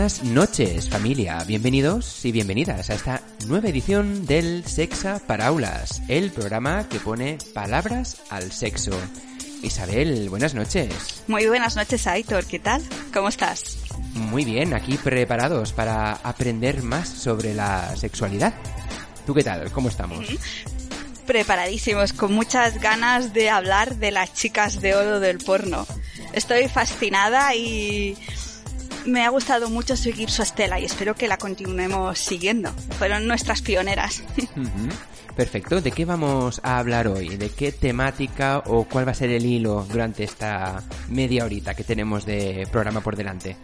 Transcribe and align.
Buenas 0.00 0.24
noches 0.24 0.88
familia, 0.88 1.44
bienvenidos 1.46 2.24
y 2.24 2.32
bienvenidas 2.32 2.88
a 2.88 2.94
esta 2.94 3.20
nueva 3.46 3.68
edición 3.68 4.24
del 4.24 4.64
Sexa 4.64 5.20
para 5.26 5.48
Aulas, 5.48 6.00
el 6.08 6.30
programa 6.30 6.88
que 6.88 6.98
pone 6.98 7.36
palabras 7.52 8.22
al 8.30 8.50
sexo. 8.50 8.98
Isabel, 9.62 10.30
buenas 10.30 10.54
noches. 10.54 11.22
Muy 11.26 11.46
buenas 11.48 11.76
noches, 11.76 12.06
Aitor. 12.06 12.46
¿Qué 12.46 12.58
tal? 12.58 12.82
¿Cómo 13.12 13.28
estás? 13.28 13.76
Muy 14.14 14.46
bien, 14.46 14.72
aquí 14.72 14.96
preparados 14.96 15.74
para 15.74 16.12
aprender 16.12 16.82
más 16.82 17.06
sobre 17.06 17.52
la 17.52 17.94
sexualidad. 17.94 18.54
¿Tú 19.26 19.34
qué 19.34 19.44
tal? 19.44 19.70
¿Cómo 19.70 19.90
estamos? 19.90 20.26
Preparadísimos, 21.26 22.14
con 22.14 22.32
muchas 22.32 22.80
ganas 22.80 23.34
de 23.34 23.50
hablar 23.50 23.96
de 23.96 24.12
las 24.12 24.32
chicas 24.32 24.80
de 24.80 24.94
oro 24.94 25.20
del 25.20 25.36
porno. 25.36 25.86
Estoy 26.32 26.68
fascinada 26.68 27.54
y 27.54 28.16
me 29.06 29.24
ha 29.24 29.28
gustado 29.28 29.70
mucho 29.70 29.96
seguir 29.96 30.30
su 30.30 30.42
estela 30.42 30.78
y 30.78 30.84
espero 30.84 31.14
que 31.14 31.28
la 31.28 31.36
continuemos 31.38 32.18
siguiendo. 32.18 32.72
Fueron 32.98 33.26
nuestras 33.26 33.62
pioneras. 33.62 34.22
Perfecto, 35.36 35.80
¿de 35.80 35.92
qué 35.92 36.04
vamos 36.04 36.60
a 36.64 36.78
hablar 36.78 37.08
hoy? 37.08 37.36
¿De 37.36 37.50
qué 37.50 37.72
temática 37.72 38.62
o 38.66 38.84
cuál 38.84 39.06
va 39.06 39.12
a 39.12 39.14
ser 39.14 39.30
el 39.30 39.46
hilo 39.46 39.86
durante 39.90 40.24
esta 40.24 40.82
media 41.08 41.44
horita 41.44 41.74
que 41.74 41.84
tenemos 41.84 42.26
de 42.26 42.68
programa 42.70 43.00
por 43.00 43.16
delante? 43.16 43.56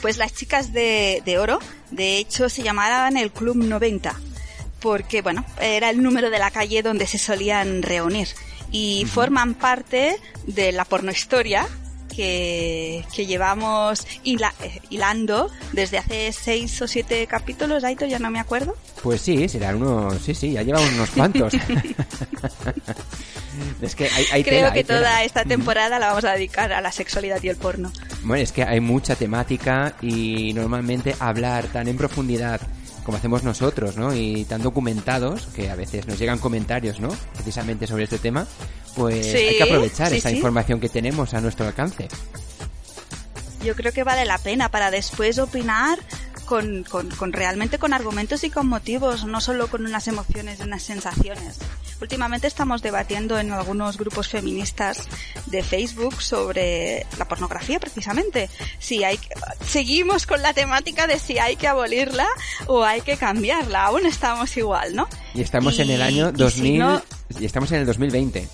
Pues 0.00 0.16
las 0.16 0.32
chicas 0.32 0.72
de, 0.72 1.22
de 1.24 1.38
oro, 1.38 1.58
de 1.90 2.16
hecho, 2.16 2.48
se 2.48 2.62
llamaban 2.62 3.16
el 3.18 3.30
Club 3.30 3.56
90, 3.56 4.18
porque, 4.80 5.20
bueno, 5.20 5.44
era 5.60 5.90
el 5.90 6.02
número 6.02 6.30
de 6.30 6.38
la 6.38 6.50
calle 6.50 6.82
donde 6.82 7.06
se 7.06 7.18
solían 7.18 7.82
reunir. 7.82 8.28
Y 8.72 9.04
forman 9.06 9.54
parte 9.54 10.16
de 10.46 10.72
la 10.72 10.84
pornohistoria 10.84 11.68
que, 12.14 13.04
que 13.14 13.26
llevamos 13.26 14.06
hila- 14.24 14.52
eh, 14.62 14.80
hilando 14.90 15.50
desde 15.72 15.98
hace 15.98 16.32
seis 16.32 16.80
o 16.82 16.86
siete 16.88 17.26
capítulos, 17.26 17.84
Aito, 17.84 18.06
ya 18.06 18.18
no 18.18 18.30
me 18.30 18.40
acuerdo. 18.40 18.76
Pues 19.02 19.20
sí, 19.22 19.48
serán 19.48 19.76
unos... 19.82 20.20
Sí, 20.22 20.34
sí, 20.34 20.52
ya 20.52 20.62
llevamos 20.62 20.90
unos 20.92 21.10
cuantos. 21.10 21.52
es 23.82 23.94
que 23.94 24.04
hay, 24.08 24.24
hay 24.32 24.44
Creo 24.44 24.58
tela, 24.58 24.72
que 24.72 24.78
hay 24.80 24.84
tela. 24.84 24.98
toda 25.00 25.24
esta 25.24 25.44
temporada 25.44 25.98
la 25.98 26.08
vamos 26.08 26.24
a 26.24 26.32
dedicar 26.32 26.72
a 26.72 26.80
la 26.80 26.92
sexualidad 26.92 27.42
y 27.42 27.48
el 27.48 27.56
porno. 27.56 27.92
Bueno, 28.22 28.42
es 28.42 28.52
que 28.52 28.62
hay 28.62 28.80
mucha 28.80 29.16
temática 29.16 29.94
y 30.02 30.52
normalmente 30.54 31.14
hablar 31.18 31.66
tan 31.68 31.88
en 31.88 31.96
profundidad 31.96 32.60
como 33.04 33.16
hacemos 33.16 33.42
nosotros, 33.44 33.96
¿no? 33.96 34.14
Y 34.14 34.44
tan 34.44 34.60
documentados, 34.62 35.46
que 35.56 35.70
a 35.70 35.74
veces 35.74 36.06
nos 36.06 36.18
llegan 36.18 36.38
comentarios, 36.38 37.00
¿no? 37.00 37.08
Precisamente 37.32 37.86
sobre 37.86 38.04
este 38.04 38.18
tema, 38.18 38.46
pues 38.96 39.26
Sí, 39.26 39.36
hay 39.36 39.56
que 39.56 39.62
aprovechar 39.64 40.08
sí, 40.10 40.16
esa 40.16 40.30
sí. 40.30 40.36
información 40.36 40.80
que 40.80 40.88
tenemos 40.88 41.32
a 41.34 41.40
nuestro 41.40 41.66
alcance. 41.66 42.08
yo 43.64 43.74
creo 43.76 43.92
que 43.92 44.04
vale 44.04 44.24
la 44.24 44.38
pena 44.38 44.70
para 44.70 44.90
después 44.90 45.38
opinar 45.38 45.98
con, 46.46 46.82
con, 46.84 47.08
con 47.10 47.32
realmente 47.32 47.78
con 47.78 47.92
argumentos 47.92 48.42
y 48.42 48.50
con 48.50 48.66
motivos, 48.66 49.24
no 49.24 49.40
solo 49.40 49.68
con 49.68 49.86
unas 49.86 50.08
emociones 50.08 50.58
y 50.58 50.62
unas 50.64 50.82
sensaciones. 50.82 51.58
Últimamente 52.00 52.46
estamos 52.46 52.80
debatiendo 52.82 53.38
en 53.38 53.52
algunos 53.52 53.98
grupos 53.98 54.26
feministas 54.28 55.06
de 55.46 55.62
Facebook 55.62 56.22
sobre 56.22 57.06
la 57.18 57.28
pornografía 57.28 57.78
precisamente. 57.78 58.48
Si 58.78 59.04
hay 59.04 59.20
seguimos 59.64 60.26
con 60.26 60.40
la 60.40 60.54
temática 60.54 61.06
de 61.06 61.18
si 61.18 61.38
hay 61.38 61.56
que 61.56 61.68
abolirla 61.68 62.26
o 62.66 62.82
hay 62.84 63.02
que 63.02 63.18
cambiarla. 63.18 63.84
Aún 63.84 64.06
estamos 64.06 64.56
igual, 64.56 64.96
¿no? 64.96 65.06
Y 65.34 65.42
estamos 65.42 65.78
en 65.78 65.90
el 65.90 66.00
Y- 66.00 66.02
año 66.02 66.30
y 66.30 66.32
2000 66.32 66.72
si 66.72 66.78
no- 66.78 67.02
y 67.38 67.44
estamos 67.44 67.70
en 67.72 67.80
el 67.80 67.86
2020. 67.86 68.48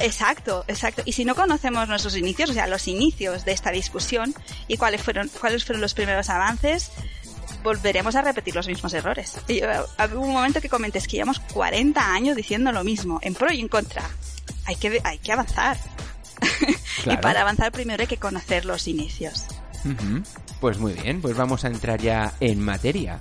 Exacto, 0.00 0.64
exacto. 0.68 1.02
Y 1.04 1.12
si 1.12 1.24
no 1.24 1.34
conocemos 1.34 1.88
nuestros 1.88 2.16
inicios, 2.16 2.50
o 2.50 2.52
sea, 2.52 2.66
los 2.66 2.86
inicios 2.88 3.44
de 3.44 3.52
esta 3.52 3.70
discusión 3.70 4.34
y 4.68 4.76
cuáles 4.76 5.02
fueron, 5.02 5.28
cuáles 5.28 5.64
fueron 5.64 5.80
los 5.80 5.94
primeros 5.94 6.30
avances, 6.30 6.90
volveremos 7.62 8.14
a 8.14 8.22
repetir 8.22 8.54
los 8.54 8.66
mismos 8.68 8.92
errores. 8.94 9.36
Y, 9.48 9.58
eh, 9.58 9.80
hubo 10.14 10.20
un 10.20 10.32
momento 10.32 10.60
que 10.60 10.68
comentes 10.68 11.06
que 11.06 11.16
llevamos 11.16 11.40
40 11.40 12.12
años 12.12 12.36
diciendo 12.36 12.72
lo 12.72 12.84
mismo, 12.84 13.18
en 13.22 13.34
pro 13.34 13.52
y 13.52 13.60
en 13.60 13.68
contra. 13.68 14.02
Hay 14.66 14.76
que, 14.76 15.00
hay 15.02 15.18
que 15.18 15.32
avanzar. 15.32 15.76
y 17.04 17.16
para 17.16 17.40
avanzar 17.40 17.72
primero 17.72 18.02
hay 18.02 18.06
que 18.06 18.18
conocer 18.18 18.64
los 18.64 18.86
inicios. 18.86 19.46
Pues 20.60 20.78
muy 20.78 20.92
bien, 20.92 21.20
pues 21.20 21.36
vamos 21.36 21.64
a 21.64 21.68
entrar 21.68 22.00
ya 22.00 22.34
en 22.40 22.60
materia. 22.60 23.20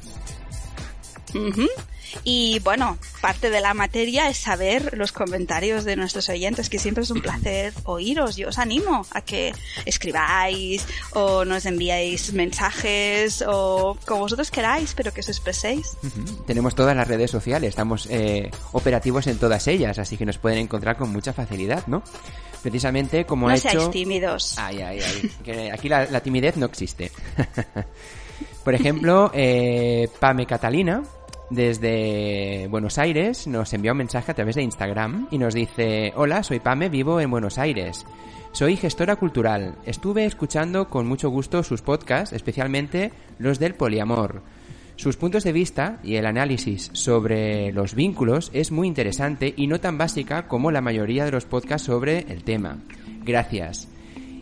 Ujú. 1.34 1.68
Y 2.24 2.60
bueno, 2.60 2.98
parte 3.22 3.50
de 3.50 3.62
la 3.62 3.74
materia 3.74 4.30
es 4.30 4.38
saber 4.38 4.98
los 4.98 5.12
comentarios 5.12 5.86
de 5.86 5.96
nuestros 5.96 6.30
oyentes, 6.30 6.70
que 6.70 6.80
siempre 6.80 7.04
es 7.04 7.12
un 7.12 7.22
placer 7.22 7.74
oíros. 7.86 8.36
Yo 8.36 8.50
os 8.50 8.58
animo 8.58 9.06
a 9.12 9.22
que 9.22 9.54
escribáis 9.86 10.86
o 11.14 11.46
nos 11.46 11.66
enviéis 11.66 12.34
mensajes 12.34 13.44
o 13.48 13.98
como 14.06 14.22
vosotros 14.22 14.52
queráis, 14.52 14.94
pero 14.96 15.14
que 15.14 15.22
os 15.22 15.30
expreséis. 15.30 15.98
Tenemos 16.46 16.76
todas 16.76 16.96
las 16.96 17.08
redes 17.08 17.32
sociales, 17.32 17.70
estamos 17.70 18.08
eh, 18.10 18.52
operativos 18.72 19.28
en 19.28 19.38
todas 19.38 19.68
ellas, 19.68 20.00
así 20.00 20.18
que 20.18 20.26
nos 20.26 20.38
pueden 20.38 20.60
encontrar 20.60 20.98
con 20.98 21.12
mucha 21.12 21.34
facilidad, 21.34 21.86
¿no? 21.88 22.04
Precisamente 22.62 23.26
como 23.26 23.48
no 23.48 23.54
ha 23.54 23.58
seáis 23.58 23.78
hecho... 23.78 23.90
tímidos. 23.90 24.58
Ay, 24.58 24.82
ay, 24.82 25.00
ay. 25.02 25.32
que 25.44 25.72
aquí 25.72 25.90
la, 25.90 26.06
la 26.06 26.22
timidez 26.22 26.58
no 26.58 26.66
existe. 26.66 27.12
Por 28.64 28.76
ejemplo, 28.76 29.32
eh, 29.34 30.10
Pame 30.20 30.46
Catalina, 30.46 31.04
desde 31.50 32.68
Buenos 32.70 32.98
Aires, 32.98 33.48
nos 33.48 33.74
envía 33.74 33.94
un 33.94 34.00
mensaje 34.00 34.32
a 34.32 34.36
través 34.36 34.56
de 34.56 34.64
Instagram 34.64 35.28
y 35.32 35.38
nos 35.38 35.54
dice, 35.54 36.14
hola, 36.16 36.44
soy 36.44 36.60
Pame, 36.60 36.90
vivo 36.90 37.20
en 37.22 37.32
Buenos 37.32 37.58
Aires. 37.58 38.06
Soy 38.52 38.76
gestora 38.76 39.16
cultural. 39.16 39.76
Estuve 39.86 40.26
escuchando 40.26 40.88
con 40.90 41.08
mucho 41.08 41.30
gusto 41.30 41.64
sus 41.64 41.82
podcasts, 41.82 42.34
especialmente 42.34 43.12
los 43.40 43.60
del 43.60 43.76
poliamor. 43.76 44.42
Sus 44.96 45.16
puntos 45.16 45.44
de 45.44 45.52
vista 45.52 46.00
y 46.04 46.16
el 46.16 46.26
análisis 46.26 46.90
sobre 46.94 47.72
los 47.72 47.94
vínculos 47.94 48.50
es 48.54 48.72
muy 48.72 48.88
interesante 48.88 49.54
y 49.56 49.68
no 49.68 49.80
tan 49.80 49.98
básica 49.98 50.48
como 50.48 50.72
la 50.72 50.82
mayoría 50.82 51.24
de 51.24 51.32
los 51.32 51.46
podcasts 51.46 51.86
sobre 51.86 52.26
el 52.32 52.44
tema. 52.44 52.80
Gracias. 53.24 53.88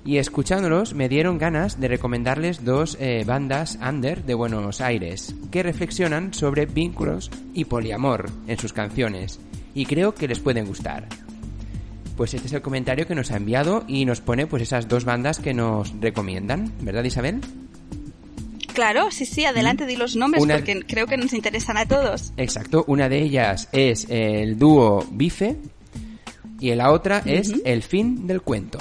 Y 0.05 0.17
escuchándolos 0.17 0.93
me 0.93 1.09
dieron 1.09 1.39
ganas 1.39 1.79
de 1.79 1.87
recomendarles 1.87 2.63
dos 2.63 2.95
eh, 2.99 3.23
bandas 3.25 3.79
under 3.81 4.23
de 4.23 4.35
Buenos 4.35 4.79
Aires 4.79 5.33
que 5.51 5.63
reflexionan 5.63 6.31
sobre 6.33 6.67
vínculos 6.67 7.31
y 7.55 7.65
poliamor 7.65 8.29
en 8.47 8.59
sus 8.59 8.71
canciones 8.71 9.39
y 9.73 9.85
creo 9.87 10.13
que 10.13 10.27
les 10.27 10.39
pueden 10.39 10.67
gustar. 10.67 11.07
Pues 12.15 12.33
este 12.35 12.47
es 12.47 12.53
el 12.53 12.61
comentario 12.61 13.07
que 13.07 13.15
nos 13.15 13.31
ha 13.31 13.37
enviado 13.37 13.83
y 13.87 14.05
nos 14.05 14.21
pone 14.21 14.45
pues 14.45 14.61
esas 14.61 14.87
dos 14.87 15.05
bandas 15.05 15.39
que 15.39 15.53
nos 15.55 15.91
recomiendan, 15.99 16.71
¿verdad 16.81 17.03
Isabel? 17.03 17.41
Claro, 18.73 19.09
sí, 19.09 19.25
sí, 19.25 19.43
adelante, 19.45 19.85
di 19.87 19.95
los 19.95 20.15
nombres 20.15 20.43
Una- 20.43 20.55
porque 20.57 20.81
creo 20.87 21.07
que 21.07 21.17
nos 21.17 21.33
interesan 21.33 21.77
a 21.77 21.87
todos. 21.87 22.31
Exacto, 22.37 22.83
una 22.87 23.09
de 23.09 23.21
ellas 23.23 23.69
es 23.71 24.05
el 24.09 24.59
dúo 24.59 25.03
Bife 25.11 25.57
y 26.59 26.73
la 26.75 26.91
otra 26.91 27.23
es 27.25 27.53
El 27.65 27.81
fin 27.81 28.27
del 28.27 28.41
cuento. 28.43 28.77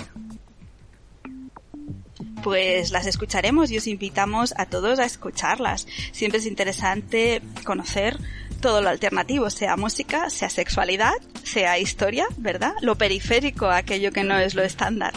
Pues 2.45 2.91
las 2.91 3.07
escucharemos 3.07 3.71
y 3.71 3.79
os 3.79 3.87
invitamos 3.87 4.53
a 4.59 4.67
todos 4.67 4.99
a 4.99 5.07
escucharlas. 5.07 5.87
Siempre 6.13 6.41
es 6.41 6.47
interesante 6.47 7.41
conocer 7.65 8.19
todo 8.61 8.83
lo 8.83 8.91
alternativo, 8.91 9.49
sea 9.49 9.79
música, 9.79 10.29
sea 10.29 10.51
sexualidad, 10.51 11.15
sea 11.43 11.79
historia, 11.79 12.27
¿verdad? 12.37 12.75
Lo 12.83 12.97
periférico, 12.97 13.71
aquello 13.71 14.13
que 14.13 14.25
no 14.25 14.39
es 14.39 14.55
lo 14.55 14.63
estándar. 14.63 15.15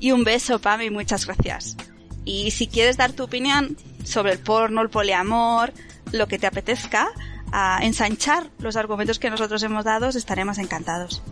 Y 0.00 0.12
un 0.12 0.24
beso, 0.24 0.58
Pam, 0.58 0.80
y 0.80 0.88
muchas 0.88 1.26
gracias. 1.26 1.76
Y 2.24 2.50
si 2.52 2.68
quieres 2.68 2.96
dar 2.96 3.12
tu 3.12 3.24
opinión 3.24 3.76
sobre 4.02 4.32
el 4.32 4.38
porno, 4.38 4.80
el 4.80 4.88
poliamor, 4.88 5.74
lo 6.10 6.26
que 6.26 6.38
te 6.38 6.46
apetezca, 6.46 7.08
ensanchar 7.82 8.48
los 8.60 8.76
argumentos 8.76 9.18
que 9.18 9.28
nosotros 9.28 9.62
hemos 9.62 9.84
dado, 9.84 10.08
estaremos 10.08 10.56
encantados. 10.56 11.22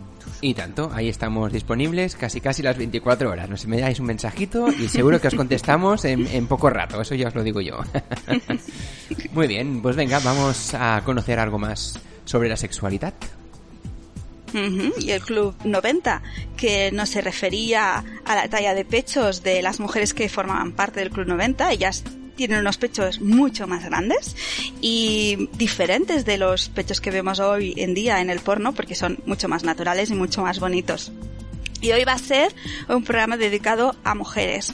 Y 0.45 0.53
tanto, 0.53 0.91
ahí 0.93 1.09
estamos 1.09 1.51
disponibles 1.51 2.15
casi 2.15 2.39
casi 2.39 2.61
las 2.61 2.77
24 2.77 3.31
horas. 3.31 3.49
Nos 3.49 3.63
enviáis 3.63 3.99
un 3.99 4.05
mensajito 4.05 4.67
y 4.67 4.87
seguro 4.89 5.19
que 5.19 5.27
os 5.27 5.33
contestamos 5.33 6.05
en, 6.05 6.27
en 6.27 6.45
poco 6.45 6.69
rato, 6.69 7.01
eso 7.01 7.15
ya 7.15 7.29
os 7.29 7.33
lo 7.33 7.41
digo 7.41 7.61
yo. 7.61 7.79
Muy 9.33 9.47
bien, 9.47 9.81
pues 9.81 9.95
venga, 9.95 10.19
vamos 10.19 10.75
a 10.75 11.01
conocer 11.03 11.39
algo 11.39 11.57
más 11.57 11.99
sobre 12.25 12.47
la 12.47 12.57
sexualidad. 12.57 13.15
Y 14.99 15.09
el 15.09 15.21
Club 15.21 15.55
90, 15.63 16.21
que 16.55 16.91
no 16.91 17.07
se 17.07 17.21
refería 17.21 18.03
a 18.23 18.35
la 18.35 18.47
talla 18.47 18.75
de 18.75 18.85
pechos 18.85 19.41
de 19.41 19.63
las 19.63 19.79
mujeres 19.79 20.13
que 20.13 20.29
formaban 20.29 20.73
parte 20.73 20.99
del 20.99 21.09
Club 21.09 21.25
90, 21.25 21.71
ellas 21.71 22.03
tienen 22.35 22.59
unos 22.59 22.77
pechos 22.77 23.21
mucho 23.21 23.67
más 23.67 23.83
grandes 23.85 24.35
y 24.81 25.49
diferentes 25.53 26.25
de 26.25 26.37
los 26.37 26.69
pechos 26.69 27.01
que 27.01 27.11
vemos 27.11 27.39
hoy 27.39 27.73
en 27.77 27.93
día 27.93 28.21
en 28.21 28.29
el 28.29 28.39
porno, 28.39 28.73
porque 28.73 28.95
son 28.95 29.19
mucho 29.25 29.47
más 29.47 29.63
naturales 29.63 30.09
y 30.11 30.15
mucho 30.15 30.41
más 30.41 30.59
bonitos. 30.59 31.11
Y 31.81 31.91
hoy 31.91 32.03
va 32.03 32.13
a 32.13 32.17
ser 32.17 32.53
un 32.87 33.03
programa 33.03 33.37
dedicado 33.37 33.95
a 34.03 34.15
mujeres. 34.15 34.73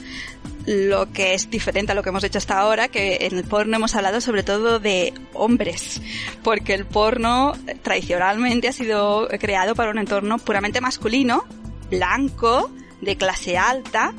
Lo 0.64 1.12
que 1.12 1.34
es 1.34 1.50
diferente 1.50 1.92
a 1.92 1.94
lo 1.94 2.02
que 2.02 2.10
hemos 2.10 2.22
hecho 2.22 2.38
hasta 2.38 2.58
ahora, 2.58 2.88
que 2.88 3.18
en 3.22 3.36
el 3.36 3.44
porno 3.44 3.76
hemos 3.76 3.96
hablado 3.96 4.20
sobre 4.20 4.44
todo 4.44 4.78
de 4.78 5.12
hombres, 5.34 6.00
porque 6.44 6.74
el 6.74 6.86
porno 6.86 7.52
tradicionalmente 7.82 8.68
ha 8.68 8.72
sido 8.72 9.28
creado 9.40 9.74
para 9.74 9.90
un 9.90 9.98
entorno 9.98 10.38
puramente 10.38 10.80
masculino, 10.80 11.44
blanco, 11.90 12.70
de 13.00 13.16
clase 13.16 13.58
alta, 13.58 14.14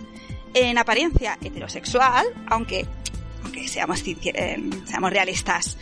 en 0.54 0.78
apariencia 0.78 1.38
heterosexual, 1.42 2.26
aunque 2.48 2.86
seamos, 3.74 4.04
eh, 4.06 4.58
seamos 4.86 5.12
realistas, 5.12 5.78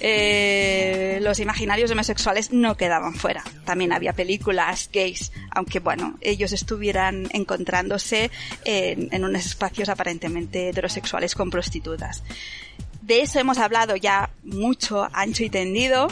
eh, 0.00 1.18
los 1.22 1.40
imaginarios 1.40 1.90
homosexuales 1.90 2.52
no 2.52 2.76
quedaban 2.76 3.14
fuera. 3.14 3.42
También 3.64 3.92
había 3.92 4.12
películas 4.12 4.88
gays, 4.92 5.32
aunque 5.50 5.80
bueno, 5.80 6.16
ellos 6.20 6.52
estuvieran 6.52 7.28
encontrándose 7.32 8.30
en, 8.64 9.08
en 9.12 9.24
unos 9.24 9.44
espacios 9.44 9.88
aparentemente 9.88 10.68
heterosexuales 10.68 11.34
con 11.34 11.50
prostitutas. 11.50 12.22
De 13.02 13.22
eso 13.22 13.40
hemos 13.40 13.58
hablado 13.58 13.96
ya 13.96 14.30
mucho, 14.44 15.08
ancho 15.12 15.42
y 15.42 15.50
tendido, 15.50 16.08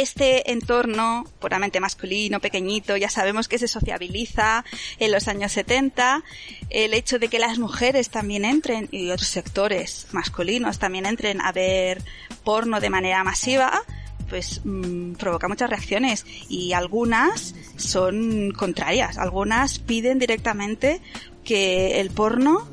este 0.00 0.52
entorno 0.52 1.24
puramente 1.40 1.80
masculino, 1.80 2.40
pequeñito, 2.40 2.96
ya 2.96 3.10
sabemos 3.10 3.48
que 3.48 3.58
se 3.58 3.68
sociabiliza 3.68 4.64
en 4.98 5.12
los 5.12 5.28
años 5.28 5.52
70, 5.52 6.22
el 6.70 6.94
hecho 6.94 7.18
de 7.18 7.28
que 7.28 7.38
las 7.38 7.58
mujeres 7.58 8.10
también 8.10 8.44
entren 8.44 8.88
y 8.90 9.10
otros 9.10 9.28
sectores 9.28 10.06
masculinos 10.12 10.78
también 10.78 11.06
entren 11.06 11.40
a 11.40 11.52
ver 11.52 12.02
porno 12.44 12.80
de 12.80 12.90
manera 12.90 13.24
masiva, 13.24 13.82
pues 14.28 14.60
mm, 14.64 15.12
provoca 15.14 15.48
muchas 15.48 15.70
reacciones 15.70 16.26
y 16.48 16.72
algunas 16.72 17.54
son 17.76 18.52
contrarias, 18.52 19.18
algunas 19.18 19.78
piden 19.78 20.18
directamente 20.18 21.00
que 21.44 22.00
el 22.00 22.10
porno 22.10 22.68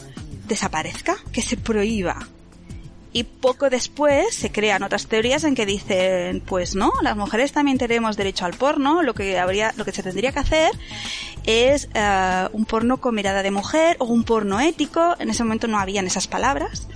desaparezca, 0.47 1.17
que 1.31 1.41
se 1.41 1.57
prohíba. 1.57 2.27
Y 3.13 3.23
poco 3.23 3.69
después 3.69 4.33
se 4.33 4.51
crean 4.51 4.83
otras 4.83 5.07
teorías 5.07 5.43
en 5.43 5.53
que 5.53 5.65
dicen, 5.65 6.41
pues 6.45 6.75
no, 6.75 6.91
las 7.01 7.17
mujeres 7.17 7.51
también 7.51 7.77
tenemos 7.77 8.15
derecho 8.15 8.45
al 8.45 8.53
porno, 8.53 9.03
lo 9.03 9.13
que 9.13 9.37
habría, 9.37 9.73
lo 9.75 9.83
que 9.83 9.91
se 9.91 10.01
tendría 10.01 10.31
que 10.31 10.39
hacer 10.39 10.71
es 11.45 11.89
eh, 11.93 12.47
un 12.53 12.65
porno 12.65 12.97
con 12.97 13.15
mirada 13.15 13.43
de 13.43 13.51
mujer 13.51 13.97
o 13.99 14.05
un 14.05 14.23
porno 14.23 14.61
ético. 14.61 15.15
En 15.19 15.29
ese 15.29 15.43
momento 15.43 15.67
no 15.67 15.79
habían 15.79 16.07
esas 16.07 16.27
palabras. 16.27 16.87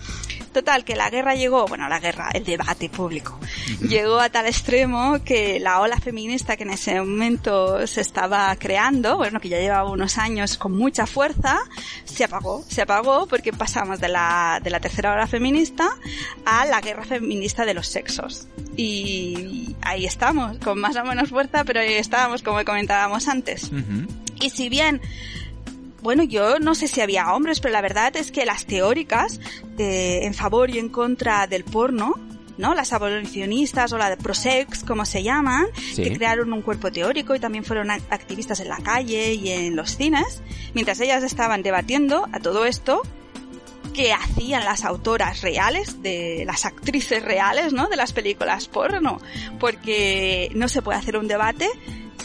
Total, 0.56 0.86
que 0.86 0.96
la 0.96 1.10
guerra 1.10 1.36
llegó, 1.36 1.66
bueno, 1.68 1.90
la 1.90 2.00
guerra, 2.00 2.30
el 2.34 2.46
debate 2.46 2.88
público, 2.88 3.38
llegó 3.82 4.22
a 4.22 4.30
tal 4.30 4.46
extremo 4.46 5.22
que 5.22 5.60
la 5.60 5.82
ola 5.82 6.00
feminista 6.00 6.56
que 6.56 6.64
en 6.64 6.70
ese 6.70 6.98
momento 6.98 7.86
se 7.88 8.00
estaba 8.00 8.56
creando, 8.56 9.18
bueno, 9.18 9.42
que 9.42 9.50
ya 9.50 9.60
llevaba 9.60 9.92
unos 9.92 10.18
años 10.18 10.58
con 10.58 10.72
mucha 10.72 11.08
fuerza, 11.08 11.60
se 12.06 12.24
apagó, 12.24 12.64
se 12.70 12.84
apagó 12.84 13.28
porque 13.28 13.52
pasamos 13.52 14.00
de 14.00 14.08
la, 14.08 14.62
de 14.64 14.70
la 14.70 14.80
tercera 14.80 15.12
ola 15.12 15.28
feminista 15.28 15.90
a 16.46 16.66
la 16.66 16.80
guerra 16.80 17.04
feminista 17.04 17.66
de 17.66 17.74
los 17.74 17.88
sexos. 17.88 18.48
Y 18.78 19.76
ahí 19.82 20.06
estamos, 20.06 20.58
con 20.60 20.80
más 20.80 20.96
o 20.96 21.04
menos 21.04 21.32
fuerza, 21.32 21.66
pero 21.66 21.82
ahí 21.82 21.96
estábamos, 21.96 22.44
como 22.44 22.64
comentábamos 22.64 23.28
antes. 23.28 23.72
Y 24.40 24.52
si 24.52 24.70
bien, 24.70 25.02
bueno, 26.06 26.24
yo 26.24 26.60
no 26.60 26.76
sé 26.76 26.88
si 26.88 27.02
había 27.02 27.34
hombres, 27.34 27.60
pero 27.60 27.74
la 27.74 27.82
verdad 27.82 28.16
es 28.16 28.32
que 28.32 28.46
las 28.46 28.66
teóricas 28.66 29.40
de, 29.76 30.26
en 30.26 30.34
favor 30.34 30.70
y 30.70 30.78
en 30.80 30.90
contra 30.90 31.48
del 31.48 31.64
porno, 31.66 32.14
¿no? 32.58 32.74
Las 32.76 32.94
abolicionistas 32.94 33.92
o 33.92 33.98
la 33.98 34.10
de 34.12 34.18
prosex, 34.18 34.84
como 34.84 35.04
se 35.06 35.24
llaman, 35.24 35.66
Sí. 35.94 36.04
que 36.04 36.14
crearon 36.16 36.54
un 36.54 36.62
cuerpo 36.62 36.92
teórico 36.92 37.36
y 37.36 37.40
también 37.40 37.66
fueron 37.66 37.88
act- 37.90 38.04
activistas 38.12 38.60
en 38.60 38.70
la 38.70 38.78
calle 38.78 39.34
y 39.34 39.50
en 39.50 39.76
los 39.76 39.98
cines, 39.98 40.42
mientras 40.74 41.02
ellas 41.02 41.24
estaban 41.24 41.64
debatiendo 41.64 42.28
a 42.32 42.40
todo 42.40 42.66
esto, 42.66 43.02
que 43.94 44.14
hacían 44.14 44.64
las 44.66 44.84
autoras 44.86 45.42
reales, 45.42 46.02
de 46.04 46.44
las 46.46 46.66
actrices 46.66 47.24
reales, 47.24 47.74
¿no? 47.74 47.88
De 47.88 47.96
las 47.96 48.14
películas 48.14 48.68
porno. 48.68 49.20
Porque 49.60 50.50
no 50.54 50.68
se 50.68 50.82
puede 50.82 51.00
hacer 51.00 51.18
un 51.18 51.28
debate 51.28 51.70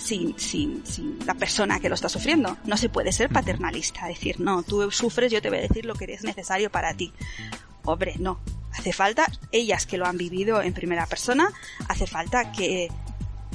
sin, 0.00 0.38
sin, 0.38 0.84
sin 0.86 1.18
la 1.26 1.34
persona 1.34 1.78
que 1.80 1.88
lo 1.88 1.94
está 1.94 2.08
sufriendo. 2.08 2.56
No 2.64 2.76
se 2.76 2.88
puede 2.88 3.12
ser 3.12 3.28
paternalista, 3.28 4.06
decir, 4.06 4.40
no, 4.40 4.62
tú 4.62 4.90
sufres, 4.90 5.30
yo 5.30 5.40
te 5.42 5.48
voy 5.50 5.58
a 5.58 5.62
decir 5.62 5.84
lo 5.84 5.94
que 5.94 6.04
es 6.12 6.24
necesario 6.24 6.70
para 6.70 6.94
ti. 6.94 7.12
Hombre, 7.84 8.14
no. 8.18 8.40
Hace 8.72 8.92
falta, 8.92 9.26
ellas 9.52 9.86
que 9.86 9.96
lo 9.98 10.06
han 10.06 10.16
vivido 10.16 10.62
en 10.62 10.72
primera 10.72 11.06
persona, 11.06 11.50
hace 11.88 12.06
falta 12.06 12.52
que 12.52 12.88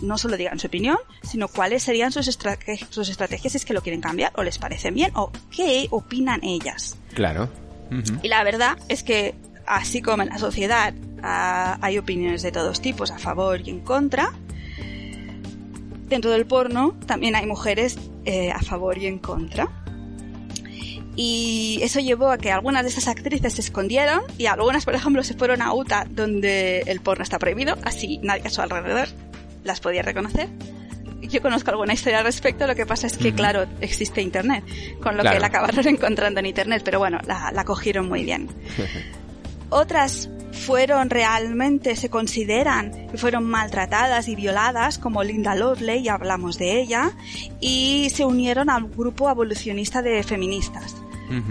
no 0.02 0.18
solo 0.18 0.36
digan 0.36 0.60
su 0.60 0.68
opinión, 0.68 0.98
sino 1.24 1.48
cuáles 1.48 1.84
serían 1.84 2.12
sus, 2.12 2.28
estrate- 2.28 2.86
sus 2.90 3.08
estrategias 3.08 3.54
si 3.54 3.58
es 3.58 3.66
que 3.66 3.74
lo 3.74 3.82
quieren 3.82 4.02
cambiar 4.02 4.34
o 4.36 4.44
les 4.44 4.58
parecen 4.58 4.94
bien 4.94 5.12
o 5.16 5.32
qué 5.56 5.88
opinan 5.90 6.44
ellas. 6.44 6.98
Claro. 7.14 7.50
Y 8.24 8.28
la 8.28 8.44
verdad 8.44 8.78
es 8.90 9.04
que, 9.04 9.36
así 9.66 10.02
como 10.02 10.24
en 10.24 10.30
la 10.30 10.38
sociedad 10.38 10.94
ah, 11.24 11.78
hay 11.82 11.98
opiniones 11.98 12.42
de 12.42 12.52
todos 12.52 12.82
tipos, 12.82 13.10
a 13.12 13.20
favor 13.20 13.62
y 13.62 13.70
en 13.70 13.80
contra, 13.82 14.34
dentro 16.08 16.32
del 16.32 16.46
porno 16.46 16.96
también 17.06 17.36
hay 17.36 17.46
mujeres 17.46 17.98
eh, 18.26 18.52
a 18.52 18.60
favor 18.62 18.98
y 18.98 19.08
en 19.08 19.20
contra. 19.20 19.70
Y 21.18 21.80
eso 21.82 22.02
llevó 22.02 22.30
a 22.30 22.38
que 22.38 22.52
algunas 22.52 22.84
de 22.84 22.90
esas 22.90 23.08
actrices 23.08 23.54
se 23.54 23.62
escondieron 23.62 24.22
y 24.38 24.48
algunas, 24.48 24.84
por 24.84 24.96
ejemplo, 24.96 25.24
se 25.24 25.34
fueron 25.34 25.62
a 25.62 25.74
Utah 25.74 26.06
donde 26.10 26.80
el 26.88 27.00
porno 27.00 27.24
está 27.24 27.40
prohibido, 27.40 27.78
así 27.84 28.20
nadie 28.22 28.44
a 28.46 28.50
su 28.50 28.62
alrededor 28.62 29.08
las 29.64 29.80
podía 29.80 30.02
reconocer. 30.02 30.50
Yo 31.22 31.42
conozco 31.42 31.72
alguna 31.72 31.94
historia 31.94 32.20
al 32.20 32.26
respecto, 32.26 32.68
lo 32.68 32.76
que 32.76 32.86
pasa 32.86 33.08
es 33.08 33.18
que, 33.18 33.30
Ujú. 33.30 33.38
claro, 33.38 33.66
existe 33.82 34.22
Internet, 34.22 34.64
con 35.02 35.16
lo 35.16 35.22
Claro. 35.22 35.36
que 35.38 35.40
la 35.40 35.48
acabaron 35.48 35.88
encontrando 35.88 36.40
en 36.42 36.48
Internet, 36.48 36.82
pero 36.84 37.00
bueno, 37.00 37.20
la, 37.26 37.50
la 37.54 37.64
cogieron 37.64 38.08
muy 38.10 38.24
bien. 38.26 38.50
Otras 39.76 40.30
fueron 40.54 41.10
realmente, 41.10 41.98
se 41.98 42.10
consideran 42.10 43.10
que 43.12 43.18
fueron 43.18 43.44
maltratadas 43.44 44.30
y 44.30 44.36
violadas, 44.36 44.98
como 44.98 45.22
Linda 45.22 45.54
Lovelace, 45.54 46.02
ya 46.04 46.14
hablamos 46.14 46.58
de 46.58 46.80
ella, 46.80 47.12
y 47.60 48.08
se 48.14 48.24
unieron 48.24 48.70
al 48.70 48.88
grupo 48.88 49.28
abolicionista 49.28 50.02
de 50.02 50.24
feministas. 50.24 50.96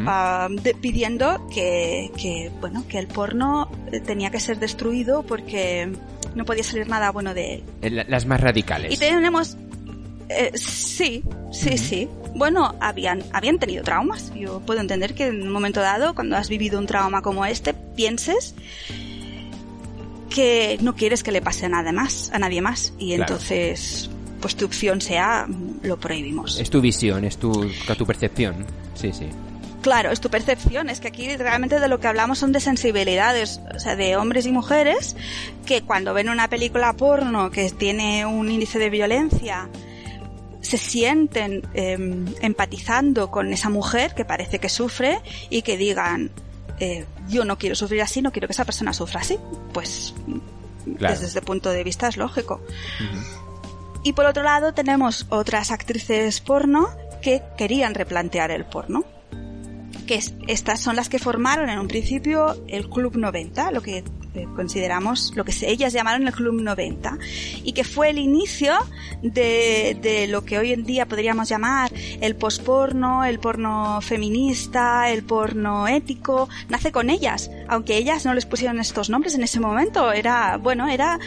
Ah, 0.07 0.49
de- 0.51 0.73
pidiendo 0.75 1.49
que, 1.53 2.11
que, 2.17 2.51
bueno, 2.61 2.85
que 2.89 2.99
el 2.99 3.09
porno 3.09 3.69
eh, 3.93 3.99
tenía 4.01 4.31
que 4.31 4.39
ser 4.41 4.59
destruido 4.61 5.25
porque 5.25 5.93
no 6.37 6.45
podía 6.45 6.63
salir 6.63 6.89
nada 6.89 7.11
bueno 7.11 7.35
de 7.35 7.55
él. 7.57 7.65
Eh, 7.83 7.91
la- 7.91 8.05
Las 8.09 8.25
más 8.25 8.41
radicales. 8.41 8.93
Y 8.95 8.97
tenemos... 8.97 9.57
eh, 10.29 10.51
sí, 10.55 11.23
sí, 11.53 11.79
sí. 11.79 12.09
Bueno, 12.35 12.75
habían, 12.81 13.23
habían 13.33 13.59
tenido 13.59 13.85
traumas. 13.85 14.33
Yo 14.35 14.61
puedo 14.61 14.81
entender 14.81 15.15
que 15.15 15.27
en 15.27 15.43
un 15.43 15.53
momento 15.53 15.81
dado, 15.81 16.15
cuando 16.15 16.37
has 16.37 16.49
vivido 16.49 16.79
un 16.79 16.87
trauma 16.87 17.23
como 17.23 17.45
este, 17.47 17.75
pienses 17.75 18.55
que 20.31 20.79
no 20.81 20.95
quieres 20.97 21.23
que 21.23 21.31
le 21.33 21.41
pase 21.41 21.67
a 21.67 21.69
nada 21.69 21.93
más, 21.93 22.31
a 22.33 22.39
nadie 22.39 22.61
más. 22.61 22.93
Y 22.99 23.15
Claro. 23.15 23.35
entonces, 23.35 24.11
pues 24.41 24.57
tu 24.57 24.65
opción 24.65 25.01
sea, 25.01 25.47
mm, 25.49 25.81
lo 25.87 25.97
prohibimos. 25.99 26.59
Es 26.59 26.71
tu 26.71 26.81
visión, 26.81 27.25
es 27.25 27.37
tu, 27.39 27.71
tu 27.97 28.07
percepción. 28.07 28.67
Sí, 28.95 29.13
sí. 29.13 29.27
Claro, 29.81 30.11
es 30.11 30.21
tu 30.21 30.31
percepción. 30.31 30.89
Es 30.89 30.99
que 30.99 31.09
aquí 31.09 31.37
realmente 31.37 31.79
de 31.79 31.89
lo 31.89 32.01
que 32.01 32.09
hablamos 32.09 32.39
son 32.39 32.53
de 32.53 32.61
sensibilidades, 32.61 33.61
o 33.75 33.79
sea, 33.79 33.97
de 33.97 34.17
hombres 34.17 34.47
y 34.47 34.51
mujeres 34.53 35.15
que 35.67 35.83
cuando 35.83 36.15
ven 36.15 36.31
una 36.31 36.49
película 36.49 36.95
porno 36.95 37.51
que 37.51 37.71
tiene 37.71 38.25
un 38.27 38.51
índice 38.51 38.79
de 38.79 38.89
violencia, 38.91 39.69
se 40.65 40.79
sienten 40.79 41.63
em, 41.75 42.27
empatizando 42.41 43.31
con 43.31 43.53
esa 43.53 43.69
mujer 43.71 44.15
que 44.15 44.25
parece 44.25 44.59
que 44.59 44.69
sufre 44.69 45.21
y 45.51 45.63
que 45.63 45.77
digan, 45.77 46.31
eh, 46.81 47.05
yo 47.29 47.45
no 47.45 47.59
quiero 47.59 47.75
sufrir 47.77 48.03
así, 48.03 48.23
no 48.23 48.33
quiero 48.33 48.49
que 48.49 48.53
esa 48.53 48.65
persona 48.65 48.93
sufra 48.93 49.21
así. 49.21 49.39
Pues 49.73 50.15
Claro. 50.99 51.15
desde 51.15 51.27
este 51.29 51.41
punto 51.43 51.71
de 51.71 51.83
vista 51.85 52.09
es 52.09 52.17
lógico. 52.17 52.61
Y 54.03 54.13
por 54.13 54.27
otro 54.27 54.43
lado 54.43 54.75
tenemos 54.75 55.27
otras 55.31 55.71
actrices 55.71 56.41
porno 56.41 56.89
que 57.23 57.43
querían 57.57 57.95
replantear 57.95 58.51
el 58.51 58.65
porno. 58.67 59.05
Que 60.07 60.17
es- 60.17 60.35
estas 60.47 60.81
son 60.81 60.97
las 60.97 61.09
que 61.09 61.19
formaron 61.19 61.71
en 61.71 61.79
un 61.79 61.89
principio 61.89 62.55
el 62.69 62.91
Club 62.91 63.17
90, 63.17 63.71
lo 63.71 63.81
que 63.81 64.05
consideramos 64.55 65.33
lo 65.35 65.45
que 65.45 65.53
ellas 65.63 65.93
llamaron 65.93 66.27
el 66.27 66.33
Club 66.33 66.61
90 66.61 67.19
y 67.63 67.73
que 67.73 67.85
fue 67.85 68.11
el 68.11 68.19
inicio 68.19 68.73
de, 69.23 69.97
de 70.01 70.27
lo 70.27 70.45
que 70.45 70.59
hoy 70.59 70.73
en 70.73 70.85
día 70.85 71.07
podríamos 71.07 71.49
llamar 71.49 71.93
el 72.21 72.37
posporno, 72.37 73.25
el 73.25 73.39
porno 73.39 74.01
feminista, 74.01 75.11
el 75.11 75.23
porno 75.23 75.89
ético, 75.89 76.49
nace 76.69 76.93
con 76.93 77.11
ellas, 77.11 77.51
aunque 77.69 77.97
ellas 77.97 78.25
no 78.25 78.35
les 78.35 78.47
pusieron 78.47 78.81
estos 78.81 79.11
nombres 79.11 79.35
en 79.35 79.43
ese 79.43 79.61
momento, 79.61 80.13
era, 80.13 80.57
bueno, 80.57 80.89
era 80.89 81.19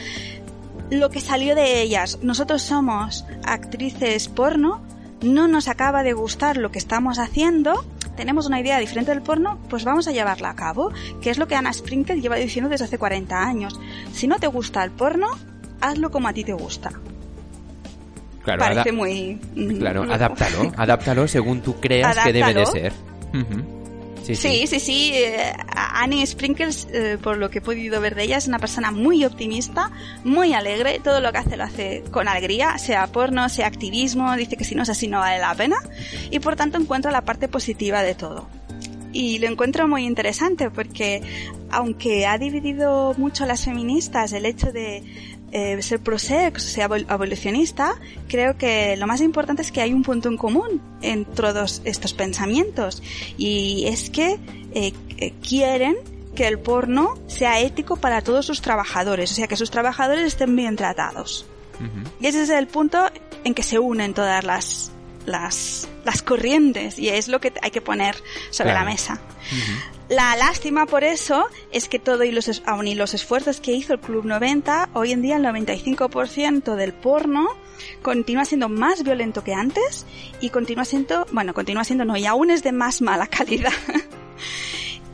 lo 0.89 1.09
que 1.09 1.19
salió 1.19 1.55
de 1.55 1.81
ellas. 1.81 2.19
Nosotros 2.21 2.61
somos 2.61 3.25
actrices 3.43 4.27
porno, 4.27 4.81
no 5.21 5.47
nos 5.47 5.67
acaba 5.67 6.03
de 6.03 6.13
gustar 6.13 6.57
lo 6.57 6.71
que 6.71 6.79
estamos 6.79 7.19
haciendo, 7.19 7.83
tenemos 8.17 8.47
una 8.47 8.59
idea 8.59 8.79
diferente 8.79 9.11
del 9.11 9.21
porno, 9.21 9.59
pues 9.69 9.85
vamos 9.85 10.07
a 10.07 10.11
llevarla 10.11 10.49
a 10.49 10.55
cabo, 10.55 10.91
que 11.21 11.29
es 11.29 11.37
lo 11.37 11.47
que 11.47 11.55
Anna 11.55 11.71
Sprinkle 11.71 12.19
lleva 12.19 12.35
diciendo 12.35 12.69
desde 12.69 12.85
hace 12.85 12.97
40 12.97 13.41
años. 13.41 13.79
Si 14.11 14.27
no 14.27 14.39
te 14.39 14.47
gusta 14.47 14.83
el 14.83 14.91
porno, 14.91 15.27
hazlo 15.79 16.11
como 16.11 16.27
a 16.27 16.33
ti 16.33 16.43
te 16.43 16.53
gusta. 16.53 16.91
Claro, 18.43 18.59
Parece 18.59 18.91
muy... 18.91 19.39
Claro, 19.79 20.03
adáptalo, 20.11 20.71
adáptalo 20.75 21.27
según 21.27 21.61
tú 21.61 21.79
creas 21.79 22.17
que 22.19 22.33
debe 22.33 22.53
de 22.53 22.65
ser. 22.65 22.93
Sí, 24.35 24.67
sí, 24.67 24.67
sí. 24.67 24.79
sí, 24.79 25.11
eh, 25.13 25.53
Annie 25.67 26.25
Sprinkles, 26.25 26.87
eh, 26.91 27.17
por 27.21 27.37
lo 27.37 27.49
que 27.49 27.59
he 27.59 27.61
podido 27.61 28.01
ver 28.01 28.15
de 28.15 28.23
ella, 28.23 28.37
es 28.37 28.47
una 28.47 28.59
persona 28.59 28.91
muy 28.91 29.23
optimista, 29.23 29.91
muy 30.23 30.53
alegre. 30.53 30.99
Todo 31.03 31.21
lo 31.21 31.31
que 31.31 31.37
hace 31.37 31.57
lo 31.57 31.63
hace 31.63 32.03
con 32.11 32.27
alegría, 32.27 32.77
sea 32.77 33.07
porno, 33.07 33.47
sea 33.49 33.67
activismo. 33.67 34.35
Dice 34.35 34.57
que 34.57 34.63
si 34.63 34.75
no 34.75 34.83
es 34.83 34.89
así 34.89 35.07
no 35.07 35.19
vale 35.19 35.39
la 35.39 35.55
pena. 35.55 35.77
Y 36.31 36.39
por 36.39 36.55
tanto 36.55 36.77
encuentra 36.77 37.11
la 37.11 37.21
parte 37.21 37.47
positiva 37.47 38.03
de 38.03 38.15
todo. 38.15 38.47
Y 39.13 39.39
lo 39.39 39.47
encuentro 39.47 39.87
muy 39.87 40.05
interesante 40.05 40.69
porque, 40.69 41.21
aunque 41.71 42.27
ha 42.27 42.37
dividido 42.37 43.13
mucho 43.17 43.45
a 43.45 43.47
las 43.47 43.65
feministas 43.65 44.33
el 44.33 44.45
hecho 44.45 44.71
de 44.71 45.03
eh, 45.51 45.81
ser 45.81 45.99
pro-sex, 45.99 46.65
o 46.65 46.69
sea, 46.69 46.89
abolicionista, 47.07 47.95
creo 48.27 48.57
que 48.57 48.97
lo 48.97 49.07
más 49.07 49.21
importante 49.21 49.61
es 49.61 49.71
que 49.71 49.81
hay 49.81 49.93
un 49.93 50.03
punto 50.03 50.27
en 50.27 50.37
común 50.37 50.81
en 51.01 51.23
todos 51.23 51.81
estos 51.85 52.13
pensamientos 52.13 53.01
y 53.37 53.85
es 53.87 54.09
que 54.09 54.37
eh, 54.73 54.93
eh, 55.17 55.33
quieren 55.41 55.95
que 56.35 56.47
el 56.47 56.59
porno 56.59 57.15
sea 57.27 57.61
ético 57.61 57.95
para 57.95 58.21
todos 58.21 58.45
sus 58.45 58.61
trabajadores, 58.61 59.31
o 59.31 59.35
sea, 59.35 59.47
que 59.47 59.55
sus 59.55 59.71
trabajadores 59.71 60.25
estén 60.25 60.55
bien 60.55 60.75
tratados. 60.75 61.45
Y 62.19 62.25
ese 62.25 62.41
es 62.41 62.49
el 62.49 62.67
punto 62.67 62.97
en 63.43 63.53
que 63.53 63.61
se 63.61 63.77
unen 63.77 64.15
todas 64.15 64.43
las, 64.43 64.91
las, 65.25 65.87
las 66.05 66.23
corrientes 66.23 66.97
y 66.97 67.09
es 67.09 67.27
lo 67.27 67.39
que 67.39 67.53
hay 67.61 67.71
que 67.71 67.81
poner 67.81 68.15
sobre 68.49 68.73
la 68.73 68.83
mesa. 68.83 69.21
La 70.09 70.37
lástima 70.37 70.85
por 70.85 71.03
eso 71.03 71.47
es 71.71 71.89
que 71.89 71.99
todo 71.99 72.23
y 72.23 72.31
los, 72.31 72.63
aun 72.65 72.87
y 72.87 72.95
los 72.95 73.13
esfuerzos 73.13 73.59
que 73.59 73.73
hizo 73.73 73.93
el 73.93 73.99
Club 73.99 74.25
90, 74.25 74.89
hoy 74.93 75.11
en 75.11 75.21
día 75.21 75.35
el 75.35 75.43
95% 75.43 76.75
del 76.75 76.93
porno 76.93 77.47
continúa 78.01 78.45
siendo 78.45 78.69
más 78.69 79.03
violento 79.03 79.43
que 79.43 79.53
antes 79.53 80.05
y 80.39 80.49
continúa 80.49 80.85
siendo, 80.85 81.25
bueno, 81.33 81.53
continúa 81.53 81.83
siendo 81.83 82.05
no, 82.05 82.15
y 82.15 82.25
aún 82.25 82.51
es 82.51 82.63
de 82.63 82.71
más 82.71 83.01
mala 83.01 83.27
calidad. 83.27 83.73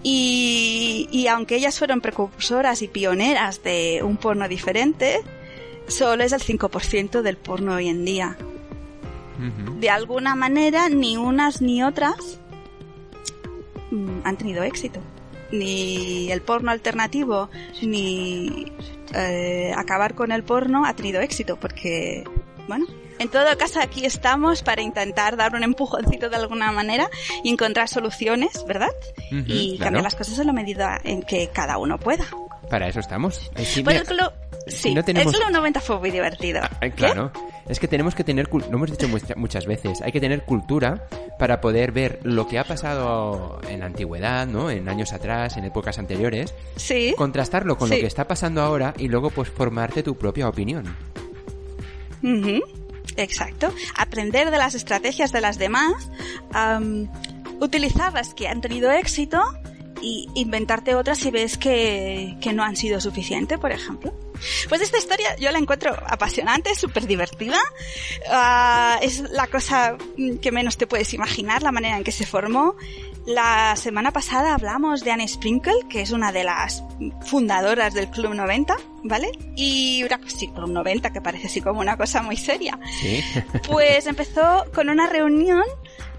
y, 0.03 1.09
y 1.11 1.25
aunque 1.25 1.55
ellas 1.55 1.79
fueron 1.79 1.99
precursoras 1.99 2.83
y 2.83 2.87
pioneras 2.87 3.63
de 3.63 4.01
un 4.03 4.17
porno 4.17 4.47
diferente, 4.47 5.21
solo 5.87 6.23
es 6.23 6.33
el 6.33 6.41
5% 6.41 7.23
del 7.23 7.37
porno 7.37 7.73
hoy 7.75 7.89
en 7.89 8.05
día. 8.05 8.37
De 9.79 9.89
alguna 9.89 10.35
manera, 10.35 10.87
ni 10.89 11.17
unas 11.17 11.59
ni 11.61 11.83
otras 11.83 12.39
han 14.23 14.37
tenido 14.37 14.63
éxito. 14.63 14.99
Ni 15.51 16.31
el 16.31 16.41
porno 16.41 16.71
alternativo, 16.71 17.49
ni 17.81 18.71
eh, 19.13 19.71
acabar 19.75 20.15
con 20.15 20.31
el 20.31 20.43
porno 20.43 20.85
ha 20.85 20.95
tenido 20.95 21.21
éxito, 21.21 21.57
porque, 21.57 22.23
bueno, 22.67 22.87
en 23.19 23.29
todo 23.29 23.45
caso 23.57 23.79
aquí 23.79 24.05
estamos 24.05 24.63
para 24.63 24.81
intentar 24.81 25.37
dar 25.37 25.55
un 25.55 25.63
empujoncito 25.63 26.29
de 26.29 26.35
alguna 26.35 26.71
manera 26.71 27.09
y 27.43 27.49
encontrar 27.49 27.87
soluciones, 27.87 28.65
¿verdad? 28.67 28.91
y 29.29 29.77
cambiar 29.77 30.03
las 30.03 30.15
cosas 30.15 30.39
en 30.39 30.47
la 30.47 30.53
medida 30.53 30.99
en 31.03 31.21
que 31.21 31.49
cada 31.53 31.77
uno 31.77 31.99
pueda. 31.99 32.25
Para 32.69 32.87
eso 32.87 32.99
estamos. 32.99 33.51
El 33.55 34.03
club, 34.03 34.31
sí, 34.67 34.95
el 34.95 35.03
club 35.03 35.51
90 35.51 35.79
fue 35.81 35.99
muy 35.99 36.11
divertido. 36.11 36.61
Ah, 36.63 36.89
claro. 36.89 37.31
Es 37.67 37.79
que 37.79 37.87
tenemos 37.87 38.15
que 38.15 38.23
tener, 38.23 38.49
lo 38.51 38.65
hemos 38.65 38.91
dicho 38.91 39.07
muchas 39.37 39.65
veces, 39.65 40.01
hay 40.01 40.11
que 40.11 40.19
tener 40.19 40.43
cultura 40.43 41.07
para 41.39 41.61
poder 41.61 41.91
ver 41.91 42.19
lo 42.23 42.47
que 42.47 42.59
ha 42.59 42.63
pasado 42.65 43.61
en 43.69 43.79
la 43.79 43.85
antigüedad, 43.85 44.47
¿no? 44.47 44.69
En 44.69 44.89
años 44.89 45.13
atrás, 45.13 45.55
en 45.55 45.63
épocas 45.65 45.97
anteriores. 45.97 46.53
Sí. 46.75 47.13
Contrastarlo 47.17 47.77
con 47.77 47.89
lo 47.89 47.95
que 47.95 48.05
está 48.05 48.27
pasando 48.27 48.61
ahora 48.61 48.93
y 48.97 49.07
luego 49.07 49.29
pues 49.29 49.49
formarte 49.49 50.03
tu 50.03 50.17
propia 50.17 50.49
opinión. 50.49 50.95
Exacto. 53.17 53.73
Aprender 53.97 54.51
de 54.51 54.57
las 54.57 54.75
estrategias 54.75 55.31
de 55.31 55.41
las 55.41 55.57
demás, 55.57 56.09
utilizar 57.59 58.13
las 58.13 58.33
que 58.33 58.47
han 58.47 58.61
tenido 58.61 58.91
éxito 58.91 59.41
y 60.03 60.29
inventarte 60.35 60.95
otras 60.95 61.17
si 61.17 61.31
ves 61.31 61.57
que, 61.57 62.37
que 62.41 62.53
no 62.53 62.63
han 62.63 62.75
sido 62.75 62.99
suficiente, 62.99 63.57
por 63.57 63.71
ejemplo. 63.71 64.13
Pues 64.69 64.81
esta 64.81 64.97
historia 64.97 65.35
yo 65.37 65.51
la 65.51 65.59
encuentro 65.59 65.95
apasionante, 66.07 66.75
súper 66.75 67.07
divertida. 67.07 67.59
Ah, 68.29 68.99
es 69.01 69.19
la 69.31 69.47
cosa 69.47 69.97
que 70.41 70.51
menos 70.51 70.77
te 70.77 70.87
puedes 70.87 71.13
imaginar, 71.13 71.63
la 71.63 71.71
manera 71.71 71.97
en 71.97 72.03
que 72.03 72.11
se 72.11 72.25
formó. 72.25 72.75
La 73.25 73.75
semana 73.77 74.11
pasada 74.11 74.53
hablamos 74.53 75.01
de 75.05 75.11
Anne 75.11 75.27
Sprinkle, 75.27 75.87
que 75.89 76.01
es 76.01 76.11
una 76.11 76.33
de 76.33 76.43
las 76.43 76.83
fundadoras 77.25 77.93
del 77.93 78.09
Club 78.09 78.33
90, 78.33 78.75
¿vale? 79.03 79.31
Y 79.55 80.03
una 80.03 80.19
sí, 80.27 80.49
Club 80.49 80.69
90, 80.69 81.13
que 81.13 81.21
parece 81.21 81.47
así 81.47 81.61
como 81.61 81.79
una 81.79 81.95
cosa 81.95 82.21
muy 82.21 82.35
seria. 82.35 82.77
¿Sí? 82.99 83.23
pues 83.67 84.07
empezó 84.07 84.65
con 84.73 84.89
una 84.89 85.07
reunión 85.07 85.63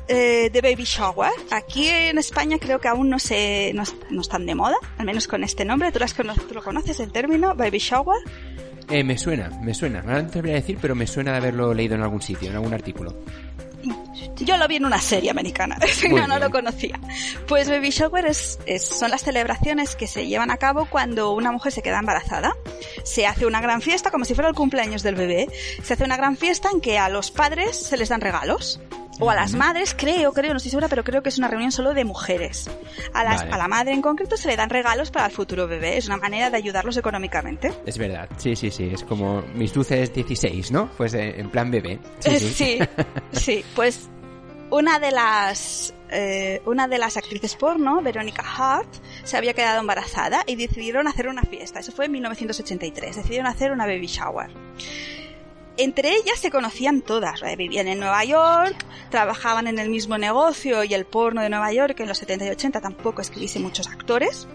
eh, 0.06 0.50
de 0.52 0.61
baby 0.61 0.85
shower. 0.85 1.33
Aquí 1.50 1.88
en 1.88 2.18
España 2.18 2.59
creo 2.59 2.78
que 2.78 2.88
aún 2.88 3.09
no 3.09 3.18
se 3.18 3.73
no, 3.75 4.21
están 4.21 4.44
de 4.44 4.54
moda, 4.54 4.76
al 4.99 5.06
menos 5.06 5.26
con 5.26 5.42
este 5.44 5.64
nombre. 5.64 5.92
¿Tú, 5.92 6.00
lo 6.52 6.62
conoces 6.62 7.00
el 7.00 7.11
término 7.11 7.54
baby 7.54 7.78
shower? 7.78 8.03
Eh, 8.88 9.02
me 9.02 9.16
suena, 9.16 9.50
me 9.62 9.75
suena. 9.75 10.02
No 10.02 10.26
te 10.26 10.40
voy 10.40 10.50
a 10.50 10.54
decir, 10.54 10.78
pero 10.80 10.94
me 10.94 11.06
suena 11.06 11.32
de 11.32 11.38
haberlo 11.38 11.73
leído 11.73 11.94
en 11.94 12.02
algún 12.02 12.20
sitio, 12.20 12.50
en 12.50 12.56
algún 12.56 12.75
artículo. 12.75 13.14
Yo 14.37 14.56
lo 14.56 14.66
vi 14.66 14.76
en 14.76 14.84
una 14.84 15.00
serie 15.00 15.30
americana, 15.30 15.78
no, 16.11 16.26
no 16.26 16.38
lo 16.38 16.50
conocía. 16.50 16.99
Pues 17.46 17.68
baby 17.68 17.90
shower 17.90 18.26
es, 18.26 18.58
son 18.80 19.11
las 19.11 19.23
celebraciones 19.23 19.94
que 19.96 20.06
se 20.06 20.26
llevan 20.26 20.50
a 20.50 20.56
cabo 20.56 20.87
cuando 20.87 21.32
una 21.32 21.52
mujer 21.52 21.73
se 21.73 21.82
queda 21.82 21.99
embarazada. 21.99 22.52
Se 23.04 23.26
hace 23.26 23.46
una 23.46 23.61
gran 23.61 23.80
fiesta, 23.80 24.11
como 24.11 24.25
si 24.25 24.34
fuera 24.34 24.49
el 24.49 24.54
cumpleaños 24.54 25.02
del 25.02 25.14
bebé. 25.14 25.49
Se 25.82 25.94
hace 25.94 26.04
una 26.04 26.16
gran 26.16 26.37
fiesta 26.37 26.68
en 26.73 26.80
que 26.80 26.99
a 26.99 27.08
los 27.08 27.30
padres 27.30 27.76
se 27.76 27.96
les 27.96 28.08
dan 28.08 28.20
regalos 28.20 28.80
o 29.21 29.30
a 29.30 29.35
las 29.35 29.54
madres, 29.54 29.94
creo, 29.97 30.33
creo, 30.33 30.52
no 30.52 30.56
estoy 30.56 30.71
segura, 30.71 30.88
pero 30.88 31.04
creo 31.04 31.23
que 31.23 31.28
es 31.28 31.38
una 31.38 31.49
reunión 31.49 31.73
solo 31.73 31.94
de 31.94 32.04
mujeres. 32.04 32.71
A, 33.12 33.25
las, 33.25 33.42
a 33.42 33.56
la 33.56 33.68
madre 33.68 33.92
en 33.92 34.02
concreto 34.02 34.37
se 34.37 34.49
le 34.49 34.56
dan 34.56 34.71
regalos 34.71 35.11
para 35.11 35.26
el 35.26 35.33
futuro 35.33 35.66
bebé, 35.66 35.97
es 35.97 36.06
una 36.06 36.16
manera 36.16 36.50
de 36.50 36.56
ayudarlos 36.56 36.97
económicamente. 36.97 37.73
Es 37.87 37.99
verdad, 37.99 38.28
sí, 38.37 38.56
sí, 38.56 38.71
sí, 38.71 38.90
es 38.92 39.04
como 39.04 39.42
mis 39.54 39.73
dulces 39.73 40.12
16, 40.12 40.73
¿no? 40.73 40.90
Pues 40.97 41.14
eh, 41.14 41.35
en 41.38 41.50
plan 41.50 41.71
bebé. 41.71 41.99
Sí, 42.21 42.38
sí, 42.38 42.78
sí, 43.33 43.64
pues 43.75 44.09
una 44.71 44.99
de 44.99 45.11
las 45.11 45.94
eh, 46.11 46.62
una 46.64 46.87
de 46.88 46.99
las 46.99 47.16
actrices 47.16 47.56
porno, 47.56 48.00
Veronica 48.02 48.42
Hart, 48.42 48.92
se 49.25 49.37
había 49.37 49.52
quedado 49.52 49.80
embarazada 49.80 50.42
y 50.47 50.56
decidieron 50.56 51.09
hacer 51.09 51.28
una 51.28 51.42
fiesta. 51.42 51.80
Eso 51.80 51.92
fue 51.92 52.06
en 52.06 52.12
1983. 52.12 53.16
Decidieron 53.16 53.47
hacer 53.47 53.73
una 53.73 53.87
baby 53.87 54.06
shower 54.06 54.50
entre 55.76 56.11
ellas 56.11 56.38
se 56.38 56.50
conocían 56.50 57.02
todas. 57.02 57.40
Vivían 57.57 57.88
en 57.88 57.99
Nueva 57.99 58.25
York, 58.25 58.76
trabajaban 59.11 59.66
en 59.66 59.78
el 59.78 59.88
mismo 59.88 60.19
negocio 60.19 60.85
y 60.85 60.95
el 60.95 61.04
porno 61.04 61.43
de 61.43 61.50
Nueva 61.50 61.73
York 61.73 61.99
en 62.00 62.09
los 62.09 62.19
70 62.19 62.47
y 62.47 62.50
80 62.50 62.81
tampoco 62.81 63.23
escribiste 63.23 63.59
muchos 63.59 63.88
actores. 63.88 64.47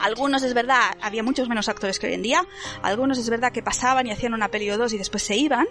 Algunos 0.00 0.42
es 0.42 0.54
verdad, 0.54 0.96
había 1.00 1.22
muchos 1.22 1.48
menos 1.48 1.68
actores 1.68 1.98
que 1.98 2.06
hoy 2.06 2.14
en 2.14 2.22
día. 2.22 2.46
Algunos 2.82 3.18
es 3.18 3.28
verdad 3.28 3.52
que 3.52 3.62
pasaban 3.62 4.06
y 4.06 4.12
hacían 4.12 4.34
una 4.34 4.48
peli 4.48 4.70
o 4.70 4.78
dos 4.78 4.92
y 4.92 4.98
después 4.98 5.22
se 5.22 5.36
iban. 5.36 5.66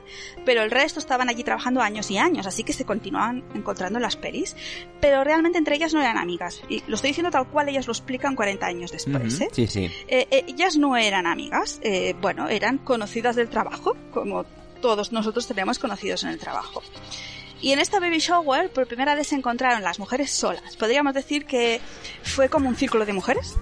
Pero 0.45 0.61
el 0.61 0.71
resto 0.71 0.99
estaban 0.99 1.29
allí 1.29 1.43
trabajando 1.43 1.81
años 1.81 2.11
y 2.11 2.17
años, 2.17 2.45
así 2.45 2.63
que 2.63 2.73
se 2.73 2.85
continuaban 2.85 3.43
encontrando 3.55 3.97
en 3.97 4.03
las 4.03 4.15
pelis. 4.15 4.55
Pero 5.01 5.23
realmente 5.23 5.57
entre 5.57 5.75
ellas 5.75 5.93
no 5.93 6.01
eran 6.01 6.17
amigas. 6.17 6.61
Y 6.69 6.83
lo 6.87 6.95
estoy 6.95 7.11
diciendo 7.11 7.31
tal 7.31 7.47
cual 7.47 7.69
ellas 7.69 7.87
lo 7.87 7.93
explican 7.93 8.35
40 8.35 8.65
años 8.65 8.91
después. 8.91 9.41
¿eh? 9.41 9.49
Sí, 9.51 9.67
sí. 9.67 9.85
Eh, 10.07 10.27
eh, 10.29 10.45
ellas 10.47 10.77
no 10.77 10.95
eran 10.95 11.25
amigas. 11.27 11.81
bueno, 12.21 12.49
eran 12.49 12.77
conocidas 12.77 13.35
del 13.35 13.49
trabajo, 13.49 13.95
como 14.11 14.45
todos 14.81 15.11
nosotros 15.11 15.47
tenemos 15.47 15.79
conocidos 15.79 16.23
en 16.23 16.29
el 16.29 16.39
trabajo. 16.39 16.81
Y 17.61 17.71
en 17.71 17.79
esta 17.79 17.99
baby 17.99 18.19
shower 18.19 18.69
por 18.71 18.87
primera 18.87 19.15
vez 19.15 19.27
se 19.27 19.35
encontraron 19.35 19.83
las 19.83 19.99
mujeres 19.99 20.31
solas. 20.31 20.77
Podríamos 20.77 21.13
decir 21.13 21.45
que 21.45 21.81
fue 22.23 22.49
como 22.49 22.69
un 22.69 22.75
círculo 22.75 23.05
de 23.05 23.13
mujeres, 23.13 23.55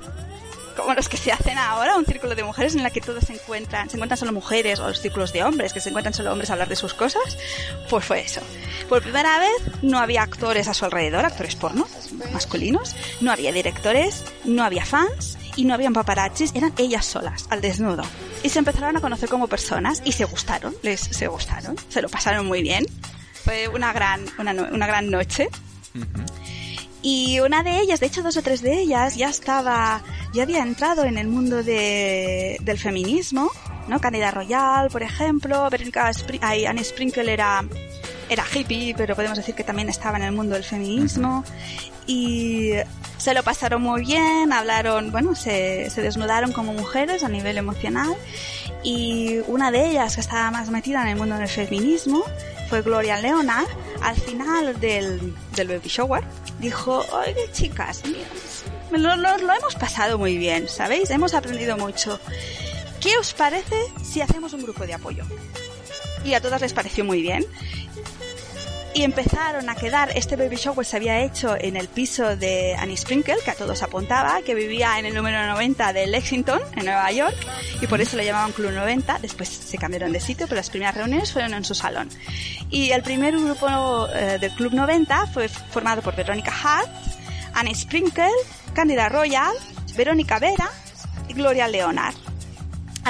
como 0.77 0.93
los 0.93 1.09
que 1.09 1.17
se 1.17 1.31
hacen 1.31 1.57
ahora, 1.57 1.97
un 1.97 2.05
círculo 2.05 2.35
de 2.35 2.43
mujeres 2.43 2.75
en 2.75 2.83
la 2.83 2.91
que 2.91 3.01
todos 3.01 3.25
se 3.25 3.33
encuentran, 3.33 3.89
se 3.89 3.97
encuentran 3.97 4.17
solo 4.17 4.31
mujeres 4.31 4.79
o 4.79 4.87
los 4.87 5.01
círculos 5.01 5.33
de 5.33 5.43
hombres, 5.43 5.73
que 5.73 5.79
se 5.79 5.89
encuentran 5.89 6.13
solo 6.13 6.31
hombres 6.31 6.49
a 6.49 6.53
hablar 6.53 6.69
de 6.69 6.75
sus 6.75 6.93
cosas. 6.93 7.37
Pues 7.89 8.05
fue 8.05 8.21
eso. 8.21 8.41
Por 8.87 9.01
primera 9.01 9.39
vez 9.39 9.81
no 9.81 9.97
había 9.97 10.21
actores 10.21 10.67
a 10.67 10.73
su 10.73 10.85
alrededor, 10.85 11.25
actores 11.25 11.55
porno 11.55 11.87
masculinos, 12.31 12.95
no 13.21 13.31
había 13.31 13.51
directores, 13.51 14.23
no 14.45 14.63
había 14.63 14.85
fans 14.85 15.37
y 15.55 15.65
no 15.65 15.73
habían 15.73 15.93
paparazzis, 15.93 16.53
eran 16.55 16.73
ellas 16.77 17.05
solas, 17.05 17.47
al 17.49 17.61
desnudo. 17.61 18.03
Y 18.43 18.49
se 18.49 18.59
empezaron 18.59 18.95
a 18.95 19.01
conocer 19.01 19.29
como 19.29 19.47
personas 19.47 20.01
y 20.05 20.11
se 20.11 20.25
gustaron, 20.25 20.75
les 20.83 21.01
se 21.01 21.27
gustaron, 21.27 21.75
se 21.89 22.01
lo 22.01 22.09
pasaron 22.09 22.45
muy 22.45 22.61
bien. 22.61 22.85
Fue 23.47 23.69
una 23.69 23.93
gran, 23.93 24.25
una, 24.39 24.51
una 24.51 24.87
gran 24.87 25.09
noche. 25.09 25.47
Y 27.01 27.39
una 27.39 27.63
de 27.63 27.79
ellas, 27.79 28.01
de 28.01 28.07
hecho 28.07 28.21
dos 28.21 28.35
o 28.35 28.41
tres 28.41 28.61
de 28.61 28.77
ellas, 28.77 29.15
ya 29.15 29.29
estaba, 29.29 30.03
ya 30.33 30.43
había 30.43 30.61
entrado 30.61 31.05
en 31.05 31.17
el 31.17 31.29
mundo 31.29 31.63
de, 31.63 32.57
del 32.59 32.77
feminismo, 32.77 33.49
¿no? 33.87 34.01
Candida 34.01 34.31
Royal, 34.31 34.89
por 34.89 35.01
ejemplo, 35.01 35.69
Verónica 35.69 36.09
Spri- 36.09 36.39
ay, 36.41 36.65
Anne 36.65 36.83
Sprinkle 36.83 37.31
era, 37.31 37.63
era 38.27 38.43
hippie, 38.53 38.93
pero 38.97 39.15
podemos 39.15 39.37
decir 39.37 39.55
que 39.55 39.63
también 39.63 39.87
estaba 39.87 40.17
en 40.17 40.23
el 40.25 40.33
mundo 40.33 40.55
del 40.55 40.65
feminismo. 40.65 41.45
Y 42.05 42.71
se 43.17 43.33
lo 43.33 43.43
pasaron 43.43 43.81
muy 43.81 44.01
bien, 44.01 44.51
hablaron, 44.51 45.09
bueno, 45.13 45.35
se, 45.35 45.89
se 45.89 46.01
desnudaron 46.01 46.51
como 46.51 46.73
mujeres 46.73 47.23
a 47.23 47.29
nivel 47.29 47.57
emocional. 47.57 48.13
Y 48.83 49.37
una 49.47 49.71
de 49.71 49.91
ellas, 49.91 50.15
que 50.15 50.21
estaba 50.21 50.51
más 50.51 50.69
metida 50.69 51.01
en 51.03 51.07
el 51.07 51.15
mundo 51.15 51.37
del 51.37 51.47
feminismo, 51.47 52.25
fue 52.69 52.81
Gloria 52.81 53.17
Leonard. 53.19 53.67
Al 54.01 54.15
final 54.15 54.79
del, 54.79 55.33
del 55.55 55.67
baby 55.67 55.87
shower, 55.89 56.23
dijo, 56.59 57.03
oye 57.11 57.49
chicas, 57.51 58.01
lo- 58.91 59.15
lo 59.15 59.53
hemos 59.53 59.75
pasado 59.75 60.17
muy 60.17 60.37
bien, 60.37 60.67
¿sabéis? 60.69 61.09
Hemos 61.09 61.33
aprendido 61.33 61.77
mucho. 61.77 62.19
¿Qué 63.01 63.17
os 63.17 63.33
parece 63.33 63.75
si 64.03 64.21
hacemos 64.21 64.53
un 64.53 64.63
grupo 64.63 64.85
de 64.85 64.93
apoyo? 64.93 65.23
Y 66.23 66.33
a 66.33 66.41
todas 66.41 66.61
les 66.61 66.73
pareció 66.73 67.05
muy 67.05 67.21
bien. 67.21 67.45
Y 68.97 69.03
empezaron 69.03 69.69
a 69.69 69.75
quedar, 69.75 70.09
este 70.15 70.35
baby 70.35 70.55
shower 70.55 70.83
se 70.83 70.97
había 70.97 71.23
hecho 71.23 71.55
en 71.55 71.77
el 71.77 71.87
piso 71.87 72.35
de 72.35 72.75
Annie 72.75 72.97
Sprinkle, 72.97 73.35
que 73.45 73.51
a 73.51 73.53
todos 73.53 73.83
apuntaba, 73.83 74.41
que 74.41 74.55
vivía 74.55 74.97
en 74.97 75.05
el 75.05 75.13
número 75.13 75.45
90 75.45 75.93
de 75.93 76.07
Lexington, 76.07 76.59
en 76.75 76.85
Nueva 76.85 77.11
York, 77.11 77.35
y 77.79 77.85
por 77.85 78.01
eso 78.01 78.17
lo 78.17 78.23
llamaban 78.23 78.53
Club 78.53 78.71
90. 78.71 79.19
Después 79.21 79.49
se 79.49 79.77
cambiaron 79.77 80.11
de 80.13 80.19
sitio, 80.19 80.47
pero 80.47 80.55
las 80.55 80.71
primeras 80.71 80.95
reuniones 80.95 81.31
fueron 81.31 81.53
en 81.53 81.63
su 81.63 81.75
salón. 81.75 82.09
Y 82.71 82.89
el 82.89 83.03
primer 83.03 83.37
grupo 83.37 84.07
eh, 84.15 84.39
del 84.41 84.51
Club 84.53 84.73
90 84.73 85.27
fue 85.27 85.47
formado 85.47 86.01
por 86.01 86.15
Verónica 86.15 86.51
Hart, 86.51 86.89
Annie 87.53 87.75
Sprinkle, 87.75 88.31
Candida 88.73 89.09
Royal, 89.09 89.53
Verónica 89.95 90.39
Vera 90.39 90.71
y 91.27 91.33
Gloria 91.33 91.67
Leonard 91.67 92.26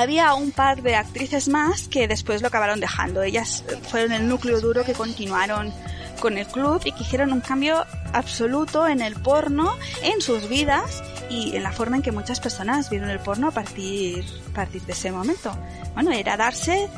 había 0.01 0.33
un 0.35 0.51
par 0.51 0.81
de 0.83 0.95
actrices 0.95 1.47
más 1.47 1.87
que 1.87 2.07
después 2.07 2.41
lo 2.41 2.47
acabaron 2.47 2.79
dejando. 2.79 3.23
Ellas 3.23 3.63
eh, 3.67 3.77
fueron 3.89 4.11
el 4.11 4.27
núcleo 4.27 4.61
duro 4.61 4.83
que 4.83 4.93
continuaron 4.93 5.73
con 6.19 6.37
el 6.37 6.47
club 6.47 6.81
y 6.85 6.91
que 6.91 7.03
hicieron 7.03 7.33
un 7.33 7.41
cambio 7.41 7.85
absoluto 8.13 8.87
en 8.87 9.01
el 9.01 9.15
porno, 9.15 9.75
en 10.03 10.21
sus 10.21 10.47
vidas 10.49 11.03
y 11.29 11.55
en 11.55 11.63
la 11.63 11.71
forma 11.71 11.97
en 11.97 12.01
que 12.01 12.11
muchas 12.11 12.39
personas 12.39 12.89
vieron 12.89 13.09
el 13.09 13.19
porno 13.19 13.47
a 13.47 13.51
partir, 13.51 14.23
a 14.51 14.53
partir 14.53 14.81
de 14.83 14.93
ese 14.93 15.11
momento. 15.11 15.55
Bueno, 15.93 16.11
era 16.11 16.37
darse 16.37 16.89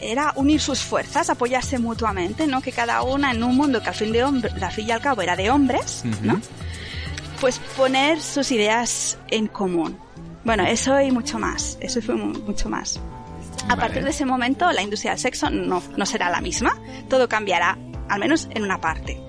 era 0.00 0.32
unir 0.36 0.60
sus 0.60 0.80
fuerzas, 0.80 1.28
apoyarse 1.28 1.78
mutuamente, 1.78 2.46
¿no? 2.46 2.60
Que 2.62 2.70
cada 2.70 3.02
una 3.02 3.32
en 3.32 3.42
un 3.42 3.56
mundo 3.56 3.82
que 3.82 3.88
al 3.88 3.94
fin, 3.94 4.12
de 4.12 4.22
hombre, 4.22 4.50
al 4.60 4.72
fin 4.72 4.86
y 4.86 4.92
al 4.92 5.00
cabo 5.00 5.22
era 5.22 5.34
de 5.34 5.50
hombres, 5.50 6.02
¿no? 6.22 6.34
Ujú. 6.34 6.42
Pues 7.40 7.58
poner 7.76 8.20
sus 8.20 8.52
ideas 8.52 9.18
en 9.28 9.48
común. 9.48 9.98
Bueno, 10.44 10.64
eso 10.64 11.00
y 11.00 11.10
mucho 11.10 11.38
más. 11.38 11.76
Eso 11.80 12.00
fue 12.00 12.14
mu- 12.14 12.38
mucho 12.46 12.68
más. 12.68 12.98
A 13.64 13.68
Vale. 13.74 13.80
partir 13.80 14.04
de 14.04 14.10
ese 14.10 14.24
momento, 14.24 14.70
la 14.72 14.82
industria 14.82 15.12
del 15.12 15.20
sexo 15.20 15.50
no, 15.50 15.82
no 15.96 16.06
será 16.06 16.30
la 16.30 16.40
misma. 16.40 16.78
Todo 17.08 17.28
cambiará, 17.28 17.76
al 18.08 18.20
menos 18.20 18.48
en 18.54 18.62
una 18.62 18.80
parte. 18.80 19.20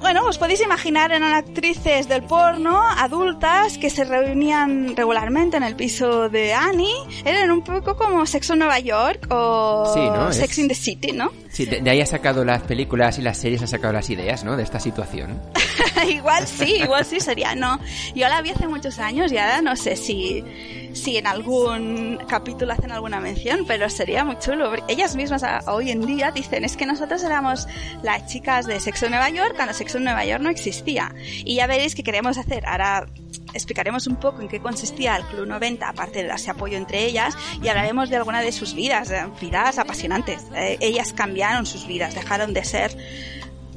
Bueno, 0.00 0.26
os 0.26 0.36
podéis 0.36 0.60
imaginar, 0.60 1.12
eran 1.12 1.32
actrices 1.32 2.08
del 2.08 2.22
porno, 2.24 2.78
adultas, 2.82 3.78
que 3.78 3.88
se 3.88 4.04
reunían 4.04 4.94
regularmente 4.94 5.56
en 5.56 5.62
el 5.62 5.76
piso 5.76 6.28
de 6.28 6.52
Annie. 6.52 6.92
Eran 7.24 7.50
un 7.50 7.62
poco 7.64 7.96
como 7.96 8.26
Sexo 8.26 8.52
en 8.52 8.58
Nueva 8.58 8.78
York 8.80 9.26
o 9.30 9.90
Sí, 9.94 10.00
¿no? 10.00 10.30
Sex 10.30 10.52
Es- 10.52 10.58
in 10.58 10.68
the 10.68 10.74
City, 10.74 11.12
¿no? 11.12 11.32
Sí, 11.48 11.64
de, 11.64 11.80
de 11.80 11.88
ahí 11.90 12.02
ha 12.02 12.06
sacado 12.06 12.44
las 12.44 12.62
películas 12.62 13.18
y 13.18 13.22
las 13.22 13.38
series, 13.38 13.62
ha 13.62 13.66
sacado 13.66 13.94
las 13.94 14.10
ideas, 14.10 14.44
¿no? 14.44 14.56
De 14.58 14.62
esta 14.62 14.78
situación. 14.78 15.40
igual 16.08 16.46
sí, 16.46 16.76
igual 16.82 17.04
sí 17.04 17.20
sería, 17.20 17.54
no. 17.54 17.78
Yo 18.14 18.28
la 18.28 18.42
vi 18.42 18.50
hace 18.50 18.66
muchos 18.66 18.98
años 18.98 19.32
y 19.32 19.38
ahora 19.38 19.62
no 19.62 19.76
sé 19.76 19.96
si, 19.96 20.44
si 20.92 21.16
en 21.16 21.26
algún 21.26 22.18
capítulo 22.28 22.72
hacen 22.72 22.92
alguna 22.92 23.20
mención, 23.20 23.64
pero 23.66 23.88
sería 23.90 24.24
muy 24.24 24.38
chulo. 24.38 24.72
Ellas 24.88 25.16
mismas 25.16 25.44
hoy 25.66 25.90
en 25.90 26.06
día 26.06 26.30
dicen, 26.30 26.64
es 26.64 26.76
que 26.76 26.86
nosotros 26.86 27.22
éramos 27.22 27.66
las 28.02 28.26
chicas 28.26 28.66
de 28.66 28.80
Sexo 28.80 29.06
en 29.06 29.12
Nueva 29.12 29.30
York 29.30 29.54
cuando 29.56 29.74
Sexo 29.74 29.98
en 29.98 30.04
Nueva 30.04 30.24
York 30.24 30.42
no 30.42 30.50
existía. 30.50 31.14
Y 31.44 31.56
ya 31.56 31.66
veréis 31.66 31.94
que 31.94 32.02
queremos 32.02 32.38
hacer, 32.38 32.66
ahora 32.66 33.06
explicaremos 33.54 34.06
un 34.06 34.16
poco 34.16 34.42
en 34.42 34.48
qué 34.48 34.60
consistía 34.60 35.16
el 35.16 35.24
Club 35.24 35.46
90, 35.46 35.88
aparte 35.88 36.22
de 36.22 36.28
darse 36.28 36.50
apoyo 36.50 36.76
entre 36.76 37.04
ellas, 37.04 37.36
y 37.62 37.68
hablaremos 37.68 38.10
de 38.10 38.16
alguna 38.16 38.42
de 38.42 38.52
sus 38.52 38.74
vidas, 38.74 39.10
eh, 39.10 39.24
vidas 39.40 39.78
apasionantes. 39.78 40.42
Eh, 40.54 40.76
ellas 40.80 41.12
cambiaron 41.12 41.64
sus 41.64 41.86
vidas, 41.86 42.14
dejaron 42.14 42.52
de 42.52 42.64
ser 42.64 42.96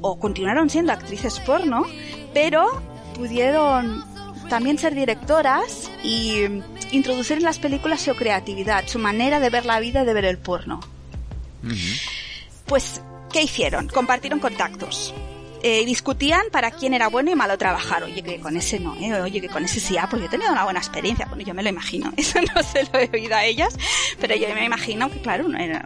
o 0.02 0.20
continuaron 0.20 0.70
siendo 0.70 0.92
actrices 0.92 1.40
porno, 1.40 1.86
pero 2.34 2.66
pudieron 3.16 4.04
también 4.50 4.78
ser 4.78 4.96
directoras 4.96 5.92
y 6.04 6.44
introducir 6.92 7.38
en 7.38 7.44
las 7.44 7.60
películas 7.60 8.02
su 8.02 8.16
creatividad, 8.16 8.88
su 8.88 9.00
manera 9.00 9.40
de 9.40 9.50
ver 9.50 9.66
la 9.66 9.80
vida 9.80 10.04
y 10.04 10.06
de 10.06 10.14
ver 10.14 10.26
el 10.26 10.38
porno. 10.38 10.80
Pues, 12.66 13.02
¿qué 13.32 13.44
hicieron? 13.44 13.88
Compartieron 13.88 14.40
contactos. 14.40 15.14
Eh, 15.64 15.86
discutían 15.86 16.44
para 16.52 16.70
quién 16.72 16.94
era 16.94 17.08
bueno 17.10 17.32
y 17.32 17.36
malo 17.36 17.58
trabajar. 17.58 18.04
Oye, 18.04 18.22
que 18.22 18.40
con 18.40 18.56
ese 18.56 18.80
no, 18.80 18.96
¿eh? 18.96 19.22
Oye, 19.22 19.42
que 19.42 19.50
con 19.50 19.66
ese 19.66 19.80
sí, 19.80 19.98
ah, 19.98 20.08
pues 20.10 20.22
yo 20.22 20.28
he 20.28 20.30
tenido 20.30 20.52
una 20.52 20.64
buena 20.64 20.80
experiencia. 20.80 21.26
Bueno, 21.26 21.44
yo 21.44 21.54
me 21.54 21.64
lo 21.64 21.70
imagino. 21.70 22.14
Eso 22.18 22.40
no 22.42 22.62
se 22.64 22.84
lo 22.84 23.00
he 23.00 23.10
oído 23.12 23.36
a 23.36 23.44
ellas, 23.44 23.76
pero 24.20 24.36
yo 24.36 24.48
me 24.54 24.66
imagino 24.66 25.10
que, 25.10 25.20
claro, 25.20 25.48
no 25.48 25.58
era... 25.58 25.86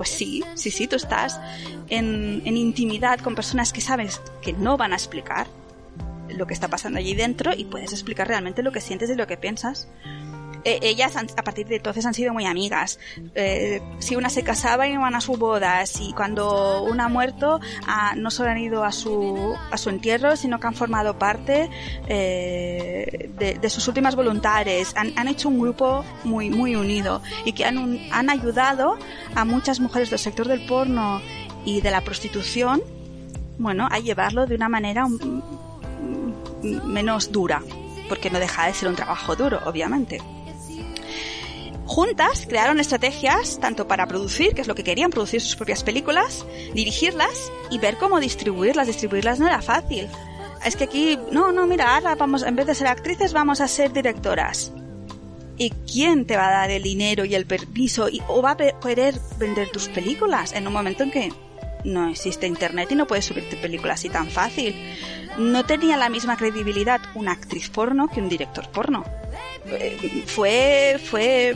Pues 0.00 0.08
sí, 0.08 0.42
sí, 0.54 0.70
sí, 0.70 0.86
tú 0.86 0.96
estás 0.96 1.38
en, 1.90 2.40
en 2.46 2.56
intimidad 2.56 3.20
con 3.20 3.34
personas 3.34 3.70
que 3.70 3.82
sabes 3.82 4.22
que 4.40 4.54
no 4.54 4.78
van 4.78 4.94
a 4.94 4.96
explicar 4.96 5.46
lo 6.30 6.46
que 6.46 6.54
está 6.54 6.68
pasando 6.68 6.98
allí 6.98 7.12
dentro 7.12 7.52
y 7.54 7.66
puedes 7.66 7.92
explicar 7.92 8.26
realmente 8.26 8.62
lo 8.62 8.72
que 8.72 8.80
sientes 8.80 9.10
y 9.10 9.14
lo 9.14 9.26
que 9.26 9.36
piensas. 9.36 9.88
Eh, 10.64 10.78
ellas 10.82 11.16
han- 11.16 11.28
a 11.36 11.42
partir 11.42 11.66
de 11.68 11.76
entonces 11.76 12.04
han 12.06 12.14
sido 12.14 12.32
muy 12.32 12.44
amigas. 12.46 12.98
Eh, 13.34 13.80
si 13.98 14.16
una 14.16 14.28
se 14.28 14.42
casaba 14.42 14.86
iban 14.86 15.14
a 15.14 15.20
su 15.20 15.32
boda, 15.34 15.86
si 15.86 16.12
cuando 16.12 16.82
una 16.82 17.06
ha 17.06 17.08
muerto 17.08 17.60
ah, 17.86 18.12
no 18.16 18.30
solo 18.30 18.50
han 18.50 18.58
ido 18.58 18.84
a 18.84 18.92
su, 18.92 19.54
a 19.70 19.76
su 19.78 19.88
entierro, 19.90 20.36
sino 20.36 20.60
que 20.60 20.66
han 20.66 20.74
formado 20.74 21.18
parte 21.18 21.70
eh, 22.08 23.30
de, 23.38 23.54
de 23.54 23.70
sus 23.70 23.86
últimas 23.88 24.16
voluntades. 24.16 24.92
Han, 24.96 25.12
han 25.18 25.28
hecho 25.28 25.48
un 25.48 25.60
grupo 25.60 26.04
muy, 26.24 26.50
muy 26.50 26.74
unido 26.76 27.22
y 27.44 27.52
que 27.52 27.64
han, 27.64 27.78
un- 27.78 28.00
han 28.12 28.28
ayudado 28.30 28.98
a 29.34 29.44
muchas 29.44 29.80
mujeres 29.80 30.10
del 30.10 30.18
sector 30.18 30.46
del 30.48 30.66
porno 30.66 31.20
y 31.64 31.80
de 31.80 31.90
la 31.90 32.00
prostitución, 32.02 32.82
bueno, 33.58 33.88
a 33.90 33.98
llevarlo 33.98 34.46
de 34.46 34.54
una 34.54 34.68
manera 34.68 35.06
un- 35.06 35.42
menos 36.84 37.32
dura, 37.32 37.62
porque 38.08 38.30
no 38.30 38.38
deja 38.38 38.66
de 38.66 38.74
ser 38.74 38.88
un 38.88 38.96
trabajo 38.96 39.36
duro, 39.36 39.60
obviamente. 39.66 40.20
Juntas 41.90 42.46
crearon 42.48 42.78
estrategias 42.78 43.58
tanto 43.58 43.88
para 43.88 44.06
producir, 44.06 44.54
que 44.54 44.60
es 44.60 44.68
lo 44.68 44.76
que 44.76 44.84
querían, 44.84 45.10
producir 45.10 45.40
sus 45.40 45.56
propias 45.56 45.82
películas, 45.82 46.46
dirigirlas 46.72 47.50
y 47.68 47.78
ver 47.78 47.96
cómo 47.96 48.20
distribuirlas. 48.20 48.86
Distribuirlas 48.86 49.40
no 49.40 49.48
era 49.48 49.60
fácil. 49.60 50.06
Es 50.64 50.76
que 50.76 50.84
aquí, 50.84 51.18
no, 51.32 51.50
no, 51.50 51.66
mira, 51.66 51.96
ahora 51.96 52.14
vamos, 52.14 52.44
en 52.44 52.54
vez 52.54 52.68
de 52.68 52.76
ser 52.76 52.86
actrices, 52.86 53.32
vamos 53.32 53.60
a 53.60 53.66
ser 53.66 53.92
directoras. 53.92 54.70
¿Y 55.56 55.70
quién 55.70 56.26
te 56.26 56.36
va 56.36 56.46
a 56.46 56.52
dar 56.52 56.70
el 56.70 56.84
dinero 56.84 57.24
y 57.24 57.34
el 57.34 57.44
permiso 57.44 58.08
y, 58.08 58.22
o 58.28 58.40
va 58.40 58.52
a 58.52 58.56
querer 58.56 59.16
vender 59.36 59.72
tus 59.72 59.88
películas 59.88 60.52
en 60.52 60.68
un 60.68 60.72
momento 60.72 61.02
en 61.02 61.10
que 61.10 61.32
no 61.82 62.08
existe 62.08 62.46
internet 62.46 62.92
y 62.92 62.94
no 62.94 63.08
puedes 63.08 63.24
subirte 63.24 63.56
películas 63.56 63.98
así 63.98 64.10
tan 64.10 64.28
fácil? 64.28 64.76
No 65.38 65.64
tenía 65.64 65.96
la 65.96 66.08
misma 66.08 66.36
credibilidad 66.36 67.00
una 67.14 67.32
actriz 67.32 67.70
porno 67.70 68.08
que 68.08 68.20
un 68.20 68.28
director 68.28 68.68
porno. 68.70 69.04
Eh, 69.66 70.24
Fue, 70.26 70.98
fue 71.02 71.54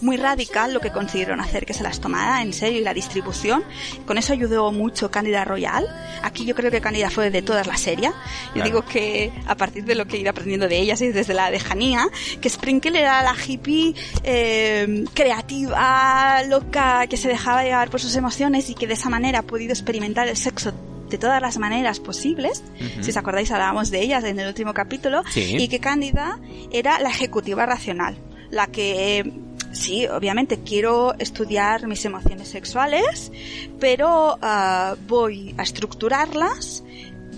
muy 0.00 0.16
radical 0.16 0.72
lo 0.72 0.80
que 0.80 0.90
consiguieron 0.90 1.40
hacer, 1.40 1.66
que 1.66 1.74
se 1.74 1.82
las 1.82 2.00
tomara 2.00 2.40
en 2.42 2.52
serio 2.52 2.78
y 2.80 2.82
la 2.84 2.94
distribución. 2.94 3.64
Con 4.06 4.18
eso 4.18 4.32
ayudó 4.32 4.70
mucho 4.72 5.10
Cándida 5.10 5.44
Royal. 5.44 5.84
Aquí 6.22 6.44
yo 6.44 6.54
creo 6.54 6.70
que 6.70 6.80
Cándida 6.80 7.10
fue 7.10 7.30
de 7.30 7.42
todas 7.42 7.66
la 7.66 7.76
serie. 7.76 8.08
Yo 8.08 8.52
Claro. 8.54 8.64
digo 8.70 8.84
que 8.86 9.32
a 9.46 9.56
partir 9.56 9.84
de 9.84 9.94
lo 9.96 10.06
que 10.06 10.16
he 10.16 10.20
ido 10.20 10.30
aprendiendo 10.30 10.68
de 10.68 10.78
ellas 10.78 11.00
y 11.02 11.08
desde 11.08 11.34
la 11.34 11.50
lejanía, 11.50 12.06
que 12.40 12.48
Sprinkle 12.48 12.98
era 13.00 13.22
la 13.22 13.34
hippie 13.36 13.94
eh, 14.22 15.04
creativa, 15.12 16.42
loca, 16.48 17.06
que 17.08 17.16
se 17.16 17.28
dejaba 17.28 17.64
llevar 17.64 17.90
por 17.90 18.00
sus 18.00 18.14
emociones 18.16 18.70
y 18.70 18.74
que 18.74 18.86
de 18.86 18.94
esa 18.94 19.08
manera 19.10 19.40
ha 19.40 19.42
podido 19.42 19.72
experimentar 19.72 20.28
el 20.28 20.36
sexo 20.36 20.72
de 21.08 21.18
todas 21.18 21.40
las 21.40 21.58
maneras 21.58 22.00
posibles. 22.00 22.62
Si 23.00 23.10
os 23.10 23.16
acordáis, 23.16 23.50
hablábamos 23.50 23.90
de 23.90 24.00
ellas 24.00 24.24
en 24.24 24.38
el 24.38 24.48
último 24.48 24.74
capítulo. 24.74 25.22
Sí. 25.30 25.56
Y 25.58 25.68
que 25.68 25.80
Cándida 25.80 26.38
era 26.72 26.98
la 27.00 27.10
ejecutiva 27.10 27.66
racional, 27.66 28.16
la 28.50 28.66
que 28.66 29.18
eh, 29.18 29.32
sí, 29.72 30.06
obviamente 30.06 30.60
quiero 30.64 31.14
estudiar 31.18 31.86
mis 31.86 32.04
emociones 32.04 32.48
sexuales, 32.48 33.32
pero 33.80 34.38
ah, 34.40 34.96
voy 35.06 35.54
a 35.58 35.62
estructurarlas 35.62 36.82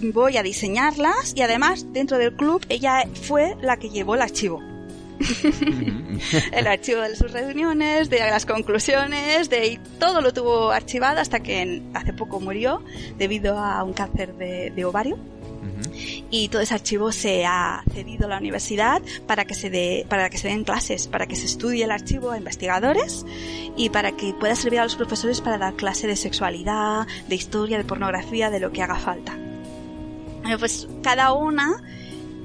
voy 0.02 0.36
a 0.36 0.42
diseñarlas 0.42 1.32
y 1.34 1.40
además 1.42 1.86
dentro 1.92 2.18
del 2.18 2.34
club 2.34 2.64
ella 2.68 3.08
fue 3.14 3.56
la 3.62 3.78
que 3.78 3.88
llevó 3.88 4.14
el 4.14 4.22
archivo. 4.22 4.62
el 6.52 6.66
archivo 6.66 7.00
de 7.02 7.16
sus 7.16 7.32
reuniones, 7.32 8.10
de 8.10 8.18
las 8.18 8.46
conclusiones, 8.46 9.48
de 9.48 9.80
todo 9.98 10.20
lo 10.20 10.32
tuvo 10.32 10.70
archivado 10.70 11.20
hasta 11.20 11.40
que 11.40 11.82
hace 11.94 12.12
poco 12.12 12.40
murió 12.40 12.82
debido 13.18 13.58
a 13.58 13.82
un 13.82 13.92
cáncer 13.92 14.34
de, 14.34 14.84
ovario. 14.84 15.18
Y 16.30 16.48
todo 16.48 16.62
ese 16.62 16.74
archivo 16.74 17.12
se 17.12 17.44
ha 17.44 17.82
cedido 17.92 18.26
a 18.26 18.30
la 18.30 18.38
universidad 18.38 19.02
para 19.26 19.44
que 19.44 19.54
se 19.54 19.70
dé, 19.70 20.06
para 20.08 20.30
que 20.30 20.38
se 20.38 20.48
den 20.48 20.64
clases, 20.64 21.06
para 21.06 21.26
que 21.26 21.36
se 21.36 21.46
estudie 21.46 21.84
el 21.84 21.90
archivo 21.90 22.30
a 22.30 22.38
investigadores 22.38 23.24
y 23.76 23.90
para 23.90 24.12
que 24.12 24.32
pueda 24.34 24.54
servir 24.56 24.80
a 24.80 24.84
los 24.84 24.96
profesores 24.96 25.40
para 25.40 25.58
dar 25.58 25.74
clase 25.74 26.06
de 26.06 26.16
sexualidad, 26.16 27.06
de 27.28 27.34
historia, 27.34 27.78
de 27.78 27.84
pornografía, 27.84 28.50
de 28.50 28.60
lo 28.60 28.72
que 28.72 28.82
haga 28.82 28.96
falta. 28.96 29.36
Pues 30.58 30.88
cada 31.02 31.32
una 31.32 31.82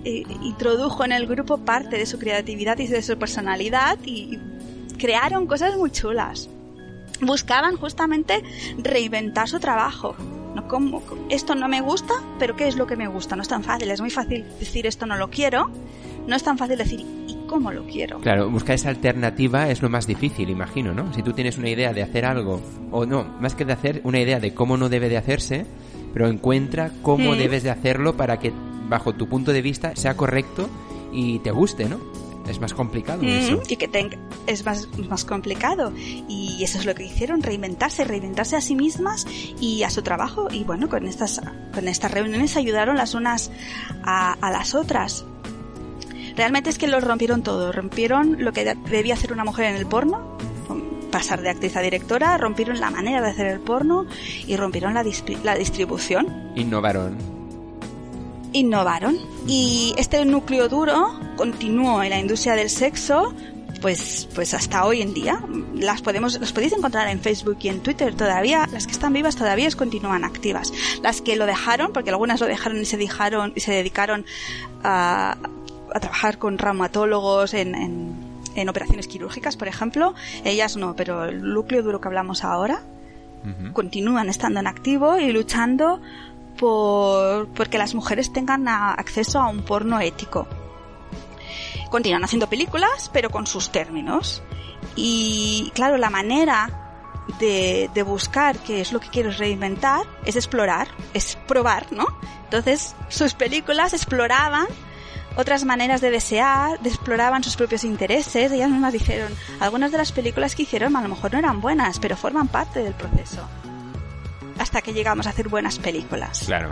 eh, 0.03 0.23
introdujo 0.43 1.05
en 1.05 1.11
el 1.11 1.27
grupo 1.27 1.59
parte 1.59 1.97
de 1.97 2.05
su 2.05 2.17
creatividad 2.17 2.77
y 2.79 2.87
de 2.87 3.01
su 3.01 3.17
personalidad 3.17 3.97
y 4.03 4.39
crearon 4.97 5.47
cosas 5.47 5.77
muy 5.77 5.91
chulas. 5.91 6.49
Buscaban 7.21 7.77
justamente 7.77 8.41
reinventar 8.77 9.47
su 9.47 9.59
trabajo. 9.59 10.15
No 10.55 10.67
como 10.67 11.01
esto 11.29 11.55
no 11.55 11.67
me 11.67 11.81
gusta, 11.81 12.13
pero 12.39 12.55
¿qué 12.55 12.67
es 12.67 12.75
lo 12.75 12.87
que 12.87 12.95
me 12.95 13.07
gusta? 13.07 13.35
No 13.35 13.41
es 13.41 13.47
tan 13.47 13.63
fácil, 13.63 13.89
es 13.91 14.01
muy 14.01 14.09
fácil 14.09 14.45
decir 14.59 14.85
esto 14.87 15.05
no 15.05 15.15
lo 15.17 15.29
quiero. 15.29 15.69
No 16.27 16.35
es 16.35 16.43
tan 16.43 16.57
fácil 16.57 16.77
decir 16.77 16.99
¿y 16.99 17.37
cómo 17.47 17.71
lo 17.71 17.85
quiero? 17.85 18.19
Claro, 18.19 18.49
buscar 18.49 18.75
esa 18.75 18.89
alternativa 18.89 19.69
es 19.69 19.81
lo 19.81 19.89
más 19.89 20.07
difícil, 20.07 20.49
imagino, 20.49 20.93
¿no? 20.93 21.13
Si 21.13 21.23
tú 21.23 21.33
tienes 21.33 21.57
una 21.57 21.69
idea 21.69 21.93
de 21.93 22.03
hacer 22.03 22.25
algo, 22.25 22.61
o 22.91 23.05
no, 23.05 23.23
más 23.39 23.55
que 23.55 23.65
de 23.65 23.73
hacer 23.73 24.01
una 24.03 24.19
idea 24.19 24.39
de 24.39 24.53
cómo 24.53 24.77
no 24.77 24.89
debe 24.89 25.09
de 25.09 25.17
hacerse, 25.17 25.65
pero 26.13 26.27
encuentra 26.27 26.91
cómo 27.01 27.33
mm. 27.33 27.37
debes 27.37 27.63
de 27.63 27.69
hacerlo 27.69 28.15
para 28.15 28.39
que 28.39 28.53
bajo 28.87 29.13
tu 29.13 29.27
punto 29.27 29.53
de 29.53 29.61
vista 29.61 29.95
sea 29.95 30.15
correcto 30.15 30.69
y 31.11 31.39
te 31.39 31.51
guste, 31.51 31.87
¿no? 31.87 31.99
Es 32.47 32.59
más 32.59 32.73
complicado 32.73 33.21
eso. 33.23 33.61
Y 33.69 33.75
que 33.75 33.87
tenga, 33.87 34.17
es 34.47 34.65
más, 34.65 34.89
más 35.09 35.25
complicado. 35.25 35.93
Y 35.95 36.61
eso 36.63 36.79
es 36.79 36.85
lo 36.85 36.95
que 36.95 37.05
hicieron, 37.05 37.43
reinventarse, 37.43 38.03
reinventarse 38.03 38.55
a 38.55 38.61
sí 38.61 38.75
mismas 38.75 39.25
y 39.59 39.83
a 39.83 39.89
su 39.89 40.01
trabajo. 40.01 40.47
Y 40.51 40.63
bueno, 40.63 40.89
con 40.89 41.07
estas, 41.07 41.39
con 41.73 41.87
estas 41.87 42.11
reuniones 42.11 42.57
ayudaron 42.57 42.97
las 42.97 43.13
unas 43.13 43.51
a, 44.03 44.33
a 44.33 44.51
las 44.51 44.73
otras. 44.73 45.23
Realmente 46.35 46.69
es 46.69 46.77
que 46.77 46.87
lo 46.87 46.99
rompieron 46.99 47.43
todo. 47.43 47.71
Rompieron 47.71 48.43
lo 48.43 48.51
que 48.53 48.75
debía 48.89 49.13
hacer 49.13 49.31
una 49.33 49.43
mujer 49.43 49.65
en 49.65 49.75
el 49.75 49.85
porno, 49.85 50.37
pasar 51.11 51.41
de 51.41 51.49
actriz 51.49 51.75
a 51.75 51.81
directora, 51.81 52.37
rompieron 52.37 52.79
la 52.79 52.89
manera 52.89 53.21
de 53.21 53.29
hacer 53.29 53.47
el 53.47 53.59
porno 53.59 54.05
y 54.47 54.55
rompieron 54.55 54.93
la, 54.93 55.05
la 55.43 55.55
distribución. 55.55 56.51
Innovaron. 56.55 57.17
Innovaron. 58.53 59.17
Y 59.47 59.93
este 59.97 60.23
núcleo 60.25 60.67
duro 60.69 61.19
continuó 61.35 62.01
en 62.03 62.09
la 62.09 62.19
industria 62.19 62.55
del 62.55 62.69
sexo 62.69 63.33
pues 63.81 64.29
pues 64.35 64.53
hasta 64.53 64.85
hoy 64.85 65.01
en 65.01 65.13
día. 65.13 65.43
Las 65.73 66.01
podemos 66.01 66.39
las 66.39 66.53
podéis 66.53 66.73
encontrar 66.73 67.07
en 67.07 67.19
Facebook 67.19 67.57
y 67.61 67.69
en 67.69 67.81
Twitter 67.81 68.15
todavía. 68.15 68.67
Las 68.71 68.85
que 68.85 68.93
están 68.93 69.11
vivas 69.11 69.35
todavía 69.35 69.69
continúan 69.71 70.23
activas. 70.23 70.71
Las 71.01 71.21
que 71.21 71.35
lo 71.35 71.45
dejaron 71.45 71.91
porque 71.91 72.11
algunas 72.11 72.39
lo 72.39 72.47
dejaron 72.47 72.79
y 72.79 72.85
se 72.85 72.97
dejaron 72.97 73.53
y 73.55 73.59
se 73.59 73.71
dedicaron 73.71 74.25
a, 74.83 75.37
a 75.93 75.99
trabajar 75.99 76.37
con 76.37 76.57
reumatólogos 76.57 77.53
en, 77.53 77.75
en, 77.75 78.20
en, 78.55 78.69
operaciones 78.69 79.07
quirúrgicas 79.07 79.57
por 79.57 79.67
ejemplo 79.67 80.13
ellas 80.43 80.77
no 80.77 80.95
pero 80.95 81.25
el 81.25 81.53
núcleo 81.53 81.83
duro 81.83 81.99
que 82.01 82.07
hablamos 82.07 82.43
ahora 82.43 82.81
continúan 83.73 84.29
estando 84.29 84.59
en 84.59 84.67
activo 84.67 85.17
y 85.17 85.31
luchando 85.31 85.99
por 86.57 87.47
porque 87.49 87.77
las 87.77 87.95
mujeres 87.95 88.31
tengan 88.31 88.67
acceso 88.67 89.39
a 89.39 89.49
un 89.49 89.63
porno 89.63 89.99
ético. 89.99 90.47
Continúan 91.89 92.23
haciendo 92.23 92.47
películas, 92.47 93.09
pero 93.11 93.29
con 93.29 93.47
sus 93.47 93.71
términos. 93.71 94.41
Y 94.95 95.71
claro, 95.73 95.97
la 95.97 96.09
manera 96.09 96.69
de, 97.39 97.89
de 97.93 98.03
buscar 98.03 98.57
qué 98.59 98.81
es 98.81 98.93
lo 98.93 98.99
que 98.99 99.09
quieres 99.09 99.37
reinventar 99.37 100.05
es 100.25 100.35
explorar, 100.35 100.87
es 101.13 101.35
probar, 101.47 101.91
¿no? 101.91 102.05
Entonces, 102.43 102.95
sus 103.09 103.33
películas 103.33 103.93
exploraban 103.93 104.67
otras 105.35 105.63
maneras 105.65 106.01
de 106.01 106.11
desear, 106.11 106.79
exploraban 106.83 107.43
sus 107.43 107.55
propios 107.55 107.83
intereses. 107.83 108.51
Ellas 108.51 108.69
mismas 108.69 108.93
dijeron, 108.93 109.33
algunas 109.59 109.91
de 109.91 109.97
las 109.97 110.11
películas 110.11 110.55
que 110.55 110.63
hicieron 110.63 110.95
a 110.95 111.01
lo 111.01 111.09
mejor 111.09 111.33
no 111.33 111.39
eran 111.39 111.61
buenas, 111.61 111.99
pero 111.99 112.17
forman 112.17 112.47
parte 112.47 112.83
del 112.83 112.93
proceso 112.93 113.47
hasta 114.61 114.81
que 114.81 114.93
llegamos 114.93 115.25
a 115.25 115.31
hacer 115.31 115.49
buenas 115.49 115.79
películas. 115.79 116.43
Claro. 116.45 116.69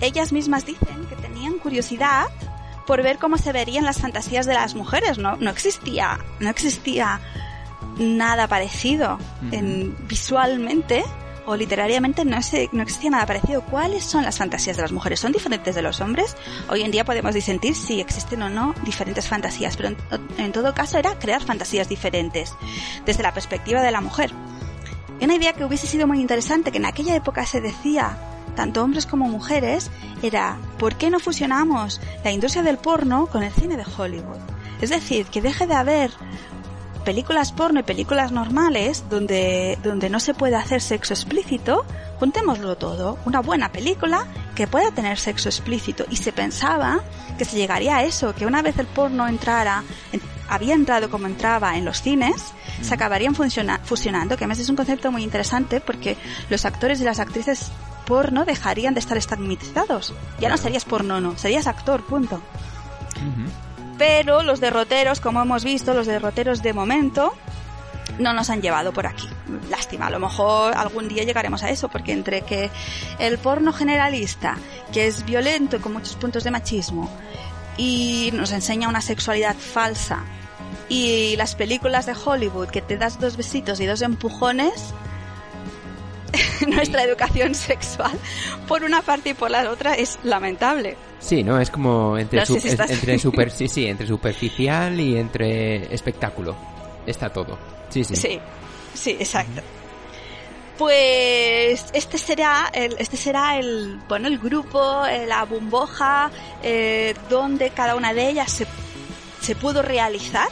Ellas 0.00 0.32
mismas 0.32 0.64
dicen 0.64 1.04
que 1.08 1.16
tenían 1.16 1.58
curiosidad 1.58 2.26
por 2.86 3.02
ver 3.02 3.18
cómo 3.18 3.36
se 3.36 3.52
verían 3.52 3.84
las 3.84 4.00
fantasías 4.00 4.46
de 4.46 4.54
las 4.54 4.74
mujeres. 4.74 5.18
No, 5.18 5.36
no 5.36 5.50
existía, 5.50 6.18
no 6.40 6.48
existía 6.48 7.20
nada 7.98 8.48
parecido 8.48 9.18
en, 9.50 9.94
visualmente 10.06 11.04
o 11.48 11.56
literariamente 11.56 12.26
no, 12.26 12.36
existía 12.36 13.10
nada 13.10 13.24
parecido. 13.24 13.62
¿Cuáles 13.62 14.04
son 14.04 14.22
las 14.22 14.36
fantasías 14.36 14.76
de 14.76 14.82
las 14.82 14.92
mujeres? 14.92 15.18
¿Son 15.18 15.32
diferentes 15.32 15.74
de 15.74 15.80
los 15.80 16.02
hombres? 16.02 16.36
Hoy 16.68 16.82
en 16.82 16.90
día 16.90 17.06
podemos 17.06 17.32
disentir 17.32 17.74
si 17.74 18.00
existen 18.00 18.42
o 18.42 18.50
no 18.50 18.74
diferentes 18.84 19.26
fantasías, 19.26 19.74
pero 19.74 19.96
en 20.36 20.52
todo 20.52 20.74
caso 20.74 20.98
era 20.98 21.18
crear 21.18 21.42
fantasías 21.42 21.88
diferentes 21.88 22.52
desde 23.06 23.22
la 23.22 23.32
perspectiva 23.32 23.80
de 23.80 23.90
la 23.90 24.02
mujer. 24.02 24.30
Una 25.22 25.34
idea 25.34 25.54
que 25.54 25.64
hubiese 25.64 25.86
sido 25.86 26.06
muy 26.06 26.20
interesante, 26.20 26.70
que 26.70 26.76
en 26.76 26.84
aquella 26.84 27.16
época 27.16 27.46
se 27.46 27.62
decía, 27.62 28.18
tanto 28.54 28.84
hombres 28.84 29.06
como 29.06 29.26
mujeres, 29.26 29.90
era 30.22 30.58
¿por 30.78 30.96
qué 30.96 31.08
no 31.08 31.18
fusionamos 31.18 31.98
la 32.24 32.30
industria 32.30 32.62
del 32.62 32.76
porno 32.76 33.26
con 33.26 33.42
el 33.42 33.52
cine 33.54 33.78
de 33.78 33.86
Hollywood? 33.96 34.36
Es 34.82 34.90
decir, 34.90 35.26
que 35.26 35.40
deje 35.40 35.66
de 35.66 35.74
haber 35.74 36.10
películas 37.04 37.52
porno 37.52 37.80
y 37.80 37.82
películas 37.82 38.32
normales 38.32 39.04
donde, 39.08 39.78
donde 39.82 40.10
no 40.10 40.20
se 40.20 40.34
puede 40.34 40.56
hacer 40.56 40.80
sexo 40.80 41.14
explícito, 41.14 41.84
juntémoslo 42.18 42.76
todo, 42.76 43.18
una 43.24 43.40
buena 43.40 43.70
película 43.70 44.26
que 44.54 44.66
pueda 44.66 44.90
tener 44.90 45.18
sexo 45.18 45.48
explícito. 45.48 46.04
Y 46.10 46.16
se 46.16 46.32
pensaba 46.32 47.00
que 47.38 47.44
se 47.44 47.56
llegaría 47.56 47.96
a 47.96 48.02
eso, 48.04 48.34
que 48.34 48.46
una 48.46 48.62
vez 48.62 48.78
el 48.78 48.86
porno 48.86 49.28
entrara, 49.28 49.84
había 50.48 50.74
entrado 50.74 51.10
como 51.10 51.26
entraba 51.26 51.76
en 51.76 51.84
los 51.84 52.02
cines, 52.02 52.52
se 52.82 52.94
acabarían 52.94 53.34
fusionando, 53.34 54.36
que 54.36 54.44
además 54.44 54.58
es 54.58 54.68
un 54.68 54.76
concepto 54.76 55.12
muy 55.12 55.22
interesante 55.22 55.80
porque 55.80 56.16
los 56.50 56.64
actores 56.64 57.00
y 57.00 57.04
las 57.04 57.20
actrices 57.20 57.70
porno 58.06 58.44
dejarían 58.44 58.94
de 58.94 59.00
estar 59.00 59.16
estigmatizados. 59.18 60.14
Ya 60.40 60.48
no 60.48 60.56
serías 60.56 60.84
porno, 60.84 61.20
no, 61.20 61.36
serías 61.36 61.66
actor, 61.66 62.02
punto. 62.04 62.40
Pero 63.98 64.42
los 64.42 64.60
derroteros, 64.60 65.20
como 65.20 65.42
hemos 65.42 65.64
visto, 65.64 65.92
los 65.92 66.06
derroteros 66.06 66.62
de 66.62 66.72
momento, 66.72 67.34
no 68.18 68.32
nos 68.32 68.50
han 68.50 68.62
llevado 68.62 68.92
por 68.92 69.06
aquí. 69.06 69.28
Lástima, 69.68 70.06
a 70.06 70.10
lo 70.10 70.20
mejor 70.20 70.74
algún 70.76 71.08
día 71.08 71.24
llegaremos 71.24 71.62
a 71.62 71.70
eso, 71.70 71.88
porque 71.88 72.12
entre 72.12 72.42
que 72.42 72.70
el 73.18 73.38
porno 73.38 73.72
generalista, 73.72 74.56
que 74.92 75.06
es 75.06 75.24
violento 75.24 75.76
y 75.76 75.80
con 75.80 75.92
muchos 75.92 76.16
puntos 76.16 76.44
de 76.44 76.50
machismo, 76.50 77.10
y 77.76 78.30
nos 78.32 78.52
enseña 78.52 78.88
una 78.88 79.00
sexualidad 79.00 79.56
falsa 79.56 80.24
y 80.88 81.36
las 81.36 81.54
películas 81.54 82.06
de 82.06 82.14
Hollywood 82.14 82.68
que 82.68 82.82
te 82.82 82.96
das 82.96 83.20
dos 83.20 83.36
besitos 83.36 83.78
y 83.80 83.86
dos 83.86 84.02
empujones, 84.02 84.94
nuestra 86.66 87.02
educación 87.02 87.54
sexual 87.54 88.18
por 88.66 88.84
una 88.84 89.02
parte 89.02 89.30
y 89.30 89.34
por 89.34 89.50
la 89.50 89.70
otra 89.70 89.94
es 89.94 90.18
lamentable. 90.22 90.96
Sí, 91.18 91.42
¿no? 91.42 91.60
Es 91.60 91.70
como 91.70 92.16
entre, 92.16 92.42
entre, 92.42 93.18
super, 93.18 93.50
sí, 93.50 93.68
sí, 93.68 93.86
entre 93.86 94.06
superficial 94.06 94.98
y 95.00 95.18
entre 95.18 95.92
espectáculo. 95.92 96.56
Está 97.06 97.30
todo. 97.30 97.58
Sí, 97.88 98.04
sí. 98.04 98.16
Sí, 98.16 98.40
sí, 98.94 99.10
exacto. 99.18 99.62
Pues 100.76 101.86
este 101.92 102.18
será 102.18 102.70
el, 102.72 102.94
este 102.98 103.16
será 103.16 103.58
el, 103.58 103.98
bueno, 104.08 104.28
el 104.28 104.38
grupo, 104.38 105.04
eh, 105.06 105.26
la 105.26 105.44
bomboja, 105.44 106.30
eh, 106.62 107.14
donde 107.28 107.70
cada 107.70 107.96
una 107.96 108.14
de 108.14 108.28
ellas 108.28 108.52
se, 108.52 108.66
se 109.40 109.56
pudo 109.56 109.82
realizar 109.82 110.48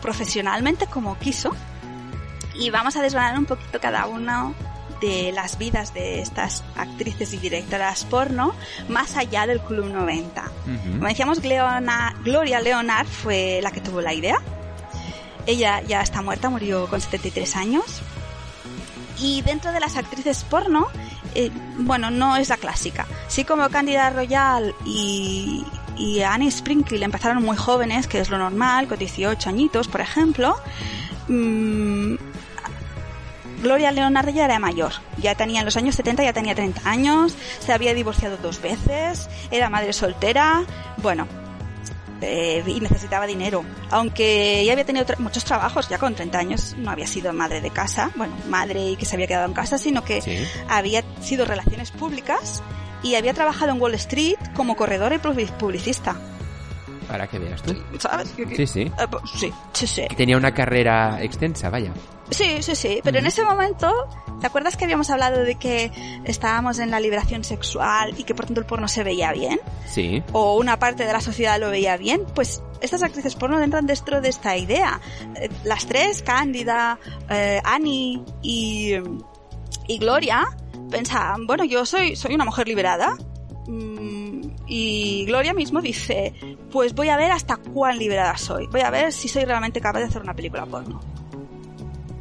profesionalmente 0.00 0.86
como 0.86 1.18
quiso 1.18 1.50
y 2.54 2.70
vamos 2.70 2.96
a 2.96 3.02
desgranar 3.02 3.38
un 3.38 3.46
poquito 3.46 3.80
cada 3.80 4.06
uno 4.06 4.54
de 5.00 5.32
las 5.32 5.58
vidas 5.58 5.94
de 5.94 6.20
estas 6.20 6.64
actrices 6.76 7.32
y 7.32 7.38
directoras 7.38 8.04
porno 8.04 8.54
más 8.88 9.16
allá 9.16 9.46
del 9.46 9.60
Club 9.60 9.86
90. 9.86 10.50
Como 10.92 11.06
decíamos, 11.06 11.40
Gloria 11.40 12.60
Leonard 12.60 13.06
fue 13.06 13.60
la 13.62 13.70
que 13.70 13.80
tuvo 13.80 14.00
la 14.00 14.14
idea. 14.14 14.40
Ella 15.46 15.82
ya 15.82 16.02
está 16.02 16.22
muerta, 16.22 16.50
murió 16.50 16.86
con 16.86 17.00
73 17.00 17.56
años. 17.56 18.02
Y 19.18 19.42
dentro 19.42 19.72
de 19.72 19.80
las 19.80 19.96
actrices 19.96 20.44
porno, 20.44 20.86
eh, 21.34 21.50
bueno, 21.78 22.10
no 22.10 22.36
es 22.36 22.48
la 22.48 22.56
clásica. 22.56 23.06
Sí 23.28 23.44
como 23.44 23.68
Candida 23.68 24.10
Royal 24.10 24.74
y, 24.86 25.64
y 25.96 26.22
Annie 26.22 26.50
Sprinkle 26.50 27.04
empezaron 27.04 27.42
muy 27.42 27.56
jóvenes, 27.56 28.06
que 28.06 28.20
es 28.20 28.30
lo 28.30 28.38
normal, 28.38 28.88
con 28.88 28.98
18 28.98 29.48
añitos, 29.48 29.88
por 29.88 30.00
ejemplo. 30.00 30.56
Mm, 31.28 32.14
Gloria 33.62 33.90
Leonardo 33.90 34.30
ya 34.30 34.46
era 34.46 34.58
mayor, 34.58 34.92
ya 35.18 35.34
tenía 35.34 35.60
en 35.60 35.66
los 35.66 35.76
años 35.76 35.94
70 35.94 36.24
ya 36.24 36.32
tenía 36.32 36.54
30 36.54 36.88
años, 36.88 37.36
se 37.58 37.72
había 37.72 37.94
divorciado 37.94 38.36
dos 38.38 38.62
veces, 38.62 39.28
era 39.50 39.68
madre 39.68 39.92
soltera, 39.92 40.64
bueno, 40.98 41.28
eh, 42.22 42.62
y 42.66 42.80
necesitaba 42.80 43.26
dinero. 43.26 43.64
Aunque 43.90 44.60
ella 44.60 44.72
había 44.72 44.84
tenido 44.84 45.06
muchos 45.18 45.44
trabajos, 45.44 45.88
ya 45.88 45.98
con 45.98 46.14
30 46.14 46.38
años 46.38 46.74
no 46.78 46.90
había 46.90 47.06
sido 47.06 47.32
madre 47.32 47.60
de 47.60 47.70
casa, 47.70 48.10
bueno, 48.16 48.34
madre 48.48 48.90
y 48.90 48.96
que 48.96 49.04
se 49.04 49.16
había 49.16 49.26
quedado 49.26 49.46
en 49.46 49.54
casa, 49.54 49.78
sino 49.78 50.04
que 50.04 50.46
había 50.68 51.02
sido 51.20 51.44
relaciones 51.44 51.90
públicas 51.90 52.62
y 53.02 53.14
había 53.14 53.34
trabajado 53.34 53.72
en 53.72 53.80
Wall 53.80 53.94
Street 53.94 54.38
como 54.54 54.76
corredora 54.76 55.14
y 55.14 55.18
publicista. 55.18 56.16
Para 57.10 57.26
que 57.26 57.40
veas 57.40 57.60
tú. 57.62 57.74
¿Sabes? 57.98 58.32
Sí, 58.56 58.66
sí. 58.66 58.92
Pues, 59.10 59.22
sí, 59.34 59.52
sí, 59.72 59.86
sí. 59.86 60.02
Tenía 60.16 60.36
una 60.36 60.54
carrera 60.54 61.20
extensa, 61.20 61.68
vaya. 61.68 61.92
Sí, 62.30 62.62
sí, 62.62 62.76
sí. 62.76 63.00
Pero 63.02 63.18
en 63.18 63.26
ese 63.26 63.42
momento, 63.42 63.92
¿te 64.40 64.46
acuerdas 64.46 64.76
que 64.76 64.84
habíamos 64.84 65.10
hablado 65.10 65.42
de 65.42 65.56
que 65.56 65.90
estábamos 66.24 66.78
en 66.78 66.92
la 66.92 67.00
liberación 67.00 67.42
sexual 67.42 68.14
y 68.16 68.22
que 68.22 68.34
por 68.34 68.46
tanto 68.46 68.60
el 68.60 68.66
porno 68.66 68.86
se 68.86 69.02
veía 69.02 69.32
bien? 69.32 69.60
Sí. 69.86 70.22
O 70.30 70.56
una 70.56 70.78
parte 70.78 71.04
de 71.04 71.12
la 71.12 71.20
sociedad 71.20 71.58
lo 71.58 71.70
veía 71.70 71.96
bien. 71.96 72.22
Pues 72.32 72.62
estas 72.80 73.02
actrices 73.02 73.34
porno 73.34 73.60
entran 73.60 73.86
dentro 73.86 74.20
de 74.20 74.28
esta 74.28 74.56
idea. 74.56 75.00
Eh, 75.34 75.50
las 75.64 75.86
tres, 75.86 76.22
Cándida, 76.22 76.98
eh, 77.28 77.60
Annie 77.64 78.22
y, 78.40 78.94
y 79.88 79.98
Gloria, 79.98 80.46
pensaban, 80.90 81.46
bueno, 81.46 81.64
yo 81.64 81.84
soy, 81.84 82.14
soy 82.14 82.36
una 82.36 82.44
mujer 82.44 82.68
liberada. 82.68 83.16
Mm, 83.66 84.19
y 84.72 85.24
Gloria 85.24 85.52
mismo 85.52 85.82
dice, 85.82 86.32
pues 86.70 86.94
voy 86.94 87.08
a 87.08 87.16
ver 87.16 87.32
hasta 87.32 87.56
cuán 87.56 87.98
liberada 87.98 88.36
soy. 88.38 88.68
Voy 88.68 88.82
a 88.82 88.90
ver 88.90 89.12
si 89.12 89.26
soy 89.26 89.44
realmente 89.44 89.80
capaz 89.80 89.98
de 89.98 90.04
hacer 90.04 90.22
una 90.22 90.32
película 90.32 90.64
porno. 90.64 91.00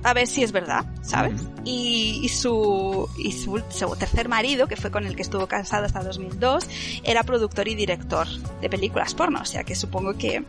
A 0.01 0.13
ver 0.13 0.25
si 0.25 0.41
es 0.41 0.51
verdad, 0.51 0.83
¿sabes? 1.03 1.43
Y, 1.63 2.27
su, 2.29 3.07
y 3.19 3.33
su, 3.33 3.61
tercer 3.99 4.29
marido, 4.29 4.67
que 4.67 4.77
fue 4.77 4.89
con 4.89 5.05
el 5.05 5.15
que 5.15 5.21
estuvo 5.21 5.45
casado 5.45 5.85
hasta 5.85 6.01
2002, 6.01 6.67
era 7.03 7.21
productor 7.21 7.67
y 7.67 7.75
director 7.75 8.27
de 8.27 8.67
películas 8.67 9.13
porno. 9.13 9.41
O 9.41 9.45
sea 9.45 9.63
que 9.63 9.75
supongo 9.75 10.17
que 10.17 10.43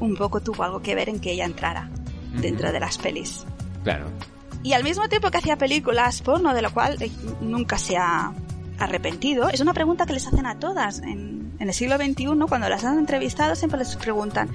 un 0.00 0.16
poco 0.16 0.40
tuvo 0.40 0.62
algo 0.62 0.80
que 0.80 0.94
ver 0.94 1.10
en 1.10 1.20
que 1.20 1.32
ella 1.32 1.44
entrara 1.44 1.90
dentro 2.40 2.72
de 2.72 2.80
las 2.80 2.96
pelis. 2.96 3.44
Claro. 3.84 4.06
Y 4.62 4.72
al 4.72 4.84
mismo 4.84 5.06
tiempo 5.10 5.30
que 5.30 5.36
hacía 5.36 5.58
películas 5.58 6.22
porno, 6.22 6.54
de 6.54 6.62
lo 6.62 6.72
cual 6.72 6.96
eh, 7.02 7.10
nunca 7.42 7.76
se 7.76 7.98
ha 7.98 8.32
arrepentido, 8.82 9.48
es 9.48 9.60
una 9.60 9.74
pregunta 9.74 10.06
que 10.06 10.12
les 10.12 10.26
hacen 10.26 10.46
a 10.46 10.58
todas 10.58 11.00
en, 11.00 11.42
en 11.62 11.68
el 11.68 11.74
siglo 11.74 11.96
XXI, 11.96 12.26
cuando 12.48 12.68
las 12.68 12.84
han 12.84 12.98
entrevistado, 12.98 13.54
siempre 13.54 13.78
les 13.78 13.94
preguntan, 13.94 14.50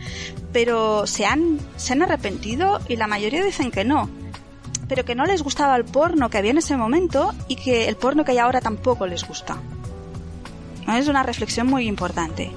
pero 0.52 1.08
¿se 1.08 1.26
han, 1.26 1.58
¿se 1.78 1.94
han 1.94 2.02
arrepentido? 2.02 2.82
Y 2.90 2.98
la 2.98 3.08
mayoría 3.08 3.44
dicen 3.44 3.72
que 3.72 3.86
no. 3.86 4.10
Pero 4.90 5.06
que 5.06 5.16
no 5.16 5.26
les 5.26 5.42
gustaba 5.42 5.78
el 5.78 5.86
porno 5.86 6.30
que 6.30 6.38
había 6.38 6.52
en 6.52 6.58
ese 6.58 6.76
momento 6.76 7.34
y 7.48 7.56
que 7.56 7.88
el 7.88 7.96
porno 7.96 8.26
que 8.26 8.32
hay 8.32 8.40
ahora 8.40 8.60
tampoco 8.60 9.08
les 9.08 9.26
gusta. 9.26 9.58
Es 10.88 11.08
una 11.08 11.24
reflexión 11.24 11.68
muy 11.68 11.88
importante. 11.88 12.52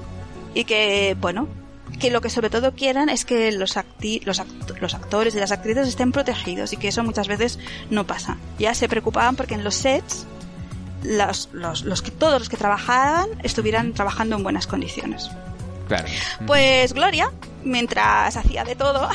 Y 0.53 0.65
que, 0.65 1.15
bueno, 1.19 1.47
que 1.99 2.11
lo 2.11 2.19
que 2.19 2.29
sobre 2.29 2.49
todo 2.49 2.73
quieran 2.73 3.07
es 3.07 3.23
que 3.23 3.53
los, 3.53 3.77
los, 4.25 4.41
los, 4.81 4.93
actores 4.93 5.33
y 5.33 5.39
las 5.39 5.51
actrices 5.53 5.87
estén 5.87 6.11
protegidos 6.11 6.73
y 6.73 6.77
que 6.77 6.89
eso 6.89 7.05
muchas 7.05 7.29
veces 7.29 7.57
no 7.89 8.05
pasa. 8.05 8.37
Ya 8.59 8.73
se 8.73 8.89
preocupaban 8.89 9.37
porque 9.37 9.53
en 9.53 9.63
los 9.63 9.75
sets 9.75 10.25
los, 11.03 11.49
los, 11.51 11.83
los 11.83 12.01
que 12.01 12.11
todos 12.11 12.39
los 12.39 12.49
que 12.49 12.57
trabajaban 12.57 13.27
estuvieran 13.43 13.93
trabajando 13.93 14.35
en 14.35 14.43
buenas 14.43 14.67
condiciones. 14.67 15.29
Claro. 15.87 16.07
Pues 16.47 16.93
Gloria, 16.93 17.31
mientras 17.63 18.37
hacía 18.37 18.63
de 18.63 18.75
todo, 18.75 19.09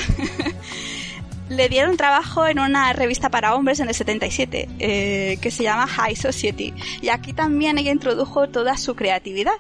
le 1.48 1.68
dieron 1.68 1.96
trabajo 1.96 2.46
en 2.46 2.58
una 2.58 2.92
revista 2.92 3.30
para 3.30 3.54
hombres 3.54 3.80
en 3.80 3.88
el 3.88 3.94
77 3.94 4.68
eh, 4.78 5.38
que 5.40 5.50
se 5.50 5.62
llama 5.62 5.86
High 5.86 6.16
Society 6.16 6.74
y 7.00 7.08
aquí 7.08 7.32
también 7.32 7.78
ella 7.78 7.92
introdujo 7.92 8.48
toda 8.48 8.76
su 8.76 8.96
creatividad 8.96 9.54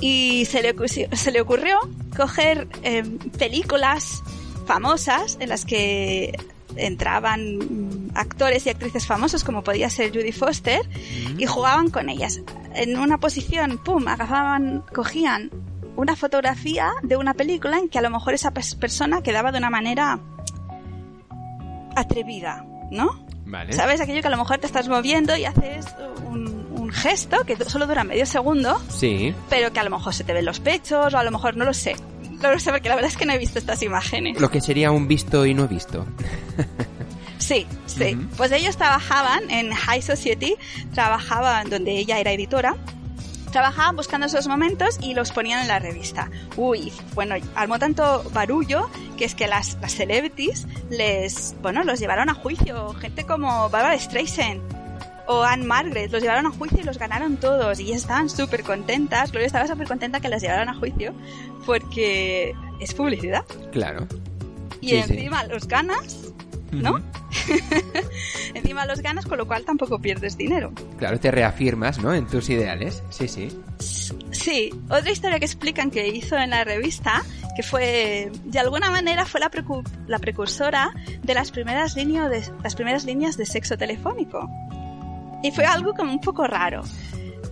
y 0.00 0.46
se 0.46 0.62
le, 0.62 0.74
se 0.88 1.30
le 1.30 1.40
ocurrió 1.40 1.78
coger 2.16 2.68
eh, 2.82 3.04
películas 3.38 4.22
famosas 4.66 5.36
en 5.40 5.50
las 5.50 5.64
que 5.64 6.38
entraban 6.78 8.10
actores 8.14 8.66
y 8.66 8.70
actrices 8.70 9.06
famosos 9.06 9.44
como 9.44 9.62
podía 9.62 9.90
ser 9.90 10.10
Judy 10.10 10.32
Foster 10.32 10.80
y 11.36 11.46
jugaban 11.46 11.90
con 11.90 12.08
ellas. 12.08 12.40
En 12.74 12.98
una 12.98 13.18
posición, 13.18 13.78
pum, 13.78 14.08
agafaban, 14.08 14.84
cogían 14.94 15.50
una 15.96 16.14
fotografía 16.14 16.92
de 17.02 17.16
una 17.16 17.34
película 17.34 17.78
en 17.78 17.88
que 17.88 17.98
a 17.98 18.02
lo 18.02 18.10
mejor 18.10 18.34
esa 18.34 18.52
persona 18.52 19.22
quedaba 19.22 19.50
de 19.52 19.58
una 19.58 19.70
manera 19.70 20.20
atrevida, 21.96 22.64
¿no? 22.90 23.26
¿Sabes? 23.70 24.00
Aquello 24.00 24.20
que 24.20 24.28
a 24.28 24.30
lo 24.30 24.36
mejor 24.36 24.58
te 24.58 24.66
estás 24.66 24.88
moviendo 24.88 25.36
y 25.36 25.44
haces 25.44 25.86
un, 26.26 26.68
un, 26.76 26.90
gesto 26.90 27.44
que 27.44 27.56
solo 27.64 27.86
dura 27.86 28.04
medio 28.04 28.26
segundo. 28.26 28.80
Sí. 28.90 29.34
Pero 29.48 29.72
que 29.72 29.80
a 29.80 29.84
lo 29.84 29.90
mejor 29.90 30.12
se 30.12 30.22
te 30.22 30.34
ven 30.34 30.44
los 30.44 30.60
pechos 30.60 31.14
o 31.14 31.18
a 31.18 31.24
lo 31.24 31.30
mejor 31.30 31.56
no 31.56 31.64
lo 31.64 31.72
sé. 31.72 31.96
No 32.42 32.52
lo 32.52 32.58
sé 32.58 32.70
porque 32.70 32.88
la 32.88 32.94
verdad 32.94 33.10
es 33.10 33.16
que 33.16 33.26
no 33.26 33.32
he 33.32 33.38
visto 33.38 33.58
estas 33.58 33.82
imágenes. 33.82 34.40
Lo 34.40 34.50
que 34.50 34.60
sería 34.60 34.90
un 34.92 35.08
visto 35.08 35.44
y 35.46 35.54
no 35.54 35.66
visto. 35.66 36.06
Sí, 37.38 37.66
sí. 37.86 38.16
Pues 38.36 38.52
ellos 38.52 38.76
trabajaban 38.76 39.50
en 39.50 39.72
High 39.72 40.02
Society, 40.02 40.56
trabajaban 40.92 41.70
donde 41.70 41.92
ella 41.92 42.18
era 42.18 42.32
editora. 42.32 42.76
Trabajaban 43.52 43.96
buscando 43.96 44.26
esos 44.26 44.46
momentos 44.46 44.98
y 45.00 45.14
los 45.14 45.32
ponían 45.32 45.62
en 45.62 45.68
la 45.68 45.78
revista. 45.78 46.30
Uy, 46.56 46.92
bueno, 47.14 47.36
armó 47.54 47.78
tanto 47.78 48.22
barullo 48.34 48.90
que 49.16 49.24
es 49.24 49.34
que 49.34 49.46
las, 49.46 49.78
las 49.80 49.92
celebrities 49.92 50.66
les, 50.90 51.56
bueno, 51.62 51.82
los 51.84 51.98
llevaron 51.98 52.28
a 52.28 52.34
juicio. 52.34 52.92
Gente 52.94 53.24
como 53.24 53.70
Barbara 53.70 53.98
Streisand, 53.98 54.60
o 55.28 55.42
Anne 55.42 55.64
Margaret, 55.64 56.10
los 56.10 56.22
llevaron 56.22 56.46
a 56.46 56.50
juicio 56.50 56.80
y 56.80 56.84
los 56.84 56.98
ganaron 56.98 57.36
todos 57.36 57.78
y 57.80 57.92
estaban 57.92 58.30
súper 58.30 58.62
contentas. 58.62 59.30
Gloria 59.30 59.46
estaba 59.46 59.66
súper 59.66 59.86
contenta 59.86 60.20
que 60.20 60.28
las 60.28 60.40
llevaran 60.40 60.70
a 60.70 60.74
juicio 60.74 61.12
porque 61.66 62.54
es 62.80 62.94
publicidad. 62.94 63.44
Claro. 63.70 64.06
Y 64.80 64.94
encima 64.94 65.44
los 65.44 65.68
ganas, 65.68 66.32
¿no? 66.72 67.02
encima 68.54 68.86
los 68.86 69.02
ganas, 69.02 69.26
con 69.26 69.36
lo 69.36 69.46
cual 69.46 69.66
tampoco 69.66 69.98
pierdes 69.98 70.38
dinero. 70.38 70.72
Claro, 70.96 71.20
te 71.20 71.30
reafirmas, 71.30 71.98
¿no? 71.98 72.14
En 72.14 72.26
tus 72.26 72.48
ideales. 72.48 73.02
Sí, 73.10 73.28
sí. 73.28 73.50
Sí. 74.30 74.70
Otra 74.88 75.10
historia 75.10 75.38
que 75.38 75.44
explican 75.44 75.90
que 75.90 76.08
hizo 76.08 76.38
en 76.38 76.50
la 76.50 76.64
revista, 76.64 77.22
que 77.54 77.62
fue, 77.62 78.30
de 78.44 78.58
alguna 78.58 78.90
manera, 78.90 79.26
fue 79.26 79.40
la, 79.40 79.50
la 80.06 80.18
precursora 80.20 80.90
de 81.22 81.34
las 81.34 81.50
primeras, 81.50 81.94
de, 81.94 82.44
las 82.62 82.74
primeras 82.74 83.04
líneas 83.04 83.36
de 83.36 83.44
sexo 83.44 83.76
telefónico. 83.76 84.48
Y 85.42 85.50
fue 85.52 85.64
algo 85.64 85.94
como 85.94 86.12
un 86.12 86.20
poco 86.20 86.46
raro. 86.46 86.82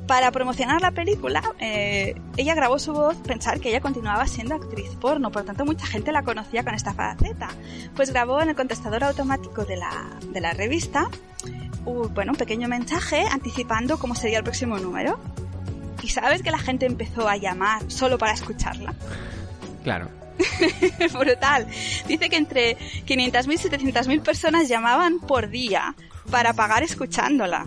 Para 0.06 0.30
promocionar 0.30 0.80
la 0.80 0.92
película, 0.92 1.42
eh, 1.58 2.14
ella 2.36 2.54
grabó 2.54 2.78
su 2.78 2.92
voz 2.92 3.16
pensar 3.16 3.58
que 3.58 3.70
ella 3.70 3.80
continuaba 3.80 4.26
siendo 4.28 4.54
actriz 4.54 4.90
porno, 5.00 5.32
por 5.32 5.42
lo 5.42 5.46
tanto 5.46 5.64
mucha 5.64 5.84
gente 5.86 6.12
la 6.12 6.22
conocía 6.22 6.62
con 6.62 6.74
esta 6.74 6.94
faceta. 6.94 7.48
Pues 7.96 8.10
grabó 8.10 8.40
en 8.40 8.50
el 8.50 8.54
contestador 8.54 9.02
automático 9.02 9.64
de 9.64 9.76
la, 9.76 9.90
de 10.32 10.40
la 10.40 10.52
revista 10.52 11.08
un, 11.84 12.14
bueno, 12.14 12.32
un 12.32 12.38
pequeño 12.38 12.68
mensaje 12.68 13.24
anticipando 13.30 13.98
cómo 13.98 14.14
sería 14.14 14.38
el 14.38 14.44
próximo 14.44 14.78
número. 14.78 15.18
Y 16.02 16.08
sabes 16.08 16.42
que 16.42 16.52
la 16.52 16.58
gente 16.58 16.86
empezó 16.86 17.28
a 17.28 17.36
llamar 17.36 17.90
solo 17.90 18.16
para 18.16 18.32
escucharla. 18.32 18.94
Claro. 19.82 20.08
Brutal. 21.18 21.66
Dice 22.06 22.28
que 22.28 22.36
entre 22.36 22.76
500.000 23.06 23.52
y 23.52 23.90
700.000 23.90 24.22
personas 24.22 24.68
llamaban 24.68 25.18
por 25.18 25.48
día 25.48 25.96
para 26.26 26.52
pagar 26.52 26.82
escuchándola. 26.82 27.66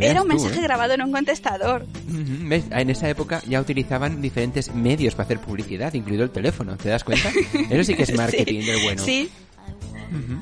Era 0.00 0.22
un 0.22 0.28
mensaje 0.28 0.58
¿eh? 0.58 0.62
grabado 0.62 0.94
en 0.94 1.02
un 1.02 1.12
contestador. 1.12 1.86
En 2.10 2.90
esa 2.90 3.08
época 3.08 3.42
ya 3.46 3.60
utilizaban 3.60 4.20
diferentes 4.20 4.74
medios 4.74 5.14
para 5.14 5.26
hacer 5.26 5.38
publicidad, 5.38 5.94
incluido 5.94 6.24
el 6.24 6.30
teléfono. 6.30 6.76
¿Te 6.76 6.88
das 6.88 7.04
cuenta? 7.04 7.30
Eso 7.70 7.84
sí 7.84 7.94
que 7.94 8.02
es 8.02 8.14
marketing 8.14 8.64
del 8.64 8.82
bueno. 8.82 9.04
Sí, 9.04 9.30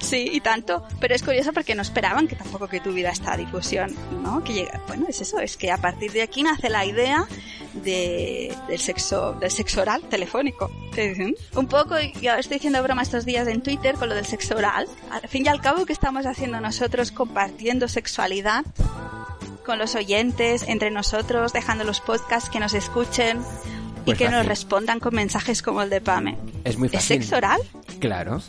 Sí, 0.01 0.29
y 0.33 0.41
tanto. 0.41 0.87
Pero 1.01 1.15
es 1.15 1.23
curioso 1.23 1.53
porque 1.53 1.75
no 1.75 1.83
esperaban 1.83 2.29
que 2.29 2.37
tampoco 2.37 2.69
que 2.69 2.81
tuviera 2.81 3.11
esta 3.11 3.37
difusión, 3.37 3.95
¿no? 4.23 4.43
Que 4.45 4.53
llega, 4.53 4.81
bueno, 4.87 5.07
es 5.09 5.21
eso, 5.21 5.41
es 5.41 5.57
que 5.57 5.71
a 5.71 5.79
partir 5.79 6.13
de 6.13 6.23
aquí 6.23 6.43
nace 6.43 6.69
la 6.69 6.85
idea 6.85 7.27
de, 7.75 8.55
del 8.69 8.79
sexo, 8.79 9.33
del 9.35 9.51
sexo 9.51 9.83
oral 9.83 10.03
telefónico. 10.09 10.71
Un 11.55 11.67
poco, 11.67 11.97
y 11.99 12.27
ahora 12.27 12.41
estoy 12.41 12.57
diciendo 12.57 12.83
broma 12.83 13.03
estos 13.03 13.25
días 13.25 13.47
en 13.49 13.63
Twitter 13.63 13.97
con 13.97 14.09
lo 14.09 14.15
del 14.15 14.27
sexo 14.27 14.57
oral. 14.57 14.87
Al 15.11 15.29
fin 15.29 15.45
y 15.45 15.49
al 15.49 15.61
cabo, 15.61 15.85
¿qué 15.85 15.93
estamos 15.93 16.27
haciendo 16.27 16.61
nosotros 16.61 17.11
compartiendo 17.11 17.89
sexualidad? 17.89 18.65
con 19.67 19.81
los 19.81 19.97
oyentes, 19.97 20.63
entre 20.69 20.93
nosotros, 20.93 21.53
dejando 21.53 21.83
los 21.83 22.01
podcasts 22.01 22.49
que 22.49 22.61
nos 22.61 22.73
escuchen, 22.73 23.41
y 24.07 24.15
pues 24.15 24.19
que 24.19 24.29
nos 24.29 24.47
respondan 24.47 25.01
con 25.01 25.15
mensajes 25.15 25.63
como 25.63 25.83
el 25.83 25.91
de 25.91 26.01
Pame. 26.01 26.39
Es 26.63 26.79
muy 26.79 26.89
fácil. 26.89 27.19
¿Es 27.19 27.25
sexo 27.25 27.37
oral? 27.37 27.61
Claro. 27.99 28.41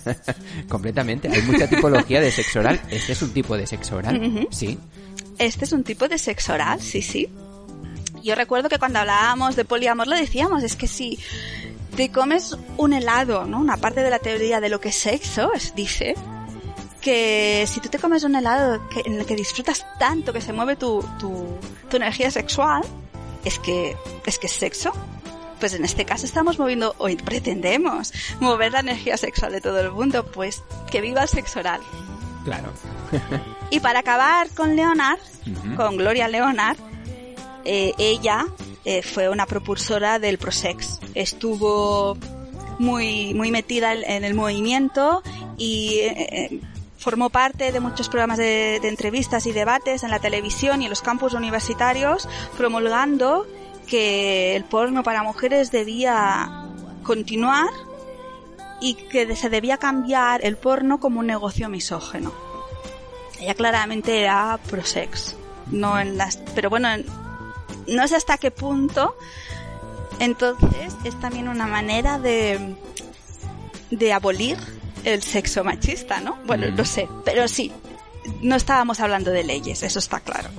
Completamente. 0.68 1.28
Hay 1.28 1.40
mucha 1.42 1.66
tipología 1.66 2.20
de 2.20 2.30
sexo 2.30 2.60
oral. 2.60 2.78
Este 2.90 3.12
es 3.12 3.22
un 3.22 3.30
tipo 3.32 3.56
de 3.56 3.66
sexo 3.66 3.96
oral. 3.96 4.46
Sí. 4.50 4.78
Este 5.38 5.64
es 5.64 5.72
un 5.72 5.82
tipo 5.82 6.08
de 6.08 6.18
sexo 6.18 6.52
oral, 6.52 6.80
sí, 6.82 7.00
sí. 7.00 7.30
Yo 8.22 8.34
recuerdo 8.34 8.68
que 8.68 8.78
cuando 8.78 8.98
hablábamos 8.98 9.56
de 9.56 9.64
poliamor 9.64 10.08
lo 10.08 10.16
decíamos, 10.16 10.62
es 10.62 10.76
que 10.76 10.88
si 10.88 11.18
te 11.96 12.10
comes 12.10 12.56
un 12.76 12.92
helado, 12.92 13.46
¿no? 13.46 13.58
Una 13.58 13.78
parte 13.78 14.02
de 14.02 14.10
la 14.10 14.18
teoría 14.18 14.60
de 14.60 14.68
lo 14.68 14.78
que 14.78 14.90
es 14.90 14.96
sexo, 14.96 15.52
es, 15.54 15.74
dice, 15.74 16.14
que 17.00 17.64
si 17.66 17.80
tú 17.80 17.88
te 17.88 17.98
comes 17.98 18.24
un 18.24 18.34
helado 18.34 18.82
en 19.04 19.14
el 19.14 19.24
que 19.24 19.36
disfrutas 19.36 19.86
tanto 19.98 20.32
que 20.32 20.42
se 20.42 20.52
mueve 20.52 20.76
tu, 20.76 21.02
tu, 21.18 21.56
tu 21.88 21.96
energía 21.96 22.30
sexual, 22.30 22.82
es 23.46 23.58
que 23.58 23.96
es 24.26 24.38
que 24.38 24.46
es 24.46 24.52
sexo. 24.52 24.92
Pues 25.60 25.72
en 25.72 25.86
este 25.86 26.04
caso 26.04 26.26
estamos 26.26 26.58
moviendo, 26.58 26.94
o 26.98 27.08
pretendemos 27.24 28.12
mover 28.40 28.72
la 28.72 28.80
energía 28.80 29.16
sexual 29.16 29.52
de 29.52 29.62
todo 29.62 29.80
el 29.80 29.90
mundo, 29.90 30.26
pues 30.26 30.62
que 30.90 31.00
viva 31.00 31.22
el 31.22 31.28
sexo 31.28 31.60
oral. 31.60 31.80
Claro. 32.44 32.72
y 33.70 33.80
para 33.80 34.00
acabar 34.00 34.50
con 34.50 34.76
Leonard, 34.76 35.18
con 35.76 35.96
Gloria 35.96 36.28
Leonard, 36.28 36.76
eh, 37.64 37.94
ella 37.96 38.46
eh, 38.84 39.02
fue 39.02 39.30
una 39.30 39.46
propulsora 39.46 40.18
del 40.18 40.36
Prosex. 40.36 41.00
Estuvo 41.14 42.18
muy, 42.78 43.32
muy 43.32 43.50
metida 43.50 43.94
en, 43.94 44.24
el 44.24 44.34
movimiento 44.34 45.22
y 45.56 46.00
eh, 46.02 46.60
formó 47.06 47.30
parte 47.30 47.70
de 47.70 47.78
muchos 47.78 48.08
programas 48.08 48.36
de, 48.36 48.78
entrevistas 48.78 49.46
y 49.46 49.52
debates 49.52 50.02
en 50.02 50.10
la 50.10 50.18
televisión 50.18 50.82
y 50.82 50.86
en 50.86 50.90
los 50.90 51.02
campus 51.02 51.34
universitarios, 51.34 52.28
promulgando 52.56 53.46
que 53.86 54.56
el 54.56 54.64
porno 54.64 55.04
para 55.04 55.22
mujeres 55.22 55.70
debía 55.70 56.64
continuar 57.04 57.68
y 58.80 58.94
que 58.94 59.36
se 59.36 59.48
debía 59.50 59.76
cambiar 59.76 60.44
el 60.44 60.56
porno 60.56 60.98
como 60.98 61.20
un 61.20 61.28
negocio 61.28 61.68
misógeno. 61.68 62.32
Ella 63.38 63.54
claramente 63.54 64.22
era 64.22 64.58
pro-sex, 64.68 65.36
no 65.70 66.00
en 66.00 66.18
las, 66.18 66.38
pero 66.56 66.70
bueno, 66.70 66.88
no 67.86 68.08
sé 68.08 68.16
hasta 68.16 68.36
qué 68.36 68.50
punto. 68.50 69.16
Entonces 70.18 70.96
es 71.04 71.14
también 71.20 71.46
una 71.46 71.68
manera 71.68 72.18
de 72.18 72.74
de 73.90 74.12
abolir 74.12 74.58
el 75.06 75.22
sexo 75.22 75.62
machista, 75.62 76.20
¿no? 76.20 76.36
Bueno, 76.44 76.68
no 76.68 76.84
sé, 76.84 77.08
pero 77.24 77.46
sí, 77.46 77.72
no 78.42 78.56
estábamos 78.56 79.00
hablando 79.00 79.30
de 79.30 79.44
leyes, 79.44 79.82
eso 79.82 80.00
está 80.00 80.20
claro. 80.20 80.50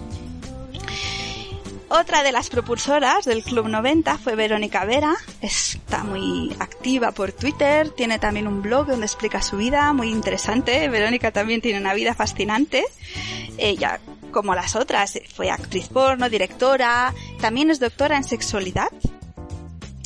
Otra 1.89 2.23
de 2.23 2.31
las 2.31 2.49
propulsoras 2.49 3.25
del 3.25 3.43
Club 3.43 3.67
90 3.67 4.17
fue 4.17 4.36
Verónica 4.36 4.83
Vera. 4.83 5.15
Está 5.41 6.03
muy 6.03 6.53
activa 6.60 7.12
por 7.12 7.31
Twitter, 7.31 7.89
tiene 7.91 8.19
también 8.19 8.47
un 8.47 8.62
blog 8.62 8.88
donde 8.88 9.05
explica 9.05 9.41
su 9.41 9.57
vida, 9.57 9.93
muy 9.93 10.10
interesante. 10.10 10.88
Verónica 10.89 11.31
también 11.31 11.62
tiene 11.62 11.79
una 11.79 11.93
vida 11.93 12.13
fascinante. 12.13 12.83
Ella, 13.57 13.99
como 14.31 14.53
las 14.53 14.75
otras, 14.75 15.19
fue 15.33 15.49
actriz 15.49 15.88
porno, 15.88 16.29
directora, 16.29 17.13
también 17.39 17.69
es 17.69 17.79
doctora 17.79 18.17
en 18.17 18.23
sexualidad 18.25 18.91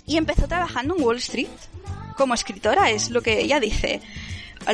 y 0.06 0.18
empezó 0.18 0.48
trabajando 0.48 0.96
en 0.96 1.04
Wall 1.04 1.18
Street 1.18 1.48
como 2.16 2.34
escritora, 2.36 2.92
es 2.92 3.10
lo 3.10 3.22
que 3.22 3.40
ella 3.40 3.60
dice 3.60 4.02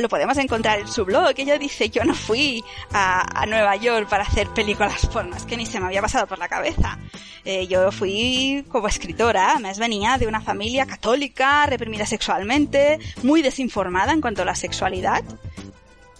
lo 0.00 0.08
podemos 0.08 0.36
encontrar 0.38 0.80
en 0.80 0.88
su 0.88 1.04
blog. 1.04 1.32
Ella 1.36 1.58
dice, 1.58 1.90
yo 1.90 2.04
no 2.04 2.14
fui 2.14 2.62
a, 2.92 3.44
Nueva 3.46 3.76
York 3.76 4.08
para 4.08 4.24
hacer 4.24 4.48
películas 4.48 5.06
pornas, 5.06 5.44
que 5.44 5.56
ni 5.56 5.66
se 5.66 5.80
me 5.80 5.86
había 5.86 6.02
pasado 6.02 6.26
por 6.26 6.38
la 6.38 6.48
cabeza. 6.48 6.98
Eh, 7.44 7.66
yo 7.66 7.90
fui 7.90 8.64
como 8.68 8.88
escritora, 8.88 9.52
además 9.52 9.78
venía 9.78 10.18
de 10.18 10.26
una 10.26 10.40
familia 10.40 10.86
católica, 10.86 11.64
reprimida 11.66 12.04
sexualmente, 12.04 12.98
muy 13.22 13.40
desinformada 13.40 14.12
en 14.12 14.20
cuanto 14.20 14.42
a 14.42 14.44
la 14.44 14.54
sexualidad. 14.54 15.24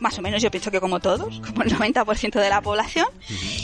Más 0.01 0.17
o 0.19 0.23
menos 0.23 0.41
yo 0.43 0.51
pienso 0.51 0.71
que 0.71 0.81
como 0.81 1.01
todos, 1.01 1.41
como 1.47 1.63
el 1.63 1.77
90% 1.77 2.41
de 2.41 2.49
la 2.49 2.63
población. 2.63 3.09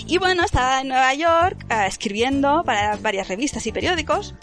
Y 0.07 0.19
bueno, 0.19 0.45
estaba 0.45 0.81
en 0.81 0.89
Nueva 0.89 1.15
York 1.15 1.65
eh, 1.71 1.87
escribiendo 1.87 2.63
para 2.65 2.97
varias 2.97 3.29
revistas 3.29 3.67
y 3.67 3.73
periódicos 3.73 4.35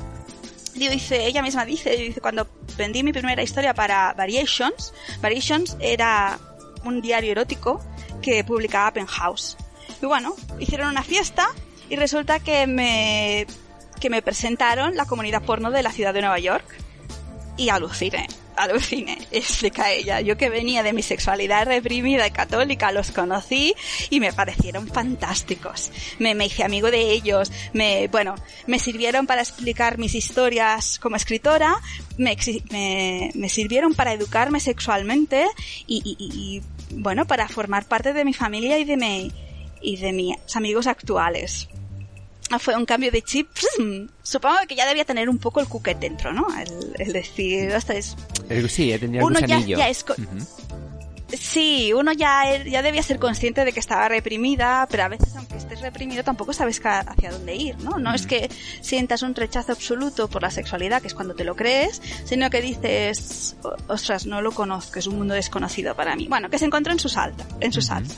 dice, 0.74 1.26
ella 1.26 1.42
misma 1.42 1.66
dice, 1.66 1.96
dice, 1.98 2.22
cuando 2.22 2.48
vendí 2.78 3.04
mi 3.04 3.14
primera 3.14 3.44
historia 3.44 3.74
para 3.74 4.14
Variations, 4.14 4.94
Variations 5.22 5.78
era 5.80 6.40
un 6.84 7.02
diario 7.02 7.32
erótico 7.32 7.84
que 8.22 8.44
publicaba 8.44 8.92
Penthouse. 8.92 9.58
Y 10.02 10.06
bueno, 10.06 10.36
hicieron 10.60 10.90
una 10.90 11.04
fiesta 11.04 11.48
y 11.90 11.96
resulta 11.96 12.40
que 12.40 12.68
me, 12.68 13.46
que 14.00 14.10
me 14.10 14.22
presentaron 14.22 14.96
la 14.96 15.06
comunidad 15.06 15.44
porno 15.44 15.72
de 15.72 15.84
la 15.84 15.92
ciudad 15.92 16.14
de 16.14 16.22
Nueva 16.22 16.40
York 16.40 16.66
y 17.58 17.70
aluciné 17.70 18.28
alucine, 18.56 19.18
explica 19.32 19.92
ella. 19.92 20.22
Yo 20.22 20.38
que 20.38 20.50
venía 20.50 20.84
de 20.84 20.94
mi 20.94 21.04
sexualidad 21.04 21.66
reprimida 21.66 22.28
y 22.28 22.32
católica, 22.32 22.92
los 22.92 23.12
conocí 23.12 23.74
y 24.10 24.20
me 24.20 24.34
parecieron 24.34 24.88
fantásticos. 24.88 25.92
Me, 26.20 26.36
me 26.36 26.46
hice 26.46 26.64
amigo 26.64 26.92
de 26.92 27.12
ellos, 27.12 27.52
me, 27.74 28.08
bueno, 28.08 28.36
me 28.68 28.80
sirvieron 28.80 29.28
para 29.28 29.42
explicar 29.42 29.98
mis 29.98 30.16
historias 30.16 31.00
como 31.00 31.16
escritora, 31.16 31.76
me, 32.18 32.38
me, 33.34 33.50
sirvieron 33.50 33.94
para 33.94 34.14
educarme 34.14 34.60
sexualmente 34.60 35.46
y, 35.88 36.02
y, 36.18 36.62
bueno, 36.96 37.26
para 37.26 37.48
formar 37.48 37.86
parte 37.86 38.14
de 38.14 38.26
mi 38.26 38.34
familia 38.34 38.78
y 38.78 38.84
de 38.84 38.98
mi, 38.98 39.32
y 39.82 39.98
de 39.98 40.14
mis 40.14 40.36
amigos 40.56 40.88
actuales. 40.88 41.68
Ah, 42.52 42.60
fue 42.60 42.76
un 42.76 42.86
cambio 42.86 43.12
de 43.12 43.22
chip. 43.22 43.48
Supongo 44.24 44.58
que 44.68 44.76
ya 44.76 44.86
debía 44.86 45.06
tener 45.06 45.30
un 45.30 45.38
poco 45.38 45.62
el 45.62 45.68
cuquet 45.68 46.00
dentro, 46.00 46.34
¿no? 46.34 46.48
El, 47.00 47.14
decir, 47.14 47.74
hasta 47.74 47.94
es... 47.94 48.16
Sí, 48.70 48.96
tendría 49.00 49.24
uno 49.24 49.40
ya, 49.40 49.60
ya, 49.60 49.90
es... 49.90 50.06
Sí, 51.38 51.94
uno 51.94 52.12
ya, 52.12 52.62
ya 52.64 52.82
debía 52.82 53.02
ser 53.04 53.18
consciente 53.18 53.64
de 53.64 53.72
que 53.72 53.80
estaba 53.80 54.10
reprimida, 54.10 54.86
pero 54.92 55.04
a 55.04 55.08
veces 55.08 55.34
aunque 55.38 55.56
estés 55.56 55.80
reprimido 55.80 56.24
tampoco 56.26 56.52
sabes 56.52 56.82
hacia 56.84 57.32
dónde 57.32 57.56
ir, 57.56 57.78
¿no? 57.80 58.00
No 58.00 58.14
es 58.14 58.28
que 58.28 58.50
sientas 58.82 59.22
un 59.22 59.34
rechazo 59.34 59.72
absoluto 59.72 60.28
por 60.30 60.42
la 60.42 60.52
sexualidad, 60.52 61.02
que 61.02 61.08
es 61.08 61.14
cuando 61.14 61.34
te 61.34 61.46
lo 61.46 61.56
crees, 61.56 62.02
sino 62.26 62.50
que 62.50 62.62
dices, 62.62 63.56
ostras, 63.88 64.26
no 64.26 64.42
lo 64.42 64.52
conozco, 64.52 65.00
es 65.00 65.08
un 65.08 65.18
mundo 65.18 65.34
desconocido 65.34 65.96
para 65.96 66.18
mí. 66.18 66.28
Bueno, 66.28 66.50
que 66.50 66.60
se 66.60 66.66
encontró 66.66 66.92
en 66.92 67.00
su 67.00 67.08
salta, 67.08 67.46
en 67.62 67.72
su 67.72 67.82
salsa. 67.82 68.16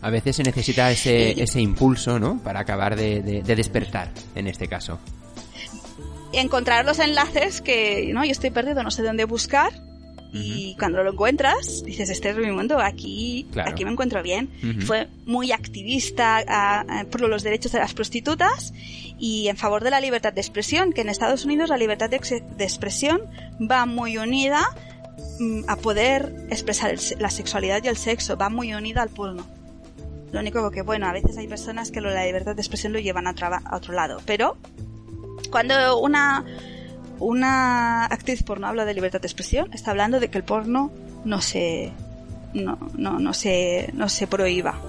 A 0.00 0.10
veces 0.10 0.36
se 0.36 0.42
necesita 0.42 0.90
ese, 0.90 1.42
ese 1.42 1.60
impulso, 1.60 2.18
¿no? 2.18 2.38
Para 2.38 2.60
acabar 2.60 2.96
de, 2.96 3.42
despertar, 3.42 4.12
en 4.34 4.46
este 4.46 4.68
caso. 4.68 4.98
Encontrar 6.32 6.84
los 6.84 6.98
enlaces 6.98 7.60
que, 7.60 8.10
¿no? 8.12 8.24
Yo 8.24 8.30
estoy 8.30 8.50
perdido, 8.50 8.82
no 8.82 8.90
sé 8.90 9.02
dónde 9.02 9.24
buscar. 9.24 9.72
Y 10.30 10.76
cuando 10.78 11.02
lo 11.02 11.12
encuentras, 11.12 11.82
dices, 11.84 12.10
este 12.10 12.28
es 12.28 12.36
mi 12.36 12.50
mundo, 12.52 12.78
aquí, 12.78 13.46
aquí 13.64 13.86
me 13.86 13.90
encuentro 13.90 14.22
bien. 14.22 14.50
Fue 14.80 15.08
muy 15.24 15.52
activista 15.52 16.84
por 17.10 17.22
los 17.22 17.42
derechos 17.42 17.72
de 17.72 17.78
las 17.78 17.94
prostitutas 17.94 18.74
y 19.18 19.48
en 19.48 19.56
favor 19.56 19.82
de 19.82 19.90
la 19.90 20.00
libertad 20.00 20.34
de 20.34 20.42
expresión, 20.42 20.92
que 20.92 21.00
en 21.00 21.08
Estados 21.08 21.46
Unidos 21.46 21.70
la 21.70 21.78
libertad 21.78 22.10
de, 22.10 22.20
de 22.56 22.64
expresión 22.64 23.22
va 23.58 23.86
muy 23.86 24.18
unida 24.18 24.64
mm, 25.40 25.62
a 25.66 25.76
poder 25.76 26.46
expresar 26.50 26.94
la 27.18 27.30
sexualidad 27.30 27.82
y 27.82 27.88
el 27.88 27.96
sexo, 27.96 28.36
va 28.36 28.50
muy 28.50 28.74
unida 28.74 29.02
al 29.02 29.08
porno. 29.08 29.57
Lo 30.32 30.40
único 30.40 30.70
que, 30.70 30.82
bueno, 30.82 31.06
a 31.06 31.12
veces 31.12 31.36
hay 31.38 31.48
personas 31.48 31.90
que 31.90 32.00
la 32.00 32.24
libertad 32.24 32.54
de 32.54 32.60
expresión 32.60 32.92
lo 32.92 32.98
llevan 32.98 33.26
a, 33.26 33.30
a 33.30 33.76
otro 33.76 33.94
lado. 33.94 34.20
Pero 34.26 34.56
cuando 35.50 35.98
una, 35.98 36.44
una 37.18 38.04
actriz 38.06 38.42
porno 38.42 38.66
habla 38.66 38.84
de 38.84 38.94
libertad 38.94 39.20
de 39.20 39.26
expresión, 39.26 39.70
está 39.72 39.90
hablando 39.90 40.20
de 40.20 40.28
que 40.28 40.38
el 40.38 40.44
porno 40.44 40.92
no 41.24 41.40
se, 41.40 41.92
no, 42.54 42.78
no, 42.96 43.18
no 43.18 43.32
se, 43.32 43.90
no 43.94 44.08
se 44.08 44.26
prohíba. 44.26 44.80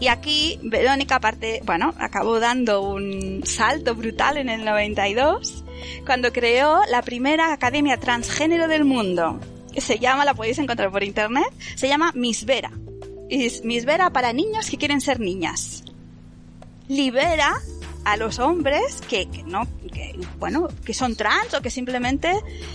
Y 0.00 0.08
aquí 0.08 0.58
Verónica 0.62 1.16
aparte, 1.16 1.60
bueno, 1.64 1.94
acabó 1.98 2.40
dando 2.40 2.82
un 2.82 3.42
salto 3.44 3.94
brutal 3.94 4.36
en 4.36 4.48
el 4.48 4.64
92 4.64 5.64
cuando 6.04 6.32
creó 6.32 6.80
la 6.88 7.02
primera 7.02 7.52
academia 7.52 7.96
transgénero 7.96 8.68
del 8.68 8.84
mundo, 8.84 9.40
que 9.72 9.80
se 9.80 9.98
llama, 9.98 10.24
la 10.24 10.34
podéis 10.34 10.58
encontrar 10.58 10.90
por 10.90 11.02
internet, 11.02 11.46
se 11.74 11.88
llama 11.88 12.12
Miss 12.14 12.44
Vera 12.44 12.70
es 13.32 13.64
Miss 13.64 13.84
Vera 13.84 14.10
para 14.10 14.32
niños 14.32 14.68
que 14.68 14.76
quieren 14.76 15.00
ser 15.00 15.20
niñas. 15.20 15.84
Libera 16.88 17.54
a 18.04 18.16
los 18.16 18.38
hombres 18.38 19.00
que, 19.08 19.26
no, 19.46 19.66
que, 19.92 20.18
bueno, 20.38 20.68
que 20.84 20.92
son 20.92 21.16
trans 21.16 21.54
o 21.54 21.62
que 21.62 21.70
simplemente 21.70 22.32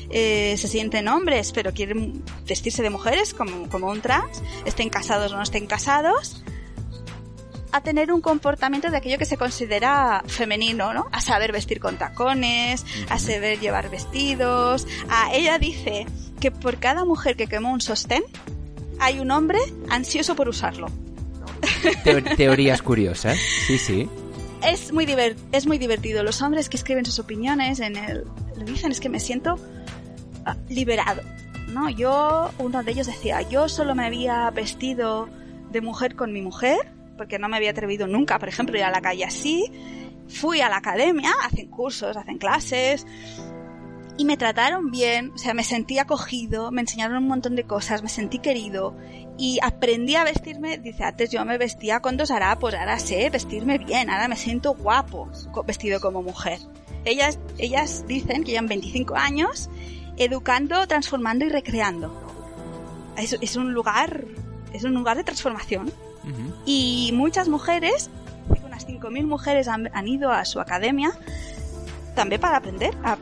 eh, 0.10 0.56
se 0.58 0.68
sienten 0.68 1.08
hombres 1.08 1.52
pero 1.52 1.74
quieren 1.74 2.24
vestirse 2.48 2.82
de 2.82 2.90
mujeres 2.90 3.34
como, 3.34 3.70
como 3.70 3.88
un 3.88 4.02
trans, 4.02 4.42
estén 4.66 4.90
casados 4.90 5.34
o 5.34 5.36
no 5.36 5.44
estén 5.44 5.68
casados, 5.68 6.44
a 7.72 7.82
tener 7.82 8.12
un 8.12 8.22
comportamiento 8.22 8.90
de 8.90 8.98
aquello 8.98 9.18
que 9.18 9.26
se 9.26 9.38
considera 9.38 10.24
femenino, 10.26 10.94
¿no? 10.94 11.08
A 11.12 11.22
saber 11.22 11.52
vestir 11.52 11.80
con 11.80 11.98
tacones, 11.98 12.86
a 13.10 13.20
saber 13.20 13.60
llevar 13.60 13.90
vestidos. 13.90 14.88
A 15.10 15.34
ella 15.34 15.60
dice 15.60 16.06
que 16.40 16.50
por 16.50 16.80
cada 16.80 17.06
mujer 17.06 17.36
que 17.36 17.48
quemó 17.48 17.72
un 17.72 17.82
sostén, 17.82 18.24
hay 19.00 19.20
un 19.20 19.32
hombre 19.32 19.60
ansioso 19.90 20.36
por 20.36 20.50
usarlo. 20.50 20.88
teorías 22.38 22.82
curiosas, 22.82 23.38
sí, 23.66 23.78
sí. 23.78 24.10
Es 24.64 24.92
muy, 24.92 25.08
es 25.52 25.68
muy 25.68 25.78
divertido. 25.78 26.24
Los 26.24 26.42
hombres 26.42 26.70
que 26.70 26.78
escriben 26.78 27.06
sus 27.06 27.20
opiniones 27.20 27.80
en 27.80 27.96
el, 27.96 28.24
lo 28.56 28.66
dicen 28.66 28.92
es 28.92 29.00
que 29.00 29.10
me 29.10 29.20
siento 29.20 29.58
ah, 30.46 30.56
liberado. 30.70 31.22
¿no? 31.68 31.90
Yo, 31.90 32.50
uno 32.58 32.84
de 32.84 32.92
ellos 32.92 33.08
decía, 33.08 33.42
yo 33.42 33.70
solo 33.70 33.94
me 33.94 34.06
había 34.06 34.50
vestido 34.52 35.30
de 35.72 35.82
mujer 35.82 36.16
con 36.16 36.34
mi 36.34 36.42
mujer, 36.42 36.78
porque 37.18 37.40
no 37.40 37.50
me 37.50 37.58
había 37.58 37.72
atrevido 37.72 38.08
nunca, 38.08 38.40
por 38.40 38.50
ejemplo, 38.50 38.78
ir 38.78 38.84
a 38.84 38.92
la 38.92 39.02
calle 39.02 39.26
así. 39.26 39.66
Fui 40.28 40.62
a 40.62 40.70
la 40.70 40.78
academia, 40.78 41.32
hacen 41.44 41.68
cursos, 41.68 42.18
hacen 42.18 42.38
clases, 42.38 43.06
y 44.18 44.26
me 44.26 44.36
trataron 44.36 44.90
bien, 44.90 45.32
o 45.36 45.38
sea, 45.38 45.54
me 45.54 45.64
sentí 45.64 46.00
acogido, 46.00 46.72
me 46.72 46.82
enseñaron 46.82 47.18
un 47.18 47.28
montón 47.28 47.56
de 47.56 47.64
cosas, 47.64 48.02
me 48.02 48.10
sentí 48.10 48.40
querido 48.40 48.96
y 49.38 49.60
aprendí 49.62 50.16
a 50.16 50.24
vestirme, 50.24 50.80
dice, 50.80 51.04
antes 51.04 51.30
yo 51.30 51.46
me 51.46 51.58
vestía 51.58 52.00
con 52.00 52.18
dos 52.18 52.32
harapos, 52.32 52.74
ahora 52.74 52.98
sé 52.98 53.30
vestirme 53.30 53.78
bien, 53.78 54.10
ahora 54.10 54.28
me 54.28 54.36
siento 54.36 54.74
guapo 54.74 55.30
vestido 55.66 56.00
como 56.00 56.24
mujer. 56.24 56.60
Ellas, 57.06 57.40
ellas 57.60 58.06
dicen 58.08 58.44
que 58.44 58.52
llevan 58.52 58.68
25 58.68 59.16
años 59.16 59.70
educando, 60.18 60.88
transformando 60.88 61.46
y 61.46 61.50
recreando. 61.50 62.12
Es, 63.18 63.38
es 63.40 63.56
un 63.56 63.74
lugar, 63.74 64.26
es 64.74 64.84
un 64.84 64.94
lugar 64.94 65.18
de 65.18 65.24
transformación. 65.24 65.92
Y 66.66 67.12
muchas 67.14 67.48
mujeres, 67.48 68.10
unas 68.66 68.86
5.000 68.86 69.26
mujeres 69.26 69.70
han, 69.70 69.90
han, 69.96 70.08
ido 70.10 70.30
a 70.30 70.44
su 70.44 70.60
academia 70.60 71.18
también 72.16 72.42
para 72.42 72.58
aprender 72.58 72.94
a, 73.02 73.18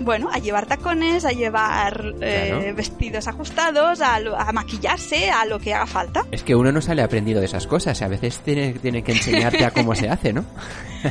bueno, 0.00 0.30
a 0.32 0.38
llevar 0.38 0.66
tacones, 0.66 1.24
a 1.24 1.32
llevar 1.32 2.14
eh, 2.20 2.72
vestidos 2.74 3.28
ajustados, 3.28 4.00
a, 4.00 4.16
a, 4.16 4.52
maquillarse, 4.52 5.30
a 5.30 5.44
lo 5.44 5.58
que 5.58 5.74
haga 5.74 5.86
falta. 5.86 6.26
Es 6.30 6.42
que 6.42 6.54
uno 6.54 6.72
no 6.72 6.80
sale 6.80 7.02
aprendido 7.02 7.40
de 7.40 7.46
esas 7.46 7.66
cosas, 7.66 8.00
a 8.02 8.08
veces 8.08 8.40
tiene, 8.40 8.72
tiene 8.74 9.02
que 9.02 9.12
enseñarte 9.12 9.64
a 9.64 9.70
cómo 9.70 9.94
se 9.94 10.08
hace, 10.08 10.32
¿no? 10.32 10.44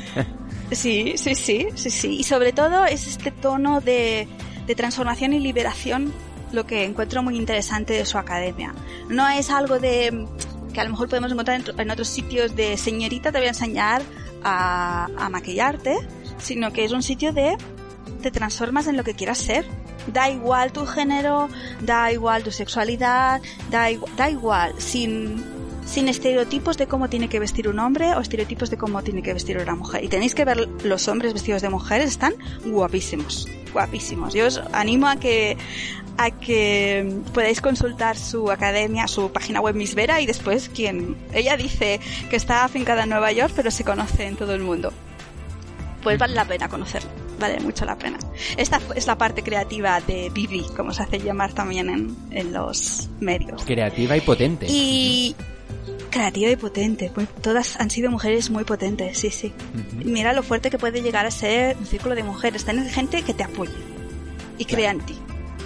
sí, 0.72 1.14
sí, 1.16 1.36
sí, 1.36 1.68
sí, 1.76 1.90
sí. 1.90 2.18
Y 2.20 2.24
sobre 2.24 2.52
todo 2.52 2.86
es 2.86 3.08
este 3.08 3.32
tono 3.32 3.82
de, 3.82 4.28
de 4.66 4.76
transformación 4.76 5.34
y 5.34 5.40
liberación 5.40 6.12
lo 6.52 6.66
que 6.66 6.84
encuentro 6.84 7.22
muy 7.22 7.38
interesante 7.38 7.94
de 7.94 8.06
su 8.06 8.18
academia. 8.18 8.74
No 9.08 9.28
es 9.30 9.52
algo 9.52 9.80
de 9.80 10.28
que 10.74 10.82
a 10.82 10.84
lo 10.84 10.92
mejor 10.92 11.10
podemos 11.10 11.32
encontrar 11.32 11.62
en, 11.78 11.92
otros 11.92 12.08
sitios 12.08 12.56
de 12.56 12.78
señorita, 12.78 13.32
te 13.32 13.38
voy 13.38 13.48
a 13.48 13.50
enseñar 13.50 14.02
a, 14.44 15.08
a 15.18 15.30
maquillarte, 15.30 15.98
sino 16.38 16.72
que 16.72 16.86
es 16.86 16.92
un 16.92 17.04
sitio 17.04 17.34
de 17.34 17.56
te 18.20 18.32
transformas 18.32 18.88
en 18.88 18.98
lo 18.98 19.04
que 19.04 19.14
quieras 19.14 19.38
ser. 19.38 19.66
Da 20.08 20.30
igual 20.30 20.72
tu 20.72 20.86
género, 20.86 21.50
da 21.82 22.12
igual 22.12 22.44
tu 22.44 22.52
sexualidad, 22.52 23.42
da, 23.70 23.88
da 24.18 24.30
igual, 24.30 24.74
sin, 24.78 25.44
sin 25.86 26.08
estereotipos 26.08 26.78
de 26.78 26.88
cómo 26.88 27.10
tiene 27.10 27.30
que 27.30 27.40
vestir 27.40 27.68
un 27.68 27.80
hombre 27.80 28.14
o 28.16 28.22
estereotipos 28.22 28.70
de 28.70 28.78
cómo 28.78 29.04
tiene 29.04 29.22
que 29.22 29.34
vestir 29.34 29.58
una 29.58 29.76
mujer. 29.76 30.04
Y 30.04 30.08
tenéis 30.08 30.36
que 30.36 30.46
ver 30.46 30.68
los 30.84 31.08
hombres 31.08 31.34
vestidos 31.34 31.62
de 31.62 31.70
mujeres, 31.70 32.10
están 32.10 32.34
guapísimos, 32.66 33.48
guapísimos. 33.74 34.34
Yo 34.34 34.48
os 34.48 34.62
animo 34.74 35.08
a 35.08 35.18
que 35.18 35.58
a 36.18 36.32
que 36.32 37.22
podáis 37.34 37.62
consultar 37.62 38.18
su 38.18 38.52
academia, 38.52 39.08
su 39.08 39.32
página 39.32 39.62
web 39.62 39.74
Miss 39.76 39.96
Vera 39.96 40.20
y 40.20 40.26
después 40.26 40.68
quien 40.68 41.16
ella 41.34 41.56
dice 41.56 42.02
que 42.30 42.36
está 42.36 42.66
afincada 42.66 43.04
en 43.04 43.10
Nueva 43.10 43.32
York 43.32 43.54
pero 43.56 43.72
se 43.72 43.86
conoce 43.86 44.28
en 44.28 44.36
todo 44.36 44.54
el 44.54 44.62
mundo. 44.62 44.92
Pues 46.04 46.20
vale 46.20 46.34
la 46.34 46.46
pena 46.46 46.68
conocerlo 46.68 47.29
vale 47.40 47.60
mucho 47.60 47.86
la 47.86 47.98
pena. 47.98 48.18
Esta 48.58 48.80
es 48.96 49.08
la 49.08 49.18
parte 49.18 49.44
creativa 49.44 50.00
de 50.02 50.30
Vivi, 50.30 50.66
como 50.76 50.94
se 50.94 51.04
hace 51.04 51.20
llamar 51.20 51.54
también 51.54 51.90
en, 51.90 52.18
en 52.32 52.54
los 52.54 53.10
medios. 53.20 53.64
Creativa 53.64 54.18
y 54.18 54.22
potente. 54.22 54.68
Y 54.70 55.36
creativa 56.10 56.52
y 56.52 56.56
potente. 56.56 57.12
Todas 57.42 57.80
han 57.80 57.90
sido 57.90 58.12
mujeres 58.12 58.50
muy 58.50 58.64
potentes, 58.64 59.18
sí, 59.18 59.30
sí. 59.30 59.54
Mira 60.04 60.34
lo 60.34 60.44
fuerte 60.44 60.70
que 60.70 60.78
puede 60.78 61.02
llegar 61.02 61.26
a 61.26 61.32
ser 61.32 61.78
un 61.78 61.86
círculo 61.86 62.16
de 62.16 62.24
mujeres. 62.24 62.66
Tener 62.66 62.90
gente 62.90 63.22
que 63.22 63.34
te 63.34 63.44
apoye 63.44 63.72
y 64.58 64.66
crea 64.66 64.92
en 64.92 65.00
ti. 65.02 65.16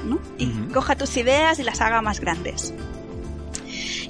¿no? 0.05 0.19
Y 0.37 0.47
coja 0.73 0.95
tus 0.95 1.15
ideas 1.17 1.59
y 1.59 1.63
las 1.63 1.81
haga 1.81 2.01
más 2.01 2.19
grandes. 2.19 2.73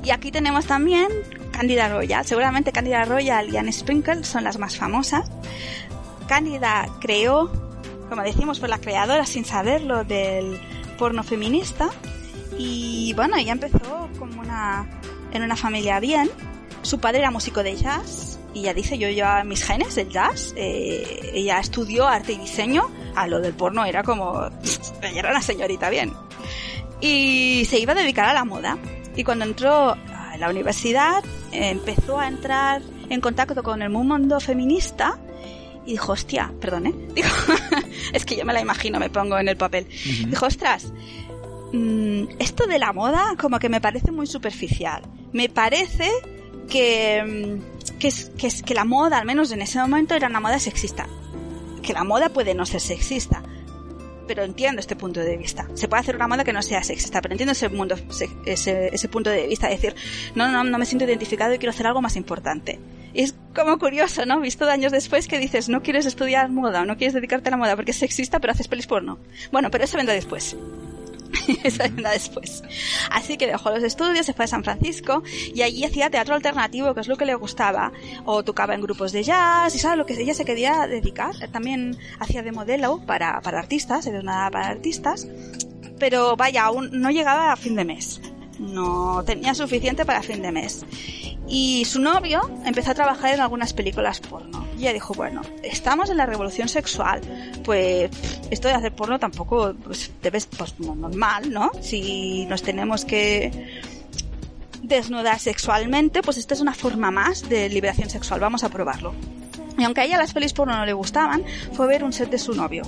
Y 0.04 0.12
aquí 0.12 0.32
tenemos 0.32 0.66
también 0.66 1.08
Candida 1.52 1.88
Royal. 1.88 2.26
Seguramente 2.26 2.72
Candida 2.72 3.06
Royal 3.06 3.50
y 3.50 3.58
Anne 3.58 3.72
Sprinkle 3.72 4.24
son 4.24 4.44
las 4.44 4.58
más 4.58 4.76
famosas. 4.76 5.30
Cándida 6.28 6.88
creó, 7.00 7.52
como 8.10 8.22
decimos, 8.24 8.60
fue 8.60 8.70
la 8.70 8.80
creadora 8.80 9.26
sin 9.26 9.46
saberlo 9.46 10.04
del 10.04 10.60
porno 10.98 11.24
feminista. 11.24 11.90
Y 12.58 13.14
bueno, 13.14 13.36
ella 13.38 13.54
empezó 13.54 14.10
como 14.20 14.42
una 14.42 14.88
en 15.32 15.44
una 15.44 15.56
familia 15.56 16.00
bien. 16.00 16.30
Su 16.82 17.00
padre 17.00 17.20
era 17.20 17.32
músico 17.32 17.64
de 17.64 17.76
jazz. 17.76 18.40
Y 18.54 18.62
ella 18.62 18.74
dice 18.76 19.00
yo 19.00 19.10
llevaba 19.10 19.44
mis 19.44 19.64
genes 19.64 19.96
del 19.96 20.10
jazz. 20.10 20.54
Eh, 20.56 21.32
ella 21.34 21.60
estudió 21.60 22.08
arte 22.08 22.34
y 22.34 22.38
diseño, 22.38 22.90
a 23.16 23.28
lo 23.28 23.42
del 23.42 23.54
porno 23.54 23.84
era 23.84 24.04
como 24.04 24.48
ella 25.02 25.20
era 25.20 25.32
una 25.32 25.42
señorita 25.42 25.90
bien. 25.90 26.14
Y 27.02 27.66
se 27.70 27.80
iba 27.80 27.94
a 27.94 27.96
dedicar 27.96 28.28
a 28.28 28.34
la 28.34 28.46
moda. 28.46 28.78
Y 29.16 29.24
cuando 29.24 29.46
entró 29.46 29.92
a 29.92 30.38
la 30.38 30.50
universidad 30.50 31.24
empezó 31.52 32.20
a 32.20 32.28
entrar 32.28 32.82
en 33.10 33.22
contacto 33.22 33.62
con 33.64 33.82
el 33.82 33.90
mundo 33.90 34.40
feminista 34.40 35.18
y 35.86 35.92
dijo, 35.92 36.14
hostia, 36.14 36.54
perdón, 36.62 36.88
¿eh? 36.88 36.94
Dijo, 37.16 37.54
es 38.14 38.26
que 38.26 38.36
yo 38.36 38.46
me 38.46 38.54
la 38.54 38.62
imagino, 38.62 39.00
me 39.00 39.10
pongo 39.10 39.38
en 39.38 39.48
el 39.48 39.58
papel. 39.58 39.88
Dijo, 40.28 40.46
ostras, 40.46 40.92
mm, 41.74 42.24
esto 42.40 42.66
de 42.68 42.80
la 42.80 42.94
moda 42.94 43.36
como 43.38 43.60
que 43.60 43.70
me 43.70 43.82
parece 43.82 44.12
muy 44.12 44.28
superficial. 44.28 45.04
Me 45.34 45.50
parece 45.50 46.10
que, 46.70 47.24
mm, 47.24 47.98
que, 48.00 48.08
es, 48.08 48.32
que, 48.38 48.48
es, 48.48 48.64
que 48.64 48.74
la 48.74 48.86
moda, 48.86 49.18
al 49.18 49.26
menos 49.26 49.52
en 49.52 49.62
ese 49.62 49.80
momento, 49.80 50.16
era 50.16 50.28
una 50.28 50.40
moda 50.40 50.60
sexista. 50.60 51.08
Que 51.82 51.94
la 51.94 52.06
moda 52.06 52.30
puede 52.30 52.56
no 52.56 52.66
ser 52.66 52.80
sexista, 52.80 53.44
pero 54.26 54.44
entiendo 54.44 54.80
este 54.80 54.96
punto 54.96 55.20
de 55.20 55.36
vista. 55.36 55.68
Se 55.74 55.90
puede 55.90 56.00
hacer 56.00 56.16
una 56.16 56.30
moda 56.30 56.46
que 56.46 56.54
no 56.54 56.62
sea 56.62 56.82
sexista, 56.82 57.22
pero 57.22 57.34
entiendo 57.34 57.52
ese, 57.52 57.68
mundo, 57.68 57.96
ese, 58.46 58.90
ese 58.94 59.08
punto 59.10 59.30
de 59.30 59.48
vista. 59.48 59.70
Es 59.70 59.82
decir, 59.82 60.00
no, 60.34 60.50
no, 60.50 60.64
no 60.64 60.78
me 60.78 60.86
siento 60.86 61.04
identificado 61.04 61.54
y 61.54 61.58
quiero 61.58 61.72
hacer 61.72 61.88
algo 61.88 62.02
más 62.02 62.16
importante. 62.16 62.80
Es 63.22 63.36
como 63.56 63.78
curioso, 63.78 64.26
¿no? 64.26 64.40
Visto 64.40 64.70
años 64.70 64.92
después 64.92 65.28
que 65.28 65.40
dices, 65.40 65.70
no 65.70 65.84
quieres 65.84 66.06
estudiar 66.06 66.50
moda 66.50 66.82
o 66.82 66.86
no 66.86 66.98
quieres 66.98 67.14
dedicarte 67.14 67.50
a 67.50 67.52
la 67.52 67.58
moda 67.58 67.76
porque 67.76 67.92
es 67.92 67.98
sexista, 67.98 68.40
pero 68.40 68.54
haces 68.54 68.68
pelis 68.68 68.88
porno. 68.88 69.20
Bueno, 69.52 69.70
pero 69.70 69.84
eso 69.84 69.98
vendrá 69.98 70.14
después. 70.14 70.56
Esa 71.64 71.84
vendrá 71.84 72.12
después. 72.12 72.64
Así 73.12 73.38
que 73.38 73.48
dejó 73.48 73.70
los 73.70 73.84
estudios, 73.84 74.26
se 74.26 74.34
fue 74.34 74.46
a 74.46 74.48
San 74.48 74.64
Francisco 74.64 75.24
y 75.54 75.62
allí 75.62 75.84
hacía 75.84 76.10
teatro 76.10 76.36
alternativo, 76.36 76.94
que 76.94 77.02
es 77.02 77.08
lo 77.08 77.18
que 77.18 77.26
le 77.26 77.36
gustaba. 77.36 77.92
O 78.26 78.44
tocaba 78.44 78.76
en 78.76 78.82
grupos 78.82 79.12
de 79.12 79.24
jazz 79.24 79.74
y 79.76 79.80
sabe 79.80 79.98
lo 79.98 80.06
que 80.06 80.14
ella 80.14 80.34
se 80.34 80.46
quería 80.46 80.88
dedicar. 80.88 81.36
También 81.52 81.98
hacía 82.20 82.44
de 82.44 82.52
modelo 82.52 83.02
para, 83.06 83.42
para 83.42 83.60
artistas, 83.60 84.08
era 84.08 84.22
nada 84.22 84.50
para 84.50 84.68
artistas. 84.68 85.28
Pero 86.00 86.36
vaya, 86.36 86.64
aún 86.64 86.90
no 86.94 87.12
llegaba 87.12 87.52
a 87.52 87.56
fin 87.56 87.76
de 87.76 87.86
mes. 87.86 88.22
No 88.60 89.24
tenía 89.26 89.54
suficiente 89.54 90.06
para 90.06 90.22
fin 90.22 90.42
de 90.42 90.52
mes. 90.52 90.86
Y 91.48 91.86
su 91.86 92.00
novio 92.00 92.50
empezó 92.66 92.92
a 92.92 92.94
trabajar 92.94 93.34
en 93.34 93.42
algunas 93.42 93.74
películas 93.74 94.20
porno. 94.20 94.66
Y 94.78 94.82
ella 94.82 94.94
dijo, 94.94 95.14
bueno, 95.14 95.42
estamos 95.62 96.10
en 96.10 96.18
la 96.18 96.26
revolución 96.26 96.68
sexual, 96.68 97.22
pues 97.64 98.10
esto 98.50 98.68
de 98.68 98.74
hacer 98.74 98.94
porno 98.94 99.20
tampoco 99.20 99.74
pues, 99.84 100.12
debe 100.22 100.40
pues 100.58 100.80
normal, 100.80 101.52
¿no? 101.52 101.72
Si 101.82 102.46
nos 102.46 102.64
tenemos 102.64 103.06
que 103.06 103.82
desnudar 104.82 105.40
sexualmente, 105.40 106.22
pues 106.22 106.38
esta 106.38 106.54
es 106.54 106.62
una 106.62 106.74
forma 106.74 107.12
más 107.12 107.48
de 107.50 107.70
liberación 107.70 108.10
sexual, 108.10 108.40
vamos 108.40 108.64
a 108.64 108.70
probarlo. 108.70 109.14
Y 109.78 109.84
aunque 109.84 110.02
a 110.02 110.06
ella 110.06 110.18
las 110.18 110.34
pelis 110.34 110.54
porno 110.54 110.76
no 110.76 110.86
le 110.86 110.94
gustaban, 110.94 111.44
fue 111.74 111.88
ver 111.88 112.04
un 112.04 112.14
set 112.14 112.30
de 112.30 112.38
su 112.38 112.54
novio. 112.54 112.84